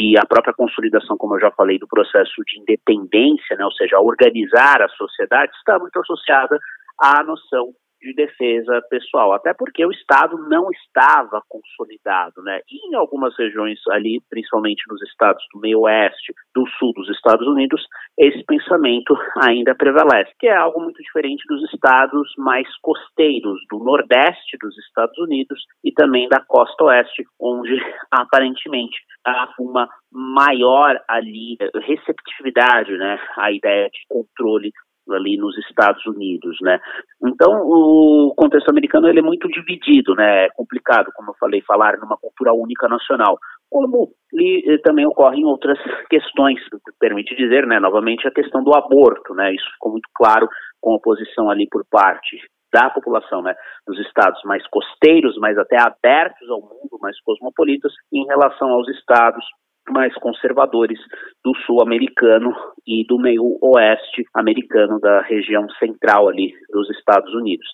e 0.00 0.18
a 0.18 0.26
própria 0.26 0.52
consolidação, 0.54 1.16
como 1.16 1.36
eu 1.36 1.40
já 1.40 1.52
falei, 1.52 1.78
do 1.78 1.86
processo 1.86 2.42
de 2.48 2.60
independência, 2.60 3.56
né, 3.56 3.64
ou 3.64 3.72
seja, 3.72 4.00
organizar 4.00 4.82
a 4.82 4.88
sociedade, 4.88 5.52
está 5.56 5.78
muito 5.78 6.00
associada 6.00 6.58
à 7.00 7.22
noção 7.22 7.72
de 8.04 8.14
defesa 8.14 8.82
pessoal, 8.90 9.32
até 9.32 9.54
porque 9.54 9.84
o 9.84 9.90
Estado 9.90 10.36
não 10.48 10.68
estava 10.70 11.42
consolidado, 11.48 12.42
né? 12.42 12.60
E 12.70 12.90
em 12.90 12.94
algumas 12.94 13.34
regiões 13.36 13.80
ali, 13.90 14.20
principalmente 14.28 14.82
nos 14.88 15.02
estados 15.02 15.42
do 15.52 15.60
meio 15.60 15.80
oeste, 15.80 16.34
do 16.54 16.68
sul 16.78 16.92
dos 16.92 17.08
Estados 17.08 17.46
Unidos, 17.48 17.82
esse 18.18 18.44
pensamento 18.44 19.16
ainda 19.40 19.74
prevalece, 19.74 20.30
que 20.38 20.46
é 20.46 20.56
algo 20.56 20.80
muito 20.80 21.02
diferente 21.02 21.42
dos 21.48 21.62
estados 21.72 22.30
mais 22.36 22.68
costeiros, 22.82 23.58
do 23.70 23.78
nordeste 23.78 24.58
dos 24.60 24.76
Estados 24.78 25.16
Unidos 25.18 25.58
e 25.82 25.90
também 25.92 26.28
da 26.28 26.40
costa 26.46 26.84
oeste, 26.84 27.24
onde 27.40 27.74
aparentemente 28.12 28.98
há 29.26 29.48
uma 29.58 29.88
maior 30.12 31.00
ali 31.08 31.56
receptividade, 31.86 32.96
né, 32.96 33.18
à 33.36 33.50
ideia 33.50 33.88
de 33.88 33.98
controle 34.08 34.70
ali 35.10 35.36
nos 35.36 35.56
Estados 35.58 36.04
Unidos, 36.06 36.56
né? 36.62 36.80
Então, 37.24 37.50
o 37.64 38.34
contexto 38.36 38.70
americano 38.70 39.08
ele 39.08 39.20
é 39.20 39.22
muito 39.22 39.48
dividido, 39.48 40.14
né? 40.14 40.46
É 40.46 40.48
complicado, 40.54 41.10
como 41.14 41.30
eu 41.30 41.34
falei, 41.38 41.60
falar 41.62 41.98
numa 41.98 42.16
cultura 42.16 42.52
única 42.52 42.88
nacional. 42.88 43.38
Como 43.70 44.10
e, 44.32 44.78
também 44.82 45.06
ocorre 45.06 45.40
em 45.40 45.44
outras 45.44 45.78
questões, 46.08 46.58
permite 46.98 47.34
dizer, 47.36 47.66
né, 47.66 47.78
novamente, 47.80 48.26
a 48.26 48.32
questão 48.32 48.62
do 48.62 48.74
aborto, 48.74 49.34
né? 49.34 49.52
Isso 49.54 49.70
ficou 49.72 49.92
muito 49.92 50.08
claro 50.14 50.48
com 50.80 50.94
a 50.94 51.00
posição 51.00 51.50
ali 51.50 51.66
por 51.70 51.84
parte 51.90 52.36
da 52.72 52.90
população, 52.90 53.40
né, 53.40 53.54
dos 53.86 53.98
estados 54.00 54.42
mais 54.44 54.66
costeiros, 54.66 55.38
mais 55.38 55.56
até 55.56 55.76
abertos 55.80 56.50
ao 56.50 56.60
mundo, 56.60 56.98
mais 57.00 57.20
cosmopolitas, 57.20 57.92
em 58.12 58.26
relação 58.26 58.68
aos 58.70 58.88
estados 58.88 59.44
mais 59.90 60.14
conservadores 60.14 60.98
do 61.44 61.54
sul 61.66 61.82
americano 61.82 62.54
e 62.86 63.04
do 63.06 63.18
meio 63.18 63.58
oeste 63.62 64.24
americano 64.34 64.98
da 64.98 65.22
região 65.22 65.68
central 65.78 66.28
ali 66.28 66.52
dos 66.70 66.88
Estados 66.90 67.32
Unidos. 67.34 67.66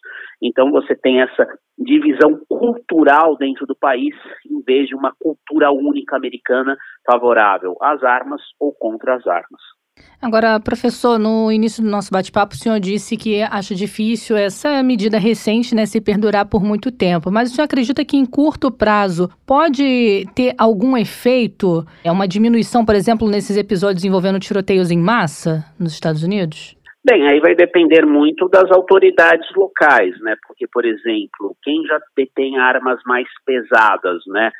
Então 0.42 0.70
você 0.70 0.94
tem 0.96 1.20
essa 1.20 1.46
divisão 1.78 2.40
cultural 2.48 3.36
dentro 3.36 3.66
do 3.66 3.76
país 3.76 4.14
em 4.44 4.60
vez 4.62 4.88
de 4.88 4.94
uma 4.94 5.12
cultura 5.18 5.70
única 5.70 6.16
americana 6.16 6.76
favorável 7.10 7.76
às 7.80 8.02
armas 8.02 8.42
ou 8.58 8.72
contra 8.72 9.14
as 9.14 9.26
armas. 9.26 9.79
Agora, 10.20 10.60
professor, 10.60 11.18
no 11.18 11.50
início 11.50 11.82
do 11.82 11.88
nosso 11.88 12.10
bate-papo, 12.10 12.54
o 12.54 12.58
senhor 12.58 12.78
disse 12.78 13.16
que 13.16 13.42
acha 13.42 13.74
difícil 13.74 14.36
essa 14.36 14.82
medida 14.82 15.18
recente 15.18 15.74
né, 15.74 15.86
se 15.86 16.00
perdurar 16.00 16.46
por 16.46 16.62
muito 16.62 16.92
tempo. 16.92 17.30
Mas 17.30 17.50
o 17.50 17.54
senhor 17.54 17.64
acredita 17.64 18.04
que 18.04 18.16
em 18.16 18.26
curto 18.26 18.70
prazo 18.70 19.30
pode 19.46 20.26
ter 20.34 20.54
algum 20.58 20.96
efeito? 20.96 21.86
É 22.04 22.12
uma 22.12 22.28
diminuição, 22.28 22.84
por 22.84 22.94
exemplo, 22.94 23.28
nesses 23.28 23.56
episódios 23.56 24.04
envolvendo 24.04 24.38
tiroteios 24.38 24.90
em 24.90 24.98
massa 24.98 25.64
nos 25.78 25.92
Estados 25.92 26.22
Unidos? 26.22 26.76
Bem, 27.02 27.26
aí 27.26 27.40
vai 27.40 27.54
depender 27.54 28.04
muito 28.04 28.46
das 28.48 28.70
autoridades 28.70 29.48
locais, 29.56 30.20
né? 30.20 30.36
Porque, 30.46 30.66
por 30.70 30.84
exemplo, 30.84 31.56
quem 31.62 31.82
já 31.86 31.98
detém 32.14 32.58
armas 32.58 33.00
mais 33.06 33.26
pesadas, 33.46 34.22
né? 34.26 34.50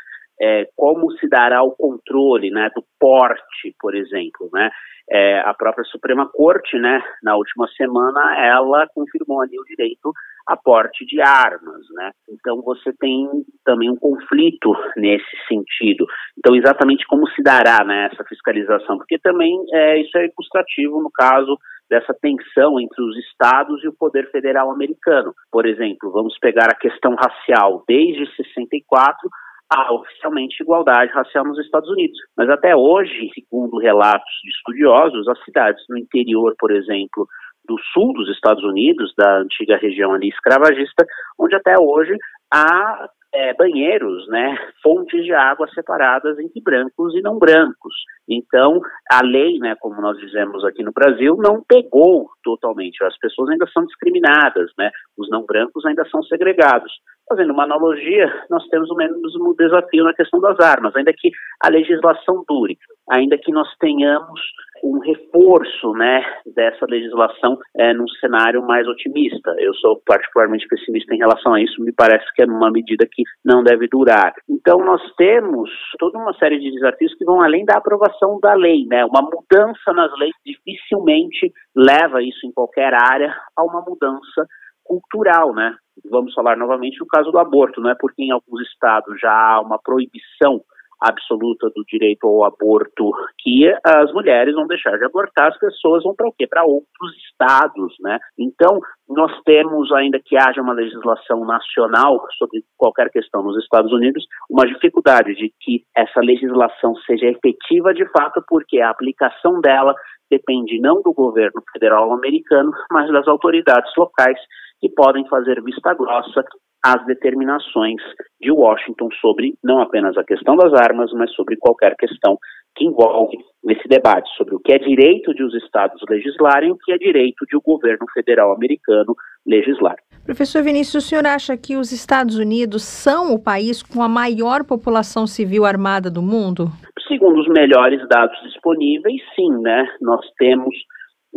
É, 0.41 0.67
como 0.77 1.11
se 1.13 1.29
dará 1.29 1.63
o 1.63 1.73
controle, 1.73 2.51
né, 2.51 2.71
do 2.75 2.83
porte, 2.99 3.75
por 3.79 3.95
exemplo, 3.95 4.49
né? 4.53 4.71
É, 5.13 5.41
a 5.41 5.53
própria 5.53 5.85
Suprema 5.85 6.29
Corte, 6.33 6.79
né, 6.79 7.03
na 7.23 7.35
última 7.37 7.67
semana, 7.77 8.39
ela 8.47 8.87
confirmou 8.95 9.43
ali 9.43 9.59
o 9.59 9.65
direito 9.65 10.13
a 10.47 10.57
porte 10.57 11.05
de 11.05 11.21
armas, 11.21 11.83
né? 11.93 12.11
Então 12.29 12.63
você 12.63 12.93
tem 12.99 13.29
também 13.65 13.91
um 13.91 13.97
conflito 13.97 14.73
nesse 14.97 15.37
sentido. 15.49 16.07
Então 16.39 16.57
exatamente 16.57 17.07
como 17.07 17.29
se 17.31 17.43
dará 17.43 17.85
né, 17.85 18.09
essa 18.13 18.25
fiscalização, 18.25 18.99
porque 18.99 19.19
também 19.19 19.53
é, 19.73 20.01
isso 20.01 20.17
é 20.19 20.27
ilustrativo 20.27 21.03
no 21.03 21.11
caso 21.11 21.57
dessa 21.89 22.15
tensão 22.15 22.81
entre 22.81 23.03
os 23.03 23.17
estados 23.19 23.83
e 23.83 23.89
o 23.89 23.97
poder 23.97 24.31
federal 24.31 24.71
americano. 24.71 25.35
Por 25.51 25.67
exemplo, 25.67 26.11
vamos 26.13 26.39
pegar 26.39 26.67
a 26.71 26.79
questão 26.79 27.15
racial. 27.17 27.83
Desde 27.87 28.25
64 28.37 29.29
há 29.73 29.93
oficialmente 29.93 30.63
igualdade 30.63 31.13
racial 31.13 31.45
nos 31.45 31.59
Estados 31.59 31.89
Unidos. 31.89 32.19
Mas 32.37 32.49
até 32.51 32.75
hoje, 32.75 33.31
segundo 33.35 33.79
relatos 33.79 34.33
de 34.43 34.51
estudiosos, 34.51 35.29
as 35.29 35.43
cidades 35.45 35.83
no 35.89 35.97
interior, 35.97 36.55
por 36.59 36.73
exemplo, 36.73 37.27
do 37.67 37.77
sul 37.93 38.13
dos 38.15 38.29
Estados 38.31 38.65
Unidos, 38.65 39.15
da 39.17 39.39
antiga 39.39 39.77
região 39.77 40.13
ali 40.13 40.29
escravagista, 40.29 41.07
onde 41.39 41.55
até 41.55 41.75
hoje 41.79 42.17
há 42.53 43.09
é, 43.33 43.55
banheiros, 43.55 44.27
né, 44.29 44.57
fontes 44.83 45.25
de 45.25 45.33
água 45.33 45.69
separadas 45.73 46.39
entre 46.39 46.61
brancos 46.61 47.15
e 47.15 47.21
não 47.21 47.39
brancos. 47.39 47.95
Então, 48.29 48.81
a 49.11 49.23
lei, 49.25 49.59
né, 49.59 49.77
como 49.79 50.01
nós 50.01 50.19
dizemos 50.19 50.65
aqui 50.65 50.83
no 50.83 50.93
Brasil, 50.93 51.37
não 51.37 51.63
pegou 51.63 52.29
totalmente. 52.43 53.05
As 53.05 53.17
pessoas 53.19 53.51
ainda 53.51 53.67
são 53.69 53.85
discriminadas, 53.85 54.71
né, 54.77 54.91
os 55.17 55.31
não 55.31 55.45
brancos 55.45 55.85
ainda 55.87 56.05
são 56.09 56.23
segregados. 56.25 56.93
Fazendo 57.31 57.53
uma 57.53 57.63
analogia, 57.63 58.27
nós 58.51 58.67
temos 58.71 58.91
o 58.91 58.97
mesmo 58.97 59.55
desafio 59.57 60.03
na 60.03 60.13
questão 60.13 60.41
das 60.41 60.59
armas, 60.59 60.97
ainda 60.97 61.13
que 61.17 61.31
a 61.63 61.71
legislação 61.71 62.43
dure, 62.49 62.77
ainda 63.09 63.39
que 63.39 63.53
nós 63.53 63.69
tenhamos 63.79 64.41
um 64.83 64.99
reforço 64.99 65.93
né, 65.93 66.25
dessa 66.55 66.87
legislação 66.87 67.57
é, 67.77 67.93
num 67.95 68.09
cenário 68.21 68.67
mais 68.67 68.85
otimista. 68.89 69.55
Eu 69.59 69.73
sou 69.75 70.01
particularmente 70.05 70.67
pessimista 70.67 71.15
em 71.15 71.19
relação 71.19 71.55
a 71.55 71.63
isso, 71.63 71.81
me 71.83 71.93
parece 71.93 72.27
que 72.35 72.43
é 72.43 72.47
uma 72.47 72.71
medida 72.71 73.07
que 73.09 73.23
não 73.45 73.63
deve 73.63 73.87
durar. 73.87 74.33
Então, 74.49 74.79
nós 74.79 75.01
temos 75.17 75.71
toda 76.01 76.19
uma 76.19 76.35
série 76.35 76.59
de 76.59 76.73
desafios 76.73 77.15
que 77.15 77.25
vão 77.25 77.41
além 77.41 77.65
da 77.65 77.77
aprovação 77.77 78.41
da 78.41 78.55
lei. 78.55 78.87
Né? 78.87 79.05
Uma 79.05 79.23
mudança 79.23 79.93
nas 79.93 80.11
leis 80.19 80.35
dificilmente 80.45 81.53
leva 81.77 82.23
isso 82.23 82.45
em 82.45 82.53
qualquer 82.53 82.93
área 82.93 83.33
a 83.57 83.63
uma 83.63 83.83
mudança 83.83 84.47
cultural, 84.91 85.55
né? 85.55 85.77
Vamos 86.11 86.35
falar 86.35 86.57
novamente 86.57 86.99
no 86.99 87.07
caso 87.07 87.31
do 87.31 87.39
aborto, 87.39 87.81
não 87.81 87.91
é 87.91 87.95
porque 87.95 88.25
em 88.25 88.33
alguns 88.33 88.61
estados 88.63 89.21
já 89.21 89.31
há 89.31 89.61
uma 89.61 89.79
proibição 89.79 90.61
absoluta 91.01 91.71
do 91.75 91.83
direito 91.89 92.27
ao 92.27 92.45
aborto 92.45 93.11
que 93.39 93.73
as 93.83 94.13
mulheres 94.13 94.55
vão 94.55 94.67
deixar 94.67 94.99
de 94.99 95.05
abortar, 95.05 95.49
as 95.49 95.59
pessoas 95.59 96.03
vão 96.03 96.15
para 96.15 96.29
o 96.29 96.33
quê? 96.37 96.47
Para 96.47 96.65
outros 96.65 97.17
estados, 97.31 97.95
né? 98.01 98.19
Então, 98.39 98.81
nós 99.09 99.33
temos, 99.45 99.91
ainda 99.93 100.21
que 100.23 100.37
haja 100.37 100.61
uma 100.61 100.75
legislação 100.75 101.45
nacional 101.47 102.21
sobre 102.37 102.63
qualquer 102.77 103.09
questão 103.11 103.43
nos 103.43 103.57
Estados 103.63 103.93
Unidos, 103.93 104.27
uma 104.51 104.67
dificuldade 104.67 105.35
de 105.35 105.51
que 105.61 105.85
essa 105.97 106.21
legislação 106.21 106.95
seja 107.07 107.27
efetiva 107.27 107.95
de 107.95 108.07
fato, 108.11 108.43
porque 108.47 108.81
a 108.81 108.91
aplicação 108.91 109.61
dela 109.61 109.95
depende 110.31 110.79
não 110.81 111.03
do 111.03 111.13
governo 111.13 111.63
federal 111.73 112.13
americano, 112.13 112.71
mas 112.93 113.11
das 113.11 113.27
autoridades 113.27 113.91
locais 113.97 114.39
que 114.81 114.89
podem 114.89 115.27
fazer 115.29 115.63
vista 115.63 115.95
grossa 115.95 116.45
as 116.83 117.05
determinações 117.05 118.01
de 118.41 118.51
Washington 118.51 119.09
sobre 119.21 119.55
não 119.63 119.83
apenas 119.83 120.17
a 120.17 120.25
questão 120.25 120.57
das 120.57 120.73
armas, 120.73 121.13
mas 121.13 121.31
sobre 121.35 121.57
qualquer 121.57 121.95
questão 121.97 122.39
que 122.75 122.87
envolve 122.87 123.37
esse 123.69 123.87
debate 123.89 124.29
sobre 124.37 124.55
o 124.55 124.61
que 124.61 124.73
é 124.73 124.79
direito 124.79 125.35
de 125.35 125.43
os 125.45 125.55
estados 125.55 126.01
legislarem 126.09 126.71
e 126.71 126.73
o 126.73 126.79
que 126.79 126.93
é 126.93 126.99
direito 126.99 127.45
de 127.47 127.57
o 127.57 127.61
governo 127.61 128.07
federal 128.15 128.55
americano 128.55 129.15
legislar. 129.47 129.97
Professor 130.25 130.63
Vinícius, 130.63 131.05
o 131.05 131.07
senhor 131.07 131.27
acha 131.27 131.57
que 131.57 131.77
os 131.77 131.93
Estados 131.93 132.39
Unidos 132.39 132.83
são 132.83 133.35
o 133.35 133.43
país 133.43 133.83
com 133.83 134.03
a 134.03 134.09
maior 134.09 134.65
população 134.65 135.27
civil 135.27 135.65
armada 135.65 136.11
do 136.11 136.23
mundo? 136.23 136.69
Segundo 137.09 137.41
os 137.41 137.49
melhores 137.49 138.07
dados 138.09 138.39
disponíveis, 138.45 139.21
sim, 139.35 139.51
né? 139.61 139.85
Nós 140.01 140.25
temos 140.39 140.75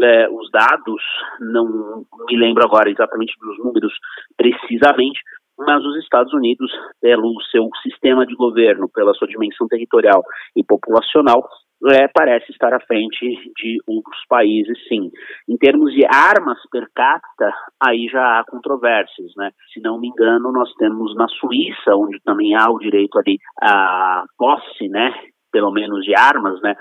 é, 0.01 0.29
os 0.29 0.49
dados, 0.51 1.01
não 1.39 2.05
me 2.27 2.37
lembro 2.37 2.63
agora 2.63 2.89
exatamente 2.89 3.33
dos 3.39 3.57
números 3.59 3.93
precisamente, 4.35 5.19
mas 5.57 5.83
os 5.85 5.97
Estados 5.97 6.33
Unidos, 6.33 6.71
pelo 6.99 7.33
seu 7.51 7.69
sistema 7.83 8.25
de 8.25 8.35
governo, 8.35 8.89
pela 8.89 9.13
sua 9.13 9.27
dimensão 9.27 9.67
territorial 9.67 10.23
e 10.55 10.63
populacional, 10.63 11.47
é, 11.91 12.07
parece 12.07 12.51
estar 12.51 12.73
à 12.73 12.79
frente 12.79 13.25
de 13.57 13.77
outros 13.85 14.17
países, 14.29 14.77
sim. 14.87 15.11
Em 15.49 15.57
termos 15.57 15.93
de 15.93 16.05
armas 16.05 16.57
per 16.71 16.87
capita, 16.95 17.53
aí 17.85 18.07
já 18.07 18.39
há 18.39 18.45
controvérsias, 18.45 19.31
né? 19.35 19.51
Se 19.73 19.81
não 19.81 19.99
me 19.99 20.07
engano, 20.07 20.51
nós 20.51 20.73
temos 20.75 21.13
na 21.15 21.27
Suíça, 21.27 21.95
onde 21.95 22.19
também 22.23 22.55
há 22.55 22.69
o 22.69 22.79
direito 22.79 23.19
ali 23.19 23.37
à 23.61 24.23
posse, 24.37 24.87
né? 24.87 25.13
Pelo 25.53 25.71
menos 25.71 26.03
de 26.03 26.13
armas, 26.13 26.59
né? 26.61 26.75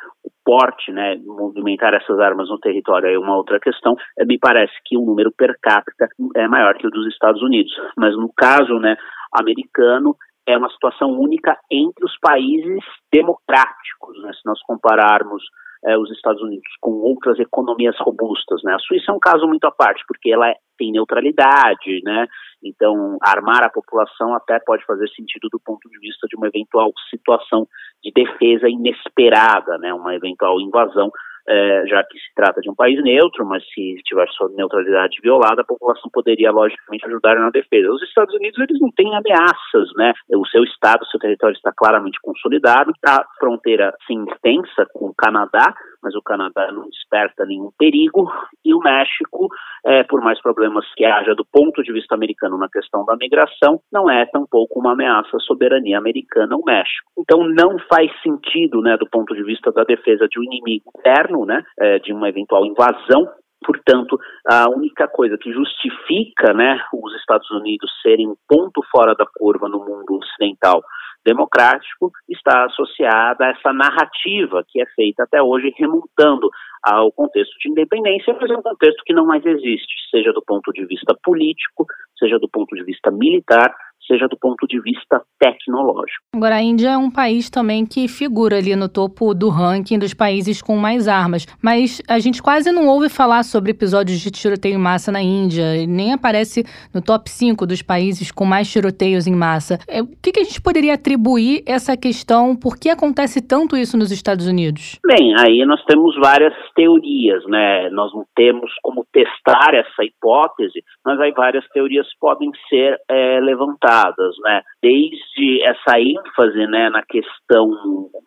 porte, 0.44 0.90
né, 0.90 1.16
movimentar 1.24 1.94
essas 1.94 2.18
armas 2.18 2.48
no 2.48 2.58
território 2.58 3.08
é 3.08 3.18
uma 3.18 3.36
outra 3.36 3.60
questão. 3.60 3.94
É, 4.18 4.24
me 4.24 4.38
parece 4.38 4.72
que 4.84 4.96
o 4.96 5.04
número 5.04 5.32
per 5.32 5.56
capita 5.62 6.08
é 6.36 6.48
maior 6.48 6.74
que 6.74 6.86
o 6.86 6.90
dos 6.90 7.06
Estados 7.06 7.42
Unidos, 7.42 7.72
mas 7.96 8.16
no 8.16 8.28
caso, 8.36 8.78
né, 8.78 8.96
americano 9.32 10.16
é 10.46 10.58
uma 10.58 10.70
situação 10.70 11.10
única 11.10 11.56
entre 11.70 12.04
os 12.04 12.18
países 12.20 12.82
democráticos, 13.12 14.20
né, 14.22 14.32
se 14.32 14.44
nós 14.44 14.60
compararmos 14.62 15.42
é, 15.84 15.96
os 15.98 16.10
Estados 16.10 16.42
Unidos 16.42 16.68
com 16.80 16.92
outras 16.92 17.38
economias 17.38 17.96
robustas, 17.98 18.62
né? 18.62 18.72
A 18.74 18.78
Suíça 18.78 19.10
é 19.10 19.14
um 19.14 19.18
caso 19.18 19.48
muito 19.48 19.64
à 19.64 19.72
parte, 19.72 20.04
porque 20.06 20.32
ela 20.32 20.48
tem 20.82 20.90
neutralidade, 20.90 22.02
né? 22.02 22.26
Então, 22.64 23.16
armar 23.22 23.62
a 23.62 23.70
população 23.70 24.34
até 24.34 24.58
pode 24.58 24.84
fazer 24.84 25.08
sentido 25.10 25.48
do 25.50 25.60
ponto 25.60 25.88
de 25.88 25.98
vista 25.98 26.26
de 26.28 26.36
uma 26.36 26.48
eventual 26.48 26.92
situação 27.08 27.66
de 28.02 28.10
defesa 28.12 28.68
inesperada, 28.68 29.78
né? 29.78 29.94
Uma 29.94 30.14
eventual 30.14 30.60
invasão 30.60 31.10
é, 31.48 31.84
já 31.86 32.04
que 32.04 32.18
se 32.18 32.34
trata 32.34 32.60
de 32.60 32.70
um 32.70 32.74
país 32.74 33.02
neutro, 33.02 33.44
mas 33.44 33.64
se 33.72 33.96
tiver 34.04 34.28
sua 34.30 34.48
neutralidade 34.50 35.18
violada, 35.22 35.62
a 35.62 35.66
população 35.66 36.08
poderia, 36.12 36.52
logicamente, 36.52 37.06
ajudar 37.06 37.34
na 37.36 37.50
defesa. 37.50 37.90
Os 37.90 38.02
Estados 38.02 38.34
Unidos, 38.34 38.58
eles 38.60 38.80
não 38.80 38.90
têm 38.92 39.14
ameaças, 39.14 39.90
né? 39.96 40.12
O 40.30 40.46
seu 40.46 40.62
estado, 40.64 41.04
seu 41.06 41.18
território 41.18 41.56
está 41.56 41.72
claramente 41.76 42.18
consolidado, 42.22 42.92
a 43.04 43.24
fronteira, 43.38 43.92
sim, 44.06 44.24
extensa 44.30 44.86
com 44.94 45.06
o 45.06 45.14
Canadá, 45.14 45.74
mas 46.02 46.14
o 46.14 46.22
Canadá 46.22 46.70
não 46.72 46.88
desperta 46.88 47.44
nenhum 47.44 47.70
perigo, 47.78 48.30
e 48.64 48.74
o 48.74 48.80
México, 48.80 49.48
é, 49.84 50.02
por 50.02 50.20
mais 50.22 50.40
problemas 50.40 50.84
que 50.94 51.04
haja 51.04 51.34
do 51.34 51.44
ponto 51.44 51.82
de 51.82 51.92
vista 51.92 52.14
americano 52.14 52.58
na 52.58 52.68
questão 52.68 53.04
da 53.04 53.16
migração, 53.16 53.80
não 53.92 54.10
é 54.10 54.26
tampouco 54.26 54.80
uma 54.80 54.92
ameaça 54.92 55.36
à 55.36 55.40
soberania 55.40 55.98
americana 55.98 56.56
o 56.56 56.64
México. 56.64 57.10
Então 57.18 57.44
não 57.44 57.78
faz 57.88 58.10
sentido, 58.22 58.80
né, 58.80 58.96
do 58.96 59.08
ponto 59.08 59.34
de 59.34 59.42
vista 59.42 59.70
da 59.72 59.84
defesa 59.84 60.26
de 60.28 60.38
um 60.38 60.42
inimigo 60.42 60.90
interno, 60.98 61.44
né, 61.46 61.62
é, 61.78 61.98
de 61.98 62.12
uma 62.12 62.28
eventual 62.28 62.64
invasão 62.66 63.28
Portanto, 63.64 64.18
a 64.46 64.68
única 64.68 65.06
coisa 65.08 65.38
que 65.38 65.52
justifica 65.52 66.52
né, 66.52 66.80
os 66.92 67.14
Estados 67.16 67.50
Unidos 67.50 67.90
serem 68.02 68.28
um 68.28 68.34
ponto 68.48 68.82
fora 68.90 69.14
da 69.14 69.24
curva 69.24 69.68
no 69.68 69.78
mundo 69.78 70.18
ocidental 70.18 70.82
democrático 71.24 72.10
está 72.28 72.64
associada 72.64 73.46
a 73.46 73.50
essa 73.50 73.72
narrativa 73.72 74.64
que 74.68 74.80
é 74.80 74.86
feita 74.94 75.24
até 75.24 75.42
hoje, 75.42 75.72
remontando 75.76 76.50
ao 76.82 77.12
contexto 77.12 77.56
de 77.60 77.70
independência, 77.70 78.36
mas 78.40 78.50
é 78.50 78.56
um 78.56 78.62
contexto 78.62 79.02
que 79.04 79.12
não 79.12 79.24
mais 79.24 79.44
existe, 79.46 79.94
seja 80.10 80.32
do 80.32 80.42
ponto 80.44 80.72
de 80.72 80.84
vista 80.84 81.16
político, 81.22 81.86
seja 82.18 82.38
do 82.38 82.48
ponto 82.48 82.74
de 82.74 82.82
vista 82.84 83.10
militar, 83.10 83.74
seja 84.12 84.28
do 84.28 84.36
ponto 84.36 84.66
de 84.66 84.80
vista 84.80 85.22
tecnológico. 85.38 86.22
Agora, 86.34 86.56
a 86.56 86.62
Índia 86.62 86.90
é 86.90 86.96
um 86.96 87.10
país 87.10 87.48
também 87.48 87.86
que 87.86 88.06
figura 88.06 88.58
ali 88.58 88.76
no 88.76 88.88
topo 88.88 89.34
do 89.34 89.48
ranking 89.48 89.98
dos 89.98 90.12
países 90.12 90.60
com 90.60 90.76
mais 90.76 91.08
armas, 91.08 91.46
mas 91.62 92.02
a 92.08 92.18
gente 92.18 92.42
quase 92.42 92.70
não 92.70 92.86
ouve 92.86 93.08
falar 93.08 93.42
sobre 93.42 93.70
episódios 93.70 94.18
de 94.18 94.30
tiroteio 94.30 94.74
em 94.74 94.78
massa 94.78 95.10
na 95.10 95.22
Índia, 95.22 95.86
nem 95.86 96.12
aparece 96.12 96.64
no 96.94 97.00
top 97.00 97.30
5 97.30 97.66
dos 97.66 97.82
países 97.82 98.30
com 98.30 98.44
mais 98.44 98.70
tiroteios 98.70 99.26
em 99.26 99.34
massa. 99.34 99.78
É, 99.88 100.02
o 100.02 100.06
que, 100.22 100.32
que 100.32 100.40
a 100.40 100.44
gente 100.44 100.60
poderia 100.60 100.94
atribuir 100.94 101.62
essa 101.66 101.96
questão? 101.96 102.54
Por 102.54 102.76
que 102.76 102.90
acontece 102.90 103.40
tanto 103.40 103.76
isso 103.76 103.96
nos 103.96 104.10
Estados 104.10 104.46
Unidos? 104.46 104.98
Bem, 105.06 105.34
aí 105.40 105.64
nós 105.64 105.82
temos 105.84 106.14
várias 106.16 106.54
teorias, 106.74 107.44
né? 107.46 107.88
Nós 107.90 108.12
não 108.12 108.24
temos 108.34 108.70
como 108.82 109.06
testar 109.12 109.74
essa 109.74 110.04
hipótese, 110.04 110.82
mas 111.04 111.18
aí 111.20 111.32
várias 111.32 111.66
teorias 111.68 112.06
podem 112.20 112.50
ser 112.68 112.98
é, 113.08 113.40
levantadas, 113.40 114.01
né? 114.44 114.62
Desde 114.82 115.62
essa 115.62 115.98
ênfase, 115.98 116.66
né, 116.66 116.90
na 116.90 117.02
questão 117.02 117.68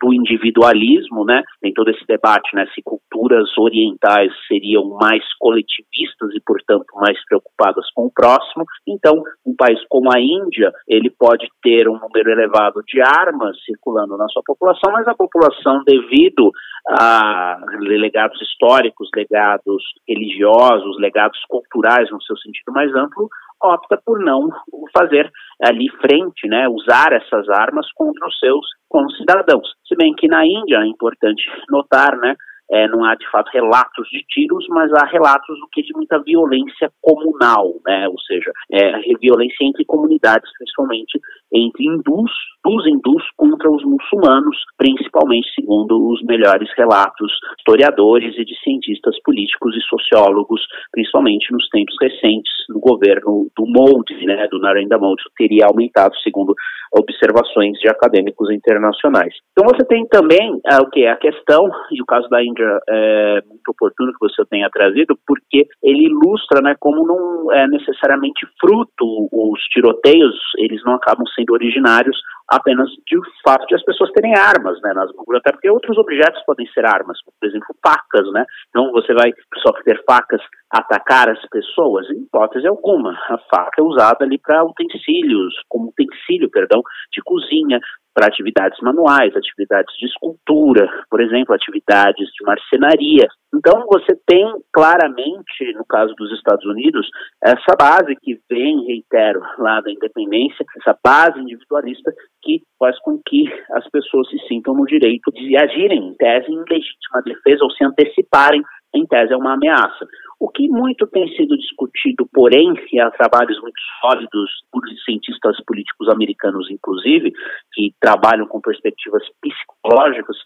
do 0.00 0.12
individualismo, 0.12 1.24
né? 1.24 1.42
Tem 1.60 1.72
todo 1.72 1.90
esse 1.90 2.04
debate, 2.06 2.54
né, 2.54 2.66
se 2.74 2.82
culturas 2.82 3.48
orientais 3.58 4.32
seriam 4.46 4.88
mais 5.00 5.22
coletivistas 5.38 6.34
e, 6.34 6.40
portanto, 6.44 6.86
mais 6.96 7.18
preocupadas 7.26 7.86
com 7.94 8.06
o 8.06 8.12
próximo. 8.12 8.64
Então, 8.86 9.22
um 9.46 9.54
país 9.56 9.78
como 9.88 10.10
a 10.14 10.20
Índia, 10.20 10.72
ele 10.86 11.10
pode 11.10 11.48
ter 11.62 11.88
um 11.88 11.98
número 11.98 12.30
elevado 12.30 12.82
de 12.86 13.00
armas 13.00 13.56
circulando 13.64 14.16
na 14.16 14.28
sua 14.28 14.42
população, 14.44 14.92
mas 14.92 15.06
a 15.08 15.14
população, 15.14 15.82
devido 15.84 16.50
a 16.88 17.58
legados 17.80 18.40
históricos, 18.40 19.08
legados 19.14 19.82
religiosos, 20.08 20.98
legados 21.00 21.38
culturais 21.48 22.10
no 22.10 22.22
seu 22.22 22.36
sentido 22.36 22.72
mais 22.72 22.94
amplo, 22.94 23.28
opta 23.62 24.00
por 24.04 24.18
não 24.20 24.48
fazer 24.96 25.30
ali 25.62 25.88
frente, 26.00 26.46
né, 26.46 26.68
usar 26.68 27.12
essas 27.12 27.48
armas 27.48 27.86
contra 27.94 28.26
os 28.26 28.38
seus 28.38 28.66
concidadãos. 28.88 29.68
Se 29.86 29.96
bem 29.96 30.14
que 30.14 30.28
na 30.28 30.44
Índia, 30.44 30.78
é 30.78 30.86
importante 30.86 31.42
notar, 31.70 32.16
né, 32.18 32.34
é, 32.70 32.88
não 32.88 33.04
há 33.04 33.14
de 33.14 33.28
fato 33.30 33.48
relatos 33.52 34.08
de 34.10 34.24
tiros, 34.28 34.66
mas 34.70 34.92
há 34.92 35.06
relatos 35.06 35.58
do 35.60 35.68
que 35.70 35.82
de 35.82 35.94
muita 35.94 36.18
violência 36.20 36.90
comunal, 37.00 37.74
né? 37.86 38.08
Ou 38.08 38.18
seja, 38.20 38.50
é, 38.72 39.00
violência 39.20 39.64
entre 39.64 39.84
comunidades, 39.84 40.50
principalmente 40.58 41.20
entre 41.52 41.84
hindus, 41.84 42.30
dos 42.64 42.86
hindus 42.86 43.22
contra 43.36 43.70
os 43.70 43.84
muçulmanos, 43.84 44.56
principalmente 44.76 45.48
segundo 45.54 46.10
os 46.10 46.22
melhores 46.24 46.68
relatos 46.76 47.32
historiadores 47.58 48.36
e 48.36 48.44
de 48.44 48.54
cientistas 48.62 49.16
políticos 49.22 49.76
e 49.76 49.80
sociólogos, 49.82 50.60
principalmente 50.92 51.52
nos 51.52 51.68
tempos 51.68 51.94
recentes, 52.00 52.52
no 52.68 52.80
governo 52.80 53.48
do 53.56 53.66
Modi, 53.66 54.26
né, 54.26 54.48
do 54.50 54.58
Narendra 54.58 54.98
Modi, 54.98 55.22
teria 55.36 55.66
aumentado 55.66 56.14
segundo 56.16 56.54
observações 56.92 57.78
de 57.78 57.88
acadêmicos 57.88 58.50
internacionais. 58.50 59.34
Então 59.52 59.68
você 59.68 59.84
tem 59.86 60.06
também 60.08 60.60
é, 60.66 60.76
o 60.76 60.88
que 60.90 61.06
a 61.06 61.16
questão 61.16 61.68
e 61.90 62.00
o 62.00 62.06
caso 62.06 62.28
da 62.28 62.42
Índia 62.42 62.78
é 62.88 63.42
muito 63.46 63.68
oportuno 63.68 64.12
que 64.12 64.28
você 64.28 64.44
tenha 64.50 64.68
trazido, 64.70 65.16
porque 65.26 65.66
ele 65.82 66.06
ilustra, 66.06 66.60
né, 66.62 66.74
como 66.80 67.06
não 67.06 67.52
é 67.52 67.66
necessariamente 67.68 68.46
fruto 68.60 69.28
os 69.32 69.60
tiroteios, 69.72 70.36
eles 70.58 70.82
não 70.84 70.94
acabam 70.94 71.26
sendo 71.36 71.52
originários 71.52 72.16
apenas 72.48 72.88
de 73.06 73.18
fato 73.44 73.66
de 73.66 73.74
as 73.74 73.84
pessoas 73.84 74.10
terem 74.12 74.34
armas, 74.36 74.80
né, 74.80 74.92
nas 74.94 75.12
mãos, 75.14 75.26
até 75.36 75.52
porque 75.52 75.70
outros 75.70 75.98
objetos 75.98 76.42
podem 76.46 76.66
ser 76.68 76.86
armas, 76.86 77.18
por 77.24 77.48
exemplo, 77.48 77.74
facas, 77.84 78.30
né, 78.32 78.44
então 78.70 78.90
você 78.92 79.12
vai 79.14 79.32
só 79.58 79.72
ter 79.84 80.02
facas 80.04 80.40
atacar 80.70 81.28
as 81.30 81.40
pessoas, 81.48 82.08
em 82.10 82.22
hipótese 82.22 82.66
alguma, 82.66 83.12
a 83.12 83.38
faca 83.50 83.80
é 83.80 83.82
usada 83.82 84.24
ali 84.24 84.38
para 84.38 84.64
utensílios, 84.64 85.54
como 85.68 85.88
utensílio, 85.88 86.50
perdão, 86.50 86.82
de 87.12 87.22
cozinha, 87.22 87.80
para 88.16 88.28
atividades 88.28 88.80
manuais, 88.80 89.36
atividades 89.36 89.94
de 89.98 90.06
escultura, 90.06 90.88
por 91.10 91.20
exemplo, 91.20 91.54
atividades 91.54 92.26
de 92.32 92.44
marcenaria. 92.46 93.28
Então, 93.54 93.84
você 93.86 94.18
tem 94.26 94.42
claramente, 94.72 95.74
no 95.74 95.84
caso 95.84 96.14
dos 96.14 96.32
Estados 96.32 96.64
Unidos, 96.64 97.06
essa 97.44 97.76
base 97.78 98.16
que 98.22 98.40
vem, 98.50 98.86
reitero, 98.86 99.40
lá 99.58 99.82
da 99.82 99.90
independência, 99.90 100.64
essa 100.80 100.98
base 101.04 101.38
individualista 101.38 102.10
que 102.42 102.62
faz 102.78 102.98
com 103.00 103.20
que 103.26 103.44
as 103.72 103.86
pessoas 103.90 104.28
se 104.30 104.38
sintam 104.48 104.74
no 104.74 104.86
direito 104.86 105.30
de 105.32 105.54
agirem, 105.54 106.08
em 106.08 106.14
tese, 106.14 106.50
em 106.50 106.64
legítima 106.70 107.20
defesa 107.22 107.64
ou 107.64 107.70
se 107.70 107.84
anteciparem, 107.84 108.62
em 108.94 109.06
tese, 109.06 109.34
a 109.34 109.36
uma 109.36 109.54
ameaça. 109.54 110.06
O 110.38 110.48
que 110.50 110.68
muito 110.68 111.06
tem 111.06 111.26
sido 111.34 111.56
discutido, 111.56 112.28
porém, 112.32 112.74
e 112.92 113.00
há 113.00 113.10
trabalhos 113.10 113.58
muito 113.60 113.80
sólidos 114.00 114.50
por 114.70 114.82
cientistas 115.04 115.56
políticos 115.66 116.08
americanos, 116.10 116.70
inclusive, 116.70 117.32
que 117.72 117.94
trabalham 118.00 118.46
com 118.46 118.60
perspectivas 118.60 119.22
psicológicas, 119.40 120.36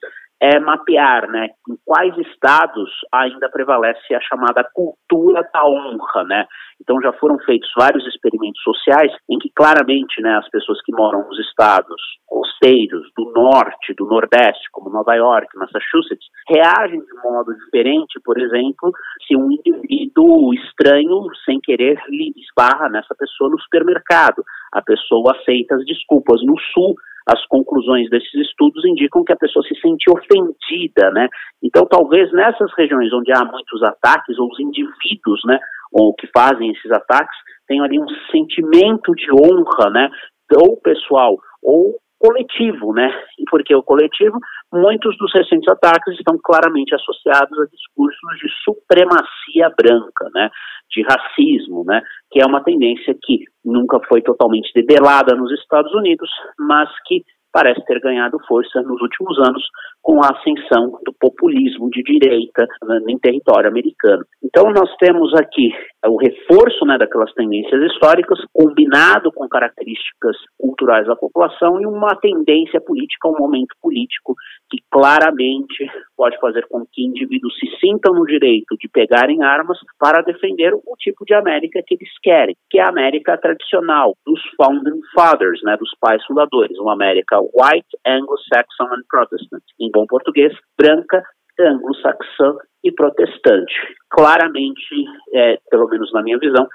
é 0.40 0.58
mapear 0.58 1.30
né, 1.30 1.48
em 1.68 1.76
quais 1.84 2.16
estados 2.16 2.90
ainda 3.12 3.48
prevalece 3.50 4.14
a 4.14 4.20
chamada 4.20 4.64
cultura 4.72 5.42
da 5.52 5.64
honra. 5.66 6.24
Né? 6.24 6.46
Então 6.80 7.00
já 7.02 7.12
foram 7.14 7.38
feitos 7.40 7.70
vários 7.76 8.06
experimentos 8.06 8.60
sociais 8.62 9.12
em 9.28 9.38
que 9.38 9.50
claramente 9.54 10.22
né, 10.22 10.38
as 10.38 10.48
pessoas 10.48 10.80
que 10.82 10.92
moram 10.92 11.26
nos 11.28 11.38
estados 11.38 12.00
costeiros 12.26 13.02
do 13.16 13.32
norte, 13.32 13.94
do 13.96 14.06
nordeste, 14.06 14.68
como 14.72 14.90
Nova 14.90 15.14
York, 15.14 15.48
Massachusetts, 15.56 16.26
reagem 16.48 17.00
de 17.00 17.22
modo 17.22 17.54
diferente, 17.64 18.18
por 18.24 18.40
exemplo, 18.40 18.92
se 19.26 19.36
um 19.36 19.50
indivíduo 19.50 20.54
estranho, 20.54 21.26
sem 21.44 21.60
querer, 21.60 21.98
lhe 22.08 22.32
esbarra 22.36 22.88
nessa 22.88 23.14
pessoa 23.14 23.50
no 23.50 23.60
supermercado. 23.60 24.42
A 24.72 24.80
pessoa 24.80 25.36
aceita 25.36 25.74
as 25.74 25.84
desculpas. 25.84 26.40
No 26.44 26.54
sul, 26.72 26.94
as 27.26 27.44
conclusões 27.46 28.08
desses 28.10 28.34
estudos 28.34 28.84
indicam 28.84 29.24
que 29.24 29.32
a 29.32 29.36
pessoa 29.36 29.64
se 29.64 29.74
sente 29.80 30.10
ofendida, 30.10 31.10
né? 31.12 31.28
Então, 31.62 31.86
talvez 31.86 32.32
nessas 32.32 32.72
regiões 32.76 33.12
onde 33.12 33.32
há 33.32 33.44
muitos 33.44 33.82
ataques, 33.82 34.38
ou 34.38 34.48
os 34.48 34.60
indivíduos, 34.60 35.40
né, 35.44 35.58
ou 35.92 36.14
que 36.14 36.26
fazem 36.28 36.70
esses 36.70 36.90
ataques, 36.90 37.36
tenham 37.66 37.84
ali 37.84 37.98
um 37.98 38.08
sentimento 38.30 39.12
de 39.14 39.26
honra, 39.32 39.90
né, 39.90 40.10
ou 40.56 40.76
pessoal, 40.80 41.36
ou 41.62 41.96
coletivo, 42.18 42.92
né? 42.92 43.10
E 43.38 43.44
porque 43.50 43.74
o 43.74 43.82
coletivo, 43.82 44.38
muitos 44.72 45.16
dos 45.18 45.32
recentes 45.32 45.68
ataques 45.68 46.14
estão 46.14 46.38
claramente 46.42 46.94
associados 46.94 47.58
a 47.58 47.66
discursos 47.66 48.38
de 48.38 48.48
supremacia 48.64 49.70
branca, 49.76 50.28
né? 50.34 50.50
De 50.90 51.02
racismo, 51.02 51.84
né? 51.84 52.02
Que 52.30 52.40
é 52.40 52.46
uma 52.46 52.62
tendência 52.62 53.14
que 53.22 53.44
nunca 53.64 54.00
foi 54.08 54.22
totalmente 54.22 54.70
debelada 54.74 55.34
nos 55.34 55.52
Estados 55.52 55.92
Unidos, 55.94 56.30
mas 56.58 56.88
que 57.06 57.24
parece 57.52 57.84
ter 57.84 58.00
ganhado 58.00 58.38
força 58.46 58.80
nos 58.82 59.00
últimos 59.02 59.38
anos 59.38 59.62
com 60.02 60.22
a 60.22 60.28
ascensão 60.28 60.98
do 61.04 61.12
populismo 61.18 61.90
de 61.90 62.02
direita 62.02 62.66
né, 62.84 63.00
em 63.08 63.18
território 63.18 63.68
americano. 63.68 64.24
Então 64.42 64.70
nós 64.72 64.94
temos 64.96 65.32
aqui 65.34 65.70
o 66.06 66.16
reforço 66.16 66.84
né, 66.86 66.96
daquelas 66.96 67.32
tendências 67.34 67.82
históricas, 67.92 68.38
combinado 68.52 69.30
com 69.32 69.48
características 69.48 70.36
culturais 70.58 71.06
da 71.06 71.14
população 71.14 71.80
e 71.80 71.86
uma 71.86 72.16
tendência 72.16 72.80
política, 72.80 73.28
um 73.28 73.38
momento 73.38 73.74
político 73.80 74.34
que 74.70 74.78
claramente 74.90 75.86
pode 76.16 76.38
fazer 76.40 76.66
com 76.68 76.86
que 76.90 77.04
indivíduos 77.04 77.54
se 77.58 77.66
sintam 77.78 78.14
no 78.14 78.24
direito 78.24 78.76
de 78.78 78.88
pegarem 78.88 79.42
armas 79.42 79.78
para 79.98 80.22
defender 80.22 80.72
o 80.74 80.96
tipo 80.98 81.24
de 81.24 81.34
América 81.34 81.82
que 81.86 81.94
eles 81.94 82.10
querem, 82.22 82.56
que 82.70 82.78
é 82.78 82.82
a 82.82 82.88
América 82.88 83.36
tradicional 83.36 84.14
dos 84.24 84.40
founding 84.56 85.00
fathers, 85.14 85.60
né, 85.62 85.76
dos 85.76 85.90
pais 86.00 86.24
fundadores, 86.24 86.78
uma 86.78 86.94
América 86.94 87.38
white, 87.40 87.98
Anglo-Saxon 88.06 88.94
and 88.94 89.02
Protestant, 89.08 89.62
bom 89.92 90.06
português, 90.06 90.52
branca, 90.78 91.22
anglo-saxã 91.58 92.56
e 92.84 92.92
protestante. 92.92 93.74
Claramente, 94.10 95.04
é, 95.34 95.58
pelo 95.70 95.88
menos 95.88 96.12
na 96.12 96.22
minha 96.22 96.38
visão, 96.38 96.66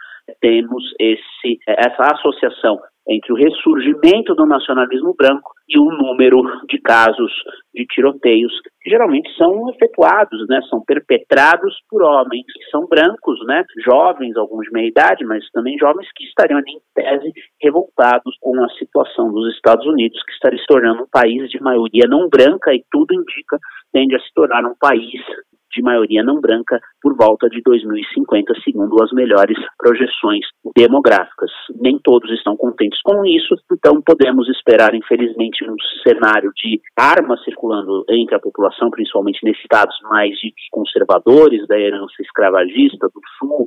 temos 0.41 0.83
esse, 0.99 1.59
essa 1.67 2.13
associação 2.13 2.79
entre 3.07 3.33
o 3.33 3.35
ressurgimento 3.35 4.33
do 4.35 4.45
nacionalismo 4.45 5.15
branco 5.17 5.54
e 5.67 5.79
o 5.79 5.85
número 5.85 6.41
de 6.69 6.79
casos 6.79 7.31
de 7.73 7.85
tiroteios 7.87 8.53
que 8.81 8.89
geralmente 8.89 9.29
são 9.35 9.69
efetuados, 9.69 10.47
né, 10.47 10.61
são 10.69 10.83
perpetrados 10.85 11.75
por 11.89 12.03
homens 12.03 12.45
que 12.45 12.69
são 12.69 12.85
brancos, 12.87 13.39
né, 13.45 13.63
jovens, 13.83 14.37
alguns 14.37 14.65
de 14.65 14.71
meia 14.71 14.87
idade, 14.87 15.25
mas 15.25 15.43
também 15.51 15.77
jovens 15.77 16.07
que 16.15 16.25
estariam 16.25 16.59
em 16.59 16.79
tese 16.93 17.33
revoltados 17.61 18.37
com 18.39 18.63
a 18.63 18.69
situação 18.77 19.31
dos 19.31 19.53
Estados 19.55 19.85
Unidos, 19.85 20.21
que 20.23 20.31
estaria 20.33 20.59
se 20.59 20.65
tornando 20.67 21.03
um 21.03 21.09
país 21.11 21.49
de 21.49 21.61
maioria 21.61 22.07
não 22.07 22.29
branca 22.29 22.73
e 22.73 22.83
tudo 22.91 23.13
indica 23.13 23.57
tende 23.91 24.15
a 24.15 24.19
se 24.19 24.33
tornar 24.33 24.63
um 24.65 24.75
país 24.79 25.21
de 25.75 25.81
maioria 25.81 26.23
não 26.23 26.39
branca 26.39 26.79
por 27.01 27.15
volta 27.15 27.49
de 27.49 27.61
2050, 27.61 28.53
segundo 28.63 29.03
as 29.03 29.11
melhores 29.11 29.57
projeções 29.77 30.45
demográficas. 30.75 31.51
Nem 31.75 31.99
todos 32.03 32.31
estão 32.31 32.55
contentes 32.55 32.99
com 33.03 33.25
isso, 33.25 33.55
então 33.71 34.01
podemos 34.01 34.47
esperar, 34.49 34.95
infelizmente, 34.95 35.63
um 35.69 35.75
cenário 36.07 36.51
de 36.55 36.79
armas 36.97 37.43
circulando 37.43 38.05
entre 38.09 38.35
a 38.35 38.39
população, 38.39 38.89
principalmente 38.89 39.43
nesses 39.43 39.61
estados 39.61 39.95
mais 40.09 40.33
conservadores 40.71 41.67
da 41.67 41.77
herança 41.77 42.15
escravagista 42.21 43.07
do 43.07 43.21
sul, 43.37 43.65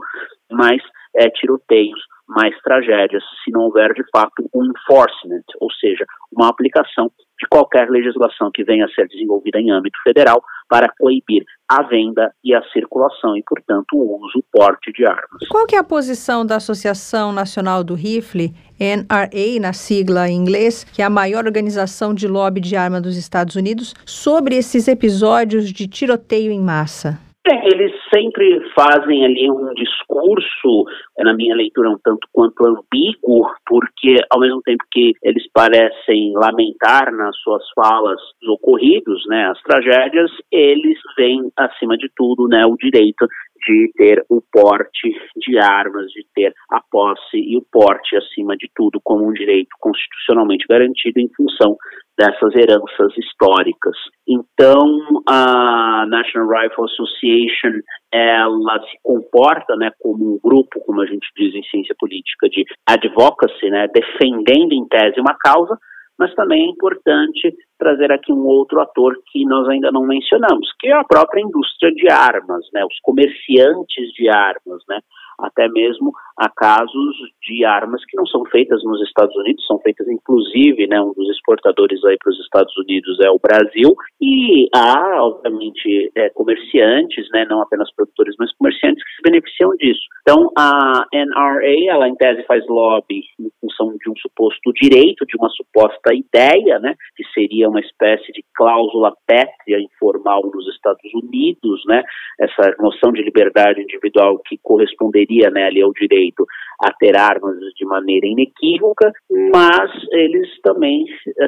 mais 0.51 0.83
é, 1.17 1.29
tiroteios 1.31 2.01
mais 2.29 2.55
tragédias 2.61 3.23
se 3.45 3.51
não 3.51 3.63
houver 3.63 3.93
de 3.95 4.05
fato 4.13 4.49
um 4.55 4.65
enforcement, 4.65 5.45
ou 5.61 5.71
seja, 5.73 6.05
uma 6.31 6.49
aplicação 6.49 7.11
de 7.41 7.47
qualquer 7.49 7.89
legislação 7.89 8.51
que 8.53 8.65
venha 8.65 8.85
a 8.85 8.89
ser 8.89 9.07
desenvolvida 9.09 9.61
em 9.61 9.71
âmbito 9.71 9.99
federal 10.03 10.43
para 10.69 10.93
coibir 10.99 11.45
a 11.69 11.83
venda 11.83 12.33
e 12.45 12.55
a 12.55 12.63
circulação 12.73 13.37
e, 13.37 13.43
portanto, 13.47 13.95
o 13.95 14.17
uso, 14.17 14.45
porte 14.53 14.93
de 14.93 15.07
armas. 15.07 15.49
Qual 15.49 15.67
que 15.67 15.77
é 15.77 15.79
a 15.79 15.85
posição 15.85 16.45
da 16.45 16.57
Associação 16.57 17.33
Nacional 17.33 17.85
do 17.85 17.95
Rifle, 17.95 18.53
NRA, 18.79 19.61
na 19.61 19.73
sigla 19.73 20.29
em 20.29 20.37
inglês, 20.37 20.85
que 20.85 21.01
é 21.01 21.05
a 21.05 21.11
maior 21.11 21.45
organização 21.45 22.13
de 22.13 22.27
lobby 22.27 22.61
de 22.61 22.77
arma 22.77 23.01
dos 23.01 23.17
Estados 23.17 23.55
Unidos, 23.55 23.95
sobre 24.05 24.57
esses 24.57 24.89
episódios 24.89 25.73
de 25.73 25.87
tiroteio 25.87 26.51
em 26.51 26.61
massa? 26.61 27.28
Eles 27.51 27.93
sempre 28.13 28.61
fazem 28.75 29.25
ali 29.25 29.51
um 29.51 29.73
discurso, 29.75 30.85
é, 31.19 31.25
na 31.25 31.35
minha 31.35 31.55
leitura, 31.55 31.91
um 31.91 31.99
tanto 32.03 32.27
quanto 32.33 32.65
ambíguo, 32.65 33.49
porque 33.67 34.17
ao 34.31 34.41
mesmo 34.41 34.61
tempo 34.63 34.85
que 34.91 35.13
eles 35.23 35.45
parecem 35.53 36.33
lamentar 36.35 37.13
nas 37.13 37.37
suas 37.39 37.63
falas 37.75 38.21
os 38.43 38.49
ocorridos, 38.49 39.25
né, 39.29 39.47
as 39.47 39.61
tragédias, 39.63 40.31
eles 40.51 40.99
veem, 41.17 41.51
acima 41.57 41.97
de 41.97 42.09
tudo, 42.17 42.49
né, 42.49 42.65
o 42.67 42.77
direito 42.77 43.27
de 43.67 43.91
ter 43.97 44.25
o 44.29 44.41
porte 44.53 45.11
de 45.37 45.59
armas, 45.59 46.07
de 46.13 46.25
ter 46.35 46.53
a 46.71 46.81
posse 46.91 47.37
e 47.37 47.57
o 47.57 47.65
porte, 47.73 48.17
acima 48.17 48.57
de 48.57 48.71
tudo, 48.75 49.01
como 49.03 49.29
um 49.29 49.33
direito 49.33 49.71
constitucionalmente 49.81 50.67
garantido 50.69 51.21
em 51.21 51.29
função 51.37 51.77
dessas 52.19 52.55
heranças 52.57 53.17
históricas. 53.17 53.97
Então, 54.27 54.85
a 55.29 56.05
National 56.09 56.49
Rifle 56.49 56.85
Association, 56.85 57.81
ela 58.13 58.81
se 58.81 58.99
comporta, 59.03 59.77
né, 59.77 59.91
como 60.01 60.35
um 60.35 60.41
grupo, 60.43 60.81
como 60.85 61.01
a 61.01 61.07
gente 61.07 61.29
diz 61.37 61.55
em 61.55 61.63
ciência 61.71 61.95
política, 61.99 62.49
de 62.49 62.65
advocacy, 62.87 63.71
né, 63.71 63.87
defendendo 63.95 64.73
em 64.73 64.87
tese 64.89 65.21
uma 65.21 65.37
causa, 65.39 65.79
mas 66.19 66.35
também 66.35 66.67
é 66.67 66.71
importante 66.71 67.55
trazer 67.79 68.11
aqui 68.11 68.33
um 68.33 68.45
outro 68.45 68.81
ator 68.81 69.15
que 69.31 69.47
nós 69.47 69.69
ainda 69.69 69.93
não 69.93 70.05
mencionamos, 70.05 70.69
que 70.81 70.89
é 70.89 70.95
a 70.95 71.05
própria 71.05 71.41
indústria 71.41 71.93
de 71.93 72.11
armas, 72.11 72.67
né, 72.75 72.85
os 72.85 72.99
comerciantes 73.01 74.13
de 74.17 74.29
armas, 74.29 74.83
né, 74.89 74.99
até 75.39 75.69
mesmo 75.69 76.13
há 76.39 76.49
casos 76.49 77.17
de 77.43 77.65
armas 77.65 78.05
que 78.05 78.17
não 78.17 78.27
são 78.27 78.45
feitas 78.47 78.83
nos 78.85 79.03
Estados 79.03 79.35
Unidos, 79.37 79.67
são 79.67 79.79
feitas 79.81 80.07
inclusive, 80.09 80.87
né, 80.87 81.01
um 81.01 81.13
dos 81.13 81.29
exportadores 81.31 82.03
aí 82.05 82.17
para 82.23 82.31
os 82.31 82.41
Estados 82.41 82.77
Unidos 82.77 83.19
é 83.21 83.31
o 83.31 83.41
Brasil, 83.41 83.95
e 84.21 84.69
há, 84.75 85.23
obviamente, 85.23 86.11
é, 86.15 86.31
comerciantes, 86.31 87.29
né, 87.33 87.45
não 87.49 87.61
apenas 87.61 87.93
produtores, 87.95 88.35
mas 88.39 88.53
comerciantes 88.57 89.03
que 89.03 89.11
se 89.17 89.23
beneficiam 89.23 89.71
disso. 89.77 90.01
Então, 90.23 90.51
a 90.57 91.05
NRA, 91.13 91.91
ela 91.91 92.09
em 92.09 92.15
tese 92.15 92.45
faz 92.45 92.67
lobby 92.69 93.23
em 93.41 93.51
função 93.61 93.97
de 93.99 94.11
um 94.11 94.17
suposto 94.17 94.73
direito, 94.75 95.27
de 95.27 95.37
uma 95.37 95.49
suposta 95.51 96.15
ideia, 96.15 96.79
né, 96.79 96.95
que 97.17 97.25
seria 97.35 97.69
uma 97.69 97.81
espécie 97.81 98.31
de 98.33 98.45
cláusula 98.55 99.13
pétrea 99.27 99.81
informal 99.81 100.43
nos 100.55 100.69
Estados 100.69 101.13
Unidos, 101.15 101.83
né, 101.87 102.03
essa 102.41 102.75
noção 102.79 103.13
de 103.13 103.23
liberdade 103.23 103.83
individual 103.83 104.39
que 104.47 104.59
corresponderia, 104.63 105.28
né, 105.51 105.67
ali 105.67 105.83
ao 105.83 105.93
direito 105.93 106.45
a 106.81 106.93
ter 106.93 107.17
armas 107.17 107.57
de 107.77 107.85
maneira 107.85 108.27
inequívoca, 108.27 109.13
mas 109.53 109.91
eles 110.13 110.49
também 110.63 111.05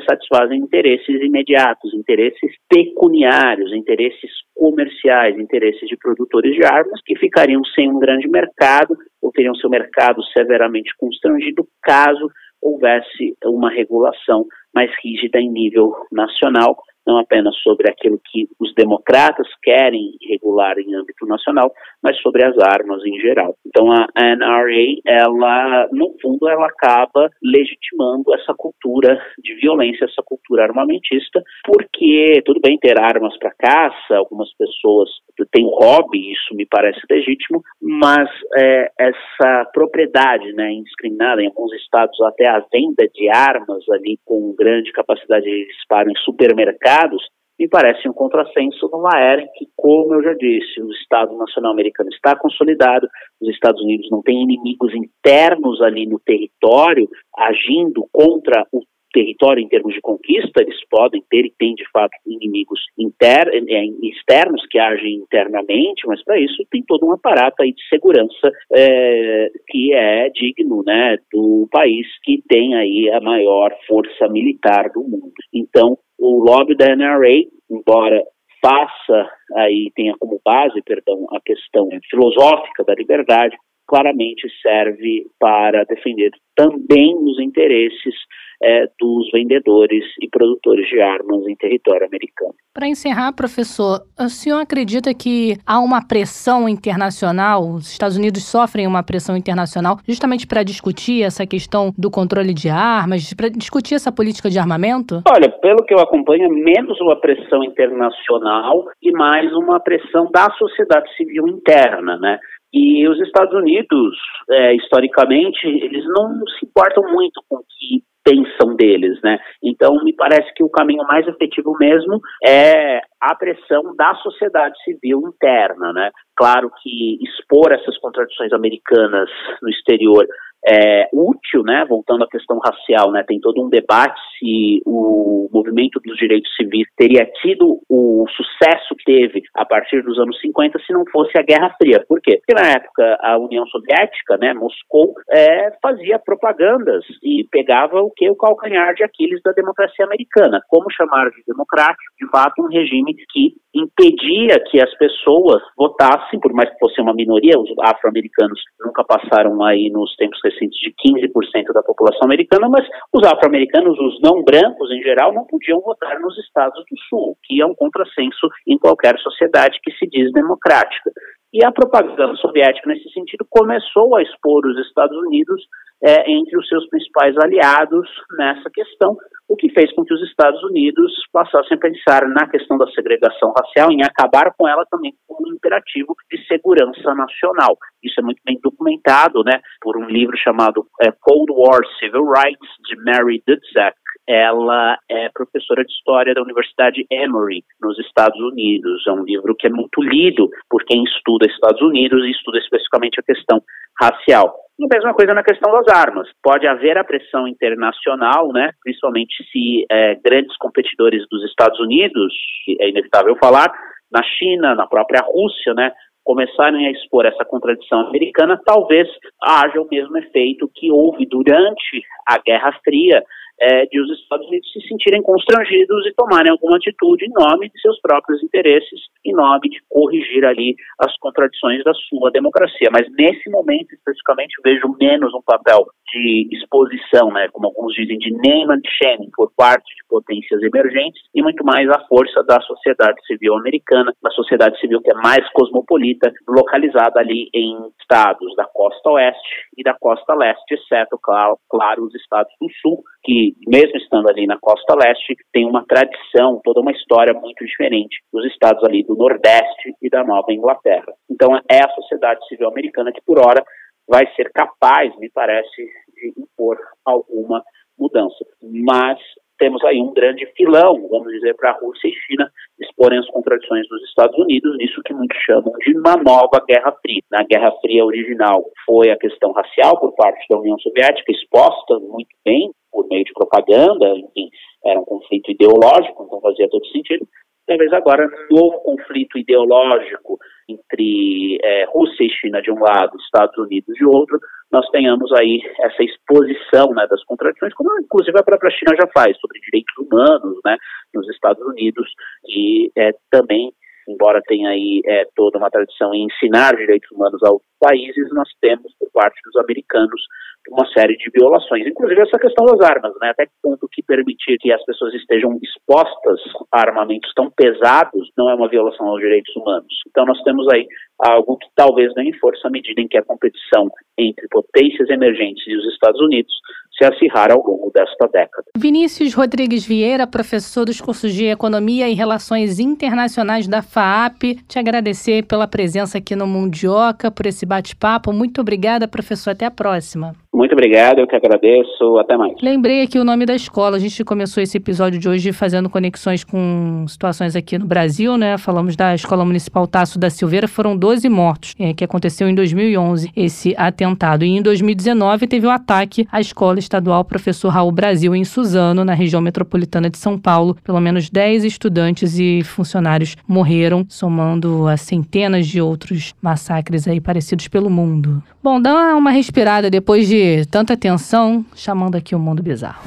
satisfazem 0.09 0.59
interesses 0.59 1.23
imediatos, 1.23 1.95
interesses 1.95 2.53
pecuniários, 2.69 3.73
interesses 3.73 4.31
comerciais, 4.55 5.39
interesses 5.39 5.89
de 5.89 5.97
produtores 5.97 6.55
de 6.55 6.65
armas 6.65 7.01
que 7.05 7.17
ficariam 7.17 7.65
sem 7.65 7.89
um 7.89 7.99
grande 7.99 8.29
mercado 8.29 8.97
ou 9.23 9.31
teriam 9.31 9.55
seu 9.55 9.71
mercado 9.71 10.23
severamente 10.37 10.91
constrangido 10.99 11.67
caso 11.83 12.29
houvesse 12.61 13.37
uma 13.45 13.71
regulação 13.71 14.47
mais 14.75 14.91
rígida 15.03 15.41
em 15.41 15.51
nível 15.51 15.93
nacional, 16.13 16.77
não 17.07 17.19
apenas 17.19 17.57
sobre 17.63 17.91
aquilo 17.91 18.21
que 18.31 18.47
os 18.59 18.73
democratas 18.75 19.47
querem 19.63 20.17
regular 20.29 20.79
em 20.79 20.95
âmbito 20.95 21.27
nacional, 21.27 21.73
mas 22.03 22.17
sobre 22.21 22.45
as 22.45 22.57
armas 22.59 23.05
em 23.05 23.19
geral. 23.21 23.55
Então 23.67 23.91
a 23.91 24.07
NRA, 24.17 25.01
ela, 25.07 25.89
no 25.93 26.15
fundo, 26.21 26.49
ela 26.49 26.67
acaba 26.67 27.29
legitimando 27.43 28.35
essa 28.35 28.55
cultura 28.57 29.21
de 29.43 29.55
violência, 29.57 30.05
essa 30.05 30.23
cultura 30.25 30.65
armamentista, 30.65 31.43
porque 31.65 32.43
tudo 32.45 32.61
bem 32.61 32.79
ter 32.79 33.01
armas 33.01 33.37
para 33.39 33.55
caça, 33.59 34.17
algumas 34.17 34.53
pessoas 34.57 35.11
têm 35.53 35.65
um 35.65 35.71
hobby, 35.71 36.33
isso 36.33 36.55
me 36.55 36.67
parece 36.67 37.01
legítimo, 37.11 37.63
mas 37.81 38.29
é, 38.57 38.91
essa 38.99 39.65
propriedade, 39.73 40.53
né, 40.53 40.71
indiscriminada 40.73 41.43
em 41.43 41.47
alguns 41.47 41.73
estados 41.75 42.21
até 42.23 42.47
a 42.47 42.63
venda 42.73 43.09
de 43.13 43.29
armas 43.29 43.83
ali 43.91 44.19
com 44.25 44.55
grande 44.61 44.93
capacidade 44.93 45.47
de 45.47 45.67
disparo 45.67 46.11
em 46.11 46.17
supermercados 46.17 47.23
me 47.59 47.69
parece 47.69 48.09
um 48.09 48.13
contrassenso 48.13 48.89
numa 48.91 49.21
era 49.21 49.43
em 49.43 49.49
que, 49.55 49.67
como 49.77 50.15
eu 50.15 50.23
já 50.23 50.33
disse, 50.33 50.81
o 50.81 50.91
Estado 50.93 51.37
Nacional 51.37 51.73
Americano 51.73 52.09
está 52.09 52.35
consolidado, 52.35 53.07
os 53.39 53.49
Estados 53.51 53.83
Unidos 53.83 54.09
não 54.11 54.23
têm 54.23 54.43
inimigos 54.43 54.95
internos 54.95 55.83
ali 55.83 56.07
no 56.07 56.19
território 56.19 57.07
agindo 57.37 58.09
contra 58.11 58.67
o 58.73 58.81
território 59.13 59.63
em 59.63 59.69
termos 59.69 59.95
de 59.95 60.01
conquista, 60.01 60.63
eles 60.63 60.79
podem 60.89 61.23
ter 61.31 61.47
e 61.47 61.55
têm 61.59 61.75
de 61.75 61.85
fato 61.91 62.11
inimigos 62.27 62.81
inter, 62.99 63.49
é, 63.49 63.85
externos 64.03 64.65
que 64.71 64.79
agem 64.79 65.15
internamente, 65.17 66.07
mas 66.07 66.23
para 66.25 66.39
isso 66.39 66.65
tem 66.71 66.83
todo 66.87 67.07
um 67.07 67.13
aparato 67.13 67.63
aí 67.63 67.73
de 67.73 67.89
segurança 67.89 68.53
é, 68.73 69.51
que 69.69 69.95
é 69.95 70.29
digno 70.31 70.83
né, 70.85 71.17
do 71.33 71.69
país 71.71 72.07
que 72.23 72.43
tem 72.49 72.75
aí 72.75 73.11
a 73.11 73.21
maior 73.21 73.75
força 73.87 74.29
militar 74.29 74.91
do 74.95 75.03
mundo. 75.03 75.33
Então, 75.53 75.97
o 76.19 76.45
lobby 76.45 76.77
da 76.77 76.95
NRA, 76.95 77.45
embora 77.71 78.23
faça 78.63 79.31
aí 79.57 79.91
tenha 79.97 80.15
como 80.19 80.41
base, 80.45 80.81
perdão, 80.83 81.27
a 81.31 81.41
questão 81.41 81.89
filosófica 82.11 82.85
da 82.85 82.95
liberdade, 82.95 83.57
claramente 83.91 84.47
serve 84.63 85.27
para 85.41 85.83
defender 85.83 86.31
também 86.55 87.13
os 87.17 87.41
interesses 87.41 88.15
é, 88.63 88.87
dos 89.01 89.29
vendedores 89.33 90.05
e 90.21 90.29
produtores 90.29 90.87
de 90.89 91.01
armas 91.01 91.45
em 91.49 91.57
território 91.57 92.07
americano. 92.07 92.55
Para 92.73 92.87
encerrar, 92.87 93.33
professor, 93.33 94.01
o 94.19 94.29
senhor 94.29 94.61
acredita 94.61 95.13
que 95.13 95.57
há 95.67 95.81
uma 95.81 96.07
pressão 96.07 96.69
internacional, 96.69 97.63
os 97.63 97.91
Estados 97.91 98.17
Unidos 98.17 98.45
sofrem 98.45 98.87
uma 98.87 99.03
pressão 99.03 99.37
internacional 99.37 99.97
justamente 100.07 100.47
para 100.47 100.63
discutir 100.63 101.23
essa 101.23 101.47
questão 101.47 101.93
do 101.99 102.11
controle 102.11 102.55
de 102.55 102.69
armas, 102.69 103.33
para 103.35 103.49
discutir 103.49 103.95
essa 103.95 104.13
política 104.13 104.49
de 104.49 104.59
armamento? 104.59 105.23
Olha, 105.29 105.51
pelo 105.61 105.83
que 105.85 105.95
eu 105.95 105.99
acompanho, 105.99 106.45
é 106.45 106.49
menos 106.49 107.01
uma 107.01 107.19
pressão 107.19 107.65
internacional 107.65 108.85
e 109.03 109.11
mais 109.11 109.51
uma 109.55 109.81
pressão 109.81 110.31
da 110.31 110.49
sociedade 110.53 111.13
civil 111.17 111.49
interna, 111.49 112.19
né? 112.19 112.39
E 112.73 113.09
os 113.09 113.19
Estados 113.21 113.55
Unidos, 113.55 114.17
é, 114.49 114.75
historicamente, 114.75 115.67
eles 115.67 116.05
não 116.07 116.39
se 116.59 116.67
importam 116.67 117.03
muito 117.13 117.43
com 117.49 117.57
o 117.57 117.65
que 117.65 118.03
pensam 118.25 118.77
deles, 118.77 119.19
né? 119.23 119.39
Então, 119.63 119.97
me 120.05 120.15
parece 120.15 120.53
que 120.55 120.63
o 120.63 120.69
caminho 120.69 121.05
mais 121.05 121.27
efetivo 121.27 121.73
mesmo 121.79 122.21
é 122.47 123.01
a 123.21 123.35
pressão 123.35 123.95
da 123.97 124.15
sociedade 124.17 124.75
civil 124.85 125.23
interna, 125.27 125.93
né? 125.93 126.11
Claro 126.37 126.71
que 126.83 127.19
expor 127.23 127.73
essas 127.73 127.97
contradições 127.99 128.53
americanas 128.53 129.29
no 129.63 129.69
exterior 129.69 130.27
é, 130.67 131.09
útil, 131.13 131.63
né, 131.63 131.85
voltando 131.89 132.25
à 132.25 132.29
questão 132.29 132.59
racial, 132.59 133.11
né, 133.11 133.25
tem 133.27 133.41
todo 133.41 133.65
um 133.65 133.69
debate 133.69 134.21
se 134.39 134.83
o 134.87 135.49
movimento 135.53 136.01
dos 136.05 136.17
direitos 136.17 136.51
civis 136.57 136.87
teria 136.97 137.27
tido 137.43 137.81
o 137.89 138.27
sucesso 138.29 138.95
que 138.97 139.05
teve 139.05 139.43
a 139.55 139.65
partir 139.65 140.03
dos 140.03 140.19
anos 140.19 140.39
50 140.41 140.79
se 140.81 140.93
não 140.93 141.05
fosse 141.11 141.39
a 141.39 141.43
Guerra 141.43 141.75
Fria. 141.81 142.05
Por 142.09 142.21
quê? 142.21 142.39
Porque 142.39 142.63
na 142.63 142.71
época 142.71 143.19
a 143.21 143.39
União 143.39 143.67
Soviética, 143.67 144.37
né, 144.39 144.53
Moscou, 144.55 145.15
é, 145.31 145.73
fazia 145.83 146.19
propagandas 146.19 147.05
e 147.23 147.45
pegava 147.51 148.01
o 148.01 148.11
que? 148.11 148.31
O 148.31 148.37
calcanhar 148.37 148.95
de 148.95 149.05
Aquiles 149.05 149.41
da 149.43 149.53
democracia 149.53 150.05
americana. 150.05 150.61
Como 150.69 150.91
chamar 150.91 151.31
de 151.31 151.43
democrático? 151.47 152.13
De 152.21 152.29
fato, 152.31 152.63
um 152.63 152.69
regime 152.69 153.15
que 153.31 153.55
impedia 153.75 154.61
que 154.71 154.81
as 154.83 154.93
pessoas 154.99 155.63
votassem, 155.77 156.41
por 156.41 156.53
mais 156.53 156.71
que 156.71 156.79
fosse 156.79 157.01
uma 157.01 157.15
minoria, 157.15 157.59
os 157.59 157.71
afro-americanos 157.79 158.61
nunca 158.85 159.05
passaram 159.05 159.63
aí 159.65 159.91
nos 159.91 160.15
tempos 160.17 160.41
de 160.51 160.95
15% 161.07 161.73
da 161.73 161.83
população 161.83 162.25
americana, 162.25 162.69
mas 162.69 162.87
os 163.13 163.27
afro-americanos, 163.27 163.99
os 163.99 164.21
não 164.23 164.43
brancos 164.43 164.91
em 164.91 165.03
geral, 165.03 165.33
não 165.33 165.45
podiam 165.47 165.81
votar 165.81 166.19
nos 166.21 166.37
estados 166.39 166.85
do 166.91 166.99
sul, 167.09 167.37
que 167.45 167.61
é 167.61 167.67
um 167.67 167.75
contrassenso 167.75 168.49
em 168.67 168.79
qualquer 168.79 169.19
sociedade 169.19 169.79
que 169.83 169.93
se 169.93 170.07
diz 170.09 170.33
democrática. 170.33 171.11
E 171.53 171.65
a 171.65 171.73
propaganda 171.73 172.35
soviética, 172.37 172.89
nesse 172.89 173.11
sentido, 173.11 173.45
começou 173.51 174.17
a 174.17 174.23
expor 174.23 174.65
os 174.67 174.79
Estados 174.87 175.17
Unidos 175.19 175.61
é, 176.03 176.31
entre 176.31 176.57
os 176.57 176.67
seus 176.69 176.89
principais 176.89 177.37
aliados 177.37 178.09
nessa 178.39 178.71
questão, 178.71 179.17
o 179.49 179.57
que 179.57 179.69
fez 179.71 179.93
com 179.93 180.05
que 180.05 180.15
os 180.15 180.23
Estados 180.23 180.63
Unidos 180.63 181.13
passassem 181.33 181.77
a 181.77 181.81
pensar 181.81 182.27
na 182.29 182.49
questão 182.49 182.79
da 182.79 182.87
segregação 182.93 183.53
racial, 183.59 183.91
em 183.91 184.03
acabar 184.03 184.55
com 184.57 184.67
ela 184.69 184.85
também 184.89 185.13
como 185.27 185.49
um 185.49 185.55
imperativo 185.55 186.15
de 186.31 186.39
segurança 186.47 187.15
nacional. 187.15 187.77
Isso 188.03 188.21
é 188.21 188.23
muito 188.23 188.41
bem 188.45 188.59
documentado 188.63 189.43
né, 189.45 189.61
por 189.81 189.99
um 189.99 190.07
livro 190.07 190.37
chamado 190.37 190.87
é, 191.03 191.11
Cold 191.21 191.53
War 191.53 191.81
Civil 191.99 192.31
Rights, 192.31 192.71
de 192.89 192.97
Mary 193.05 193.43
Dudzak, 193.47 193.97
ela 194.31 194.97
é 195.11 195.29
professora 195.35 195.85
de 195.85 195.91
história 195.91 196.33
da 196.33 196.41
Universidade 196.41 197.05
Emory, 197.11 197.65
nos 197.81 197.99
Estados 197.99 198.41
Unidos. 198.41 199.05
É 199.09 199.11
um 199.11 199.25
livro 199.25 199.57
que 199.57 199.67
é 199.67 199.71
muito 199.71 200.01
lido 200.01 200.49
por 200.71 200.85
quem 200.85 201.03
estuda 201.03 201.47
Estados 201.47 201.83
Unidos 201.83 202.25
e 202.25 202.31
estuda 202.31 202.59
especificamente 202.59 203.19
a 203.19 203.25
questão 203.25 203.61
racial. 204.01 204.55
E 204.79 204.85
a 204.85 204.89
mesma 204.95 205.13
coisa 205.15 205.35
na 205.35 205.43
questão 205.43 205.73
das 205.73 205.89
armas. 205.89 206.29
Pode 206.41 206.65
haver 206.69 206.97
a 206.97 207.03
pressão 207.03 207.49
internacional, 207.49 208.53
né, 208.53 208.71
principalmente 208.85 209.35
se 209.51 209.85
é, 209.91 210.15
grandes 210.25 210.57
competidores 210.59 211.27
dos 211.29 211.45
Estados 211.47 211.81
Unidos, 211.81 212.33
é 212.79 212.89
inevitável 212.89 213.37
falar, 213.43 213.73
na 214.13 214.23
China, 214.23 214.77
na 214.77 214.87
própria 214.87 215.23
Rússia, 215.23 215.75
né, 215.75 215.93
começarem 216.23 216.87
a 216.87 216.93
expor 216.93 217.27
essa 217.27 217.45
contradição 217.45 218.07
americana, 218.07 218.61
talvez 218.65 219.09
haja 219.43 219.81
o 219.81 219.89
mesmo 219.91 220.17
efeito 220.19 220.71
que 220.73 220.91
houve 220.93 221.27
durante 221.27 222.03
a 222.29 222.39
Guerra 222.39 222.73
Fria 222.85 223.25
é, 223.61 223.87
de 223.87 224.01
os 224.01 224.11
Estados 224.19 224.47
Unidos 224.49 224.71
se 224.73 224.81
sentirem 224.89 225.23
constrangidos 225.23 226.07
e 226.07 226.15
tomarem 226.15 226.51
alguma 226.51 226.77
atitude 226.77 227.27
em 227.27 227.33
nome 227.33 227.69
de 227.69 227.81
seus 227.81 228.01
próprios 228.01 228.43
interesses, 228.43 229.01
em 229.25 229.33
nome 229.33 229.69
de 229.69 229.79
corrigir 229.89 230.45
ali 230.45 230.75
as 230.99 231.17
contradições 231.19 231.85
da 231.85 231.93
sua 232.09 232.31
democracia. 232.31 232.89
Mas 232.91 233.07
nesse 233.13 233.51
momento, 233.51 233.93
especificamente, 233.93 234.55
vejo 234.65 234.97
menos 234.99 235.35
um 235.35 235.43
papel 235.43 235.87
de 236.13 236.49
exposição, 236.53 237.31
né, 237.31 237.49
como 237.53 237.69
alguns 237.69 237.95
dizem, 237.95 238.19
de 238.19 238.33
name 238.33 238.73
and 238.73 238.83
shame 238.85 239.31
por 239.35 239.53
parte 239.57 239.87
de 239.95 240.09
potências 240.09 240.61
emergentes 240.63 241.23
e 241.35 241.43
muito 241.43 241.65
mais 241.65 241.89
a 241.89 242.01
força 242.09 242.43
da 242.43 242.61
sociedade 242.63 243.25
civil 243.27 243.55
americana, 243.55 244.13
da 244.23 244.31
sociedade 244.31 244.79
civil 244.81 245.01
que 245.01 245.11
é 245.11 245.15
mais 245.15 245.49
cosmopolita, 245.53 246.33
localizada 246.49 247.21
ali 247.21 247.49
em 247.55 247.77
estados 248.01 248.55
da 248.57 248.65
costa 248.65 249.11
oeste 249.11 249.69
e 249.77 249.83
da 249.83 249.95
costa 249.95 250.35
leste, 250.35 250.75
exceto, 250.75 251.19
claro, 251.23 251.59
claro 251.69 252.05
os 252.05 252.15
estados 252.15 252.53
do 252.61 252.69
sul, 252.81 253.03
que 253.23 253.50
mesmo 253.67 253.97
estando 253.97 254.29
ali 254.29 254.47
na 254.47 254.59
costa 254.59 254.95
leste, 254.95 255.37
tem 255.53 255.67
uma 255.67 255.85
tradição, 255.87 256.61
toda 256.63 256.81
uma 256.81 256.93
história 256.93 257.33
muito 257.35 257.65
diferente 257.65 258.19
dos 258.33 258.45
estados 258.47 258.83
ali 258.85 259.03
do 259.05 259.15
nordeste 259.15 259.95
e 260.03 260.09
da 260.09 260.25
Nova 260.25 260.53
Inglaterra. 260.53 261.13
Então 261.31 261.57
é 261.71 261.79
a 261.79 261.91
sociedade 261.91 262.47
civil 262.49 262.69
americana 262.69 263.13
que 263.13 263.23
por 263.25 263.39
hora 263.39 263.65
vai 264.09 264.27
ser 264.35 264.51
capaz, 264.53 265.17
me 265.19 265.31
parece, 265.31 265.87
de 266.15 266.35
impor 266.37 266.77
alguma 267.05 267.63
mudança. 267.99 268.45
Mas 268.63 269.19
temos 269.61 269.85
aí 269.85 270.01
um 270.01 270.13
grande 270.15 270.47
filão, 270.57 271.07
vamos 271.09 271.31
dizer, 271.35 271.55
para 271.55 271.71
a 271.71 271.79
Rússia 271.79 272.09
e 272.09 272.15
China 272.27 272.51
exporem 272.81 273.19
as 273.19 273.29
contradições 273.29 273.87
dos 273.89 274.03
Estados 274.09 274.37
Unidos, 274.39 274.77
nisso 274.79 275.03
que 275.05 275.13
muitos 275.13 275.37
chamam 275.45 275.71
de 275.85 275.97
uma 275.99 276.17
nova 276.17 276.65
Guerra 276.67 276.93
Fria. 277.03 277.21
Na 277.31 277.45
Guerra 277.45 277.71
Fria 277.83 278.05
original 278.05 278.65
foi 278.87 279.11
a 279.11 279.19
questão 279.19 279.53
racial 279.53 280.01
por 280.01 280.15
parte 280.15 280.47
da 280.49 280.59
União 280.59 280.79
Soviética, 280.79 281.31
exposta 281.31 281.99
muito 282.01 282.35
bem 282.43 282.71
por 282.91 283.07
meio 283.09 283.23
de 283.23 283.33
propaganda, 283.35 284.09
enfim, 284.17 284.49
era 284.85 284.99
um 284.99 285.05
conflito 285.05 285.51
ideológico, 285.51 286.25
então 286.25 286.41
fazia 286.41 286.69
todo 286.69 286.85
sentido. 286.87 287.29
Talvez 287.67 287.93
agora, 287.93 288.27
um 288.51 288.55
novo 288.57 288.81
conflito 288.81 289.39
ideológico 289.39 290.39
entre 290.71 291.59
é, 291.63 291.85
Rússia 291.87 292.25
e 292.25 292.31
China 292.31 292.61
de 292.63 292.71
um 292.71 292.79
lado, 292.79 293.17
Estados 293.19 293.57
Unidos 293.59 293.95
de 293.95 294.05
outro, 294.05 294.39
nós 294.71 294.89
tenhamos 294.91 295.33
aí 295.33 295.61
essa 295.81 296.03
exposição 296.03 296.95
né, 296.95 297.07
das 297.11 297.23
contradições, 297.25 297.75
como 297.75 297.91
inclusive 298.01 298.39
a 298.39 298.45
própria 298.45 298.71
China 298.71 298.97
já 299.01 299.09
faz, 299.13 299.37
sobre 299.39 299.61
direitos 299.61 299.95
humanos 299.99 300.59
né, 300.65 300.77
nos 301.13 301.29
Estados 301.29 301.63
Unidos 301.67 302.09
e 302.47 302.91
é, 302.97 303.13
também 303.31 303.73
embora 304.09 304.43
tenha 304.47 304.71
aí 304.71 305.01
é, 305.07 305.25
toda 305.35 305.59
uma 305.59 305.71
tradição 305.71 306.15
em 306.15 306.27
ensinar 306.27 306.77
direitos 306.77 307.11
humanos 307.11 307.43
a 307.45 307.51
outros 307.51 307.71
países, 307.79 308.29
nós 308.33 308.49
temos 308.61 308.93
por 308.99 309.11
parte 309.13 309.41
dos 309.45 309.57
americanos 309.63 310.21
uma 310.69 310.87
série 310.93 311.17
de 311.17 311.31
violações, 311.35 311.87
inclusive 311.87 312.21
essa 312.21 312.39
questão 312.39 312.67
das 312.67 312.81
armas, 312.89 313.15
né? 313.21 313.31
Até 313.31 313.47
que 313.47 313.53
ponto 313.63 313.89
que 313.91 314.03
permitir 314.03 314.59
que 314.59 314.71
as 314.73 314.85
pessoas 314.85 315.15
estejam 315.15 315.59
expostas 315.63 316.41
a 316.73 316.81
armamentos 316.81 317.33
tão 317.35 317.51
pesados 317.51 318.31
não 318.37 318.51
é 318.51 318.55
uma 318.55 318.69
violação 318.69 319.09
aos 319.09 319.21
direitos 319.21 319.55
humanos. 319.57 319.93
Então 320.07 320.27
nós 320.27 320.41
temos 320.43 320.69
aí 320.73 320.87
algo 321.19 321.57
que 321.57 321.67
talvez 321.75 322.13
ganhe 322.13 322.33
força 322.39 322.69
à 322.69 322.71
medida 322.71 323.01
em 323.01 323.09
que 323.09 323.19
a 323.19 323.25
competição 323.25 323.89
entre 324.19 324.47
potências 324.49 325.09
emergentes 325.09 325.67
e 325.67 325.77
os 325.77 325.87
Estados 325.93 326.21
Unidos 326.21 326.53
se 327.01 327.05
acirrar 327.07 327.51
ao 327.51 327.65
longo 327.67 327.91
desta 327.95 328.29
década. 328.29 328.65
Vinícius 328.77 329.33
Rodrigues 329.33 329.87
Vieira, 329.87 330.27
professor 330.27 330.85
dos 330.85 331.01
cursos 331.01 331.33
de 331.33 331.47
Economia 331.47 332.09
e 332.09 332.15
Relações 332.15 332.79
Internacionais 332.79 333.67
da 333.67 333.81
FAAP, 333.81 334.59
te 334.69 334.79
agradecer 334.79 335.47
pela 335.47 335.67
presença 335.67 336.19
aqui 336.19 336.37
no 336.37 336.47
Mundioca, 336.47 337.31
por 337.31 337.47
esse 337.47 337.65
bate-papo. 337.65 338.33
Muito 338.33 338.61
obrigada, 338.61 339.09
professor. 339.09 339.51
Até 339.51 339.65
a 339.65 339.71
próxima. 339.71 340.35
Muito 340.53 340.73
obrigado, 340.73 341.21
eu 341.21 341.29
que 341.29 341.37
agradeço. 341.37 342.19
Até 342.19 342.37
mais. 342.37 342.55
Lembrei 342.61 343.03
aqui 343.03 343.19
o 343.21 343.25
nome 343.25 343.47
da 343.47 343.55
escola. 343.55 343.97
A 343.97 344.01
gente 344.01 344.25
começou 344.25 344.61
esse 344.61 344.77
episódio 344.77 345.19
de 345.19 345.29
hoje 345.29 345.53
fazendo 345.53 345.89
conexões 345.89 346.43
com 346.43 347.05
situações 347.07 347.55
aqui 347.55 347.79
no 347.79 347.87
Brasil, 347.87 348.37
né? 348.37 348.59
Falamos 348.59 348.97
da 348.97 349.15
Escola 349.15 349.45
Municipal 349.45 349.87
Tasso 349.87 350.19
da 350.19 350.29
Silveira, 350.29 350.67
foram 350.67 350.97
12 350.97 351.29
mortos, 351.29 351.75
é, 351.79 351.95
que 351.95 352.03
aconteceu 352.03 352.49
em 352.49 352.55
2011, 352.55 353.31
esse 353.37 353.77
atentado. 353.79 354.45
E 354.45 354.49
em 354.49 354.61
2019 354.61 355.47
teve 355.47 355.69
o 355.69 355.71
ataque 355.71 356.27
à 356.33 356.41
Escola 356.41 356.81
Estadual 356.81 357.25
Professor 357.25 357.69
Raul 357.69 357.93
Brasil, 357.93 358.35
em 358.35 358.45
Suzano, 358.45 359.05
na 359.05 359.15
região 359.15 359.41
metropolitana 359.41 360.11
de 360.11 360.19
São 360.19 360.37
Paulo. 360.37 360.77
Pelo 360.83 361.01
menos 361.01 361.31
10 361.31 361.65
estudantes 361.65 362.39
e 362.41 362.65
funcionários 362.65 363.37
morreram, 363.47 364.05
somando 364.09 364.89
a 364.89 364.97
centenas 364.97 365.69
de 365.69 365.81
outros 365.81 366.35
massacres 366.43 367.07
aí 367.07 367.21
parecidos 367.21 367.69
pelo 367.69 367.89
mundo. 367.89 368.43
Bom, 368.63 368.83
dá 368.83 369.17
uma 369.17 369.31
respirada 369.31 369.89
depois 369.89 370.29
de 370.29 370.40
tanta 370.71 370.95
atenção, 370.95 371.65
chamando 371.75 372.17
aqui 372.17 372.35
o 372.35 372.39
mundo 372.39 372.63
bizarro. 372.63 373.03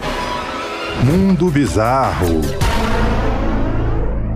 Mundo 1.04 1.50
bizarro. 1.50 2.42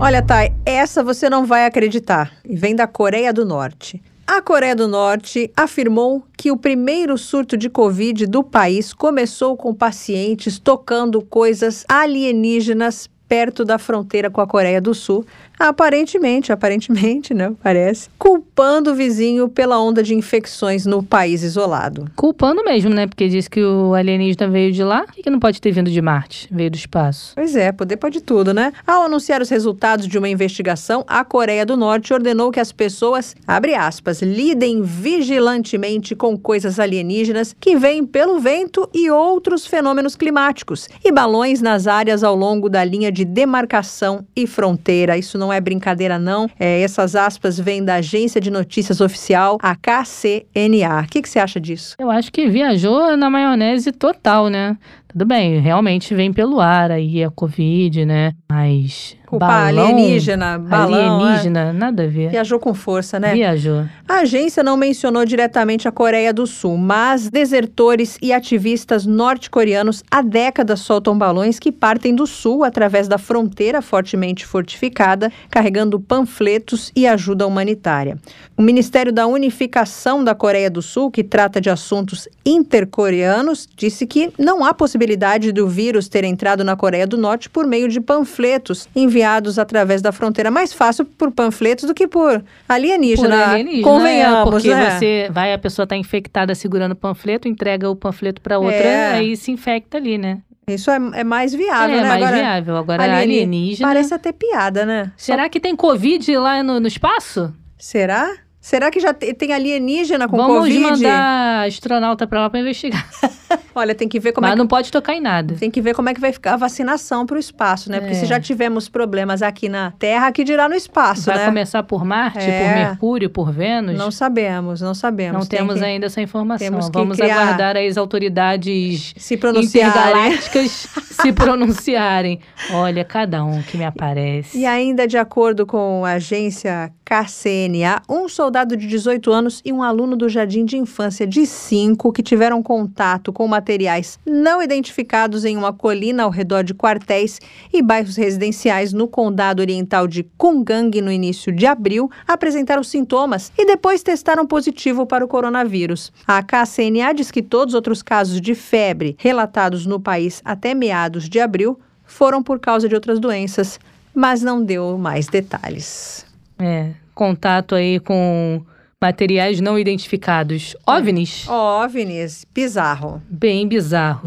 Olha, 0.00 0.22
Thay, 0.22 0.52
essa 0.64 1.02
você 1.02 1.28
não 1.28 1.44
vai 1.44 1.66
acreditar. 1.66 2.32
E 2.44 2.54
vem 2.54 2.76
da 2.76 2.86
Coreia 2.86 3.32
do 3.32 3.44
Norte. 3.44 4.00
A 4.26 4.42
Coreia 4.42 4.76
do 4.76 4.86
Norte 4.86 5.50
afirmou 5.56 6.22
que 6.36 6.52
o 6.52 6.56
primeiro 6.56 7.16
surto 7.16 7.56
de 7.56 7.70
Covid 7.70 8.26
do 8.26 8.44
país 8.44 8.92
começou 8.92 9.56
com 9.56 9.74
pacientes 9.74 10.58
tocando 10.58 11.22
coisas 11.22 11.84
alienígenas 11.88 13.08
perto 13.26 13.64
da 13.64 13.78
fronteira 13.78 14.30
com 14.30 14.40
a 14.40 14.46
Coreia 14.46 14.80
do 14.80 14.94
Sul, 14.94 15.24
aparentemente, 15.58 16.52
aparentemente, 16.52 17.34
né, 17.34 17.52
parece, 17.62 18.08
culpando 18.18 18.92
o 18.92 18.94
vizinho 18.94 19.48
pela 19.48 19.80
onda 19.80 20.02
de 20.02 20.14
infecções 20.14 20.86
no 20.86 21.02
país 21.02 21.42
isolado. 21.42 22.10
Culpando 22.14 22.62
mesmo, 22.64 22.90
né? 22.90 23.06
Porque 23.06 23.28
diz 23.28 23.48
que 23.48 23.62
o 23.62 23.94
alienígena 23.94 24.48
veio 24.48 24.72
de 24.72 24.82
lá 24.82 25.04
e 25.16 25.22
que 25.22 25.30
não 25.30 25.38
pode 25.38 25.60
ter 25.60 25.72
vindo 25.72 25.90
de 25.90 26.00
Marte, 26.00 26.48
veio 26.50 26.70
do 26.70 26.76
espaço. 26.76 27.32
Pois 27.34 27.56
é, 27.56 27.72
poder 27.72 27.96
pode 27.96 28.20
tudo, 28.20 28.52
né? 28.52 28.72
Ao 28.86 29.02
anunciar 29.02 29.40
os 29.40 29.48
resultados 29.48 30.06
de 30.06 30.18
uma 30.18 30.28
investigação, 30.28 31.04
a 31.06 31.24
Coreia 31.24 31.64
do 31.64 31.76
Norte 31.76 32.12
ordenou 32.12 32.50
que 32.50 32.60
as 32.60 32.72
pessoas, 32.72 33.34
abre 33.46 33.74
aspas, 33.74 34.22
lidem 34.22 34.82
vigilantemente 34.82 36.14
com 36.14 36.36
coisas 36.36 36.78
alienígenas 36.78 37.54
que 37.58 37.76
vêm 37.76 38.04
pelo 38.04 38.38
vento 38.38 38.88
e 38.94 39.10
outros 39.10 39.66
fenômenos 39.66 40.16
climáticos 40.16 40.88
e 41.04 41.10
balões 41.10 41.60
nas 41.60 41.86
áreas 41.86 42.22
ao 42.22 42.34
longo 42.34 42.68
da 42.68 42.84
linha 42.84 43.10
de 43.10 43.24
demarcação 43.24 44.26
e 44.34 44.46
fronteira. 44.46 45.16
Isso 45.16 45.38
não 45.38 45.47
é 45.52 45.60
brincadeira, 45.60 46.18
não. 46.18 46.48
É, 46.58 46.80
essas 46.80 47.14
aspas 47.14 47.58
vêm 47.58 47.84
da 47.84 47.96
agência 47.96 48.40
de 48.40 48.50
notícias 48.50 49.00
oficial, 49.00 49.58
a 49.62 49.74
KCNA. 49.74 51.02
O 51.04 51.08
que, 51.08 51.22
que 51.22 51.28
você 51.28 51.38
acha 51.38 51.60
disso? 51.60 51.96
Eu 51.98 52.10
acho 52.10 52.32
que 52.32 52.48
viajou 52.48 53.16
na 53.16 53.28
maionese 53.28 53.92
total, 53.92 54.48
né? 54.48 54.76
Tudo 55.08 55.24
bem, 55.24 55.58
realmente 55.58 56.14
vem 56.14 56.32
pelo 56.32 56.60
ar 56.60 56.90
aí 56.90 57.24
a 57.24 57.30
Covid, 57.30 58.04
né? 58.04 58.32
Mas 58.50 59.17
Culpar 59.28 59.74
balão, 59.74 59.88
alienígena, 59.88 60.58
balão. 60.58 61.20
Alienígena, 61.20 61.60
é. 61.60 61.72
nada 61.72 62.04
a 62.04 62.06
ver. 62.06 62.30
Viajou 62.30 62.58
com 62.58 62.72
força, 62.72 63.20
né? 63.20 63.34
Viajou. 63.34 63.84
A 64.08 64.20
agência 64.20 64.62
não 64.62 64.76
mencionou 64.76 65.24
diretamente 65.24 65.86
a 65.86 65.92
Coreia 65.92 66.32
do 66.32 66.46
Sul, 66.46 66.76
mas 66.76 67.28
desertores 67.28 68.16
e 68.22 68.32
ativistas 68.32 69.04
norte-coreanos 69.04 70.02
há 70.10 70.22
décadas 70.22 70.80
soltam 70.80 71.16
balões 71.16 71.58
que 71.58 71.70
partem 71.70 72.14
do 72.14 72.26
sul 72.26 72.64
através 72.64 73.06
da 73.06 73.18
fronteira 73.18 73.82
fortemente 73.82 74.46
fortificada, 74.46 75.30
carregando 75.50 76.00
panfletos 76.00 76.90
e 76.96 77.06
ajuda 77.06 77.46
humanitária. 77.46 78.16
O 78.56 78.62
Ministério 78.62 79.12
da 79.12 79.26
Unificação 79.26 80.24
da 80.24 80.34
Coreia 80.34 80.70
do 80.70 80.80
Sul, 80.80 81.10
que 81.10 81.22
trata 81.22 81.60
de 81.60 81.68
assuntos 81.68 82.28
intercoreanos, 82.44 83.68
disse 83.76 84.06
que 84.06 84.32
não 84.38 84.64
há 84.64 84.72
possibilidade 84.72 85.18
possibilidade 85.18 85.52
do 85.52 85.68
vírus 85.68 86.08
ter 86.08 86.24
entrado 86.24 86.64
na 86.64 86.76
Coreia 86.76 87.06
do 87.06 87.18
Norte 87.18 87.50
por 87.50 87.66
meio 87.66 87.88
de 87.88 88.00
panfletos 88.00 88.88
enviados 88.96 89.17
através 89.58 90.02
da 90.02 90.12
fronteira. 90.12 90.50
Mais 90.50 90.72
fácil 90.72 91.04
por 91.04 91.30
panfletos 91.30 91.84
do 91.86 91.94
que 91.94 92.06
por 92.06 92.42
alienígena. 92.68 93.28
Por 93.28 93.34
alienígena, 93.50 93.82
Convenhamos, 93.82 94.48
é, 94.48 94.50
porque 94.50 94.74
né? 94.74 94.90
você 94.98 95.28
vai, 95.30 95.52
a 95.52 95.58
pessoa 95.58 95.84
está 95.84 95.96
infectada 95.96 96.54
segurando 96.54 96.92
o 96.92 96.96
panfleto, 96.96 97.48
entrega 97.48 97.88
o 97.90 97.96
panfleto 97.96 98.40
para 98.42 98.58
outra, 98.58 98.76
É. 98.76 99.12
aí 99.14 99.36
se 99.36 99.50
infecta 99.50 99.96
ali, 99.98 100.18
né? 100.18 100.38
Isso 100.66 100.90
é, 100.90 100.98
é 101.14 101.24
mais 101.24 101.54
viável, 101.54 101.96
é 101.96 102.02
né? 102.02 102.08
mais 102.08 102.22
Agora, 102.22 102.36
viável. 102.36 102.76
Agora, 102.76 103.02
alieni- 103.02 103.22
alienígena. 103.22 103.88
Parece 103.88 104.12
até 104.12 104.32
piada, 104.32 104.84
né? 104.84 105.12
Só- 105.16 105.32
Será 105.32 105.48
que 105.48 105.58
tem 105.58 105.74
Covid 105.74 106.36
lá 106.36 106.62
no, 106.62 106.78
no 106.78 106.86
espaço? 106.86 107.54
Será? 107.78 108.30
Será 108.60 108.90
que 108.90 109.00
já 109.00 109.14
te- 109.14 109.32
tem 109.32 109.52
alienígena 109.54 110.28
com 110.28 110.36
Vamos 110.36 110.58
Covid? 110.58 110.78
mandar 110.80 111.66
astronauta 111.66 112.26
para 112.26 112.40
lá 112.42 112.50
para 112.50 112.60
investigar. 112.60 113.08
Olha, 113.74 113.94
tem 113.94 114.08
que 114.08 114.18
ver 114.20 114.32
como 114.32 114.46
é 114.46 114.50
Mas 114.50 114.54
que 114.54 114.58
não 114.58 114.66
pode 114.66 114.90
tocar 114.90 115.14
em 115.14 115.20
nada. 115.20 115.54
Tem 115.58 115.70
que 115.70 115.80
ver 115.80 115.94
como 115.94 116.08
é 116.08 116.14
que 116.14 116.20
vai 116.20 116.32
ficar 116.32 116.54
a 116.54 116.56
vacinação 116.56 117.24
para 117.26 117.36
o 117.36 117.38
espaço, 117.38 117.90
né? 117.90 118.00
Porque 118.00 118.14
É. 118.14 118.18
se 118.18 118.26
já 118.26 118.40
tivemos 118.40 118.88
problemas 118.88 119.42
aqui 119.42 119.68
na 119.68 119.92
Terra, 119.98 120.30
que 120.32 120.42
dirá 120.44 120.68
no 120.68 120.74
espaço, 120.74 121.26
Vai 121.26 121.38
né? 121.38 121.44
começar 121.46 121.82
por 121.82 122.04
Marte, 122.04 122.38
É. 122.40 122.64
por 122.64 122.74
Mercúrio, 122.74 123.30
por 123.30 123.52
Vênus? 123.52 123.96
Não 123.96 124.10
sabemos, 124.10 124.80
não 124.80 124.94
sabemos. 124.94 125.32
Não 125.40 125.46
Tem 125.46 125.58
temos 125.60 125.78
que 125.78 125.84
ainda 125.84 126.06
essa 126.06 126.20
informação. 126.20 126.66
temos 126.66 126.86
que 126.86 126.92
Vamos 126.98 127.16
criar- 127.18 127.40
aguardar 127.42 127.76
as 127.76 127.96
autoridades 127.96 129.14
se 129.16 129.34
intergalácticas 129.34 130.88
se 131.10 131.32
pronunciarem. 131.32 132.40
Olha, 132.72 133.04
cada 133.04 133.44
um 133.44 133.62
que 133.62 133.76
me 133.76 133.84
aparece. 133.84 134.58
E 134.58 134.66
ainda 134.66 135.06
de 135.06 135.16
acordo 135.16 135.66
com 135.66 136.04
a 136.04 136.12
agência 136.12 136.92
KCNA, 137.04 138.02
um 138.08 138.28
soldado 138.28 138.76
de 138.76 138.86
18 138.86 139.32
anos 139.32 139.62
e 139.64 139.72
um 139.72 139.82
aluno 139.82 140.16
do 140.16 140.28
jardim 140.28 140.64
de 140.64 140.76
infância 140.76 141.26
de 141.26 141.46
5 141.46 142.12
que 142.12 142.22
tiveram 142.22 142.62
contato 142.62 143.32
com 143.38 143.46
materiais 143.46 144.18
não 144.26 144.60
identificados 144.60 145.44
em 145.44 145.56
uma 145.56 145.72
colina 145.72 146.24
ao 146.24 146.30
redor 146.30 146.64
de 146.64 146.74
quartéis 146.74 147.40
e 147.72 147.80
bairros 147.80 148.16
residenciais 148.16 148.92
no 148.92 149.06
condado 149.06 149.60
oriental 149.60 150.08
de 150.08 150.24
Kungang 150.36 151.00
no 151.00 151.12
início 151.12 151.52
de 151.52 151.64
abril 151.64 152.10
apresentaram 152.26 152.82
sintomas 152.82 153.52
e 153.56 153.64
depois 153.64 154.02
testaram 154.02 154.44
positivo 154.44 155.06
para 155.06 155.24
o 155.24 155.28
coronavírus. 155.28 156.12
A 156.26 156.42
KCNA 156.42 157.14
diz 157.14 157.30
que 157.30 157.40
todos 157.40 157.74
os 157.74 157.76
outros 157.76 158.02
casos 158.02 158.40
de 158.40 158.56
febre 158.56 159.14
relatados 159.16 159.86
no 159.86 160.00
país 160.00 160.42
até 160.44 160.74
meados 160.74 161.28
de 161.28 161.38
abril 161.38 161.78
foram 162.04 162.42
por 162.42 162.58
causa 162.58 162.88
de 162.88 162.96
outras 162.96 163.20
doenças, 163.20 163.78
mas 164.12 164.42
não 164.42 164.64
deu 164.64 164.98
mais 164.98 165.28
detalhes. 165.28 166.26
É, 166.58 166.90
contato 167.14 167.76
aí 167.76 168.00
com 168.00 168.64
materiais 169.00 169.60
não 169.60 169.78
identificados. 169.78 170.76
OVNIs? 170.86 171.48
OVNIs, 171.48 172.44
bizarro. 172.52 173.22
Bem 173.28 173.66
bizarro. 173.68 174.26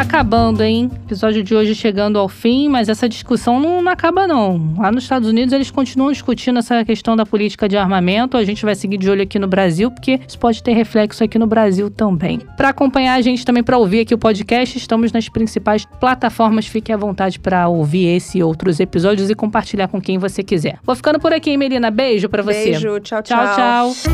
Tá 0.00 0.04
acabando, 0.04 0.62
hein? 0.62 0.90
Episódio 1.04 1.42
de 1.42 1.54
hoje 1.54 1.74
chegando 1.74 2.18
ao 2.18 2.26
fim, 2.26 2.70
mas 2.70 2.88
essa 2.88 3.06
discussão 3.06 3.60
não, 3.60 3.82
não 3.82 3.92
acaba, 3.92 4.26
não. 4.26 4.74
Lá 4.78 4.90
nos 4.90 5.02
Estados 5.02 5.28
Unidos 5.28 5.52
eles 5.52 5.70
continuam 5.70 6.10
discutindo 6.10 6.58
essa 6.58 6.82
questão 6.86 7.14
da 7.14 7.26
política 7.26 7.68
de 7.68 7.76
armamento. 7.76 8.38
A 8.38 8.42
gente 8.42 8.64
vai 8.64 8.74
seguir 8.74 8.96
de 8.96 9.10
olho 9.10 9.22
aqui 9.22 9.38
no 9.38 9.46
Brasil, 9.46 9.90
porque 9.90 10.18
isso 10.26 10.38
pode 10.38 10.62
ter 10.62 10.72
reflexo 10.72 11.22
aqui 11.22 11.38
no 11.38 11.46
Brasil 11.46 11.90
também. 11.90 12.38
Para 12.56 12.70
acompanhar 12.70 13.16
a 13.16 13.20
gente 13.20 13.44
também, 13.44 13.62
para 13.62 13.76
ouvir 13.76 14.00
aqui 14.00 14.14
o 14.14 14.18
podcast, 14.18 14.78
estamos 14.78 15.12
nas 15.12 15.28
principais 15.28 15.84
plataformas. 15.84 16.66
Fique 16.66 16.90
à 16.90 16.96
vontade 16.96 17.38
para 17.38 17.68
ouvir 17.68 18.06
esse 18.06 18.38
e 18.38 18.42
outros 18.42 18.80
episódios 18.80 19.28
e 19.28 19.34
compartilhar 19.34 19.88
com 19.88 20.00
quem 20.00 20.16
você 20.16 20.42
quiser. 20.42 20.78
Vou 20.82 20.96
ficando 20.96 21.20
por 21.20 21.34
aqui, 21.34 21.50
hein, 21.50 21.58
Melina? 21.58 21.90
Beijo 21.90 22.26
para 22.26 22.42
você. 22.42 22.70
Beijo, 22.70 23.00
tchau, 23.00 23.22
tchau. 23.22 23.54
tchau. 23.54 23.92
tchau. 23.92 24.12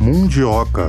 Mundioca, 0.00 0.88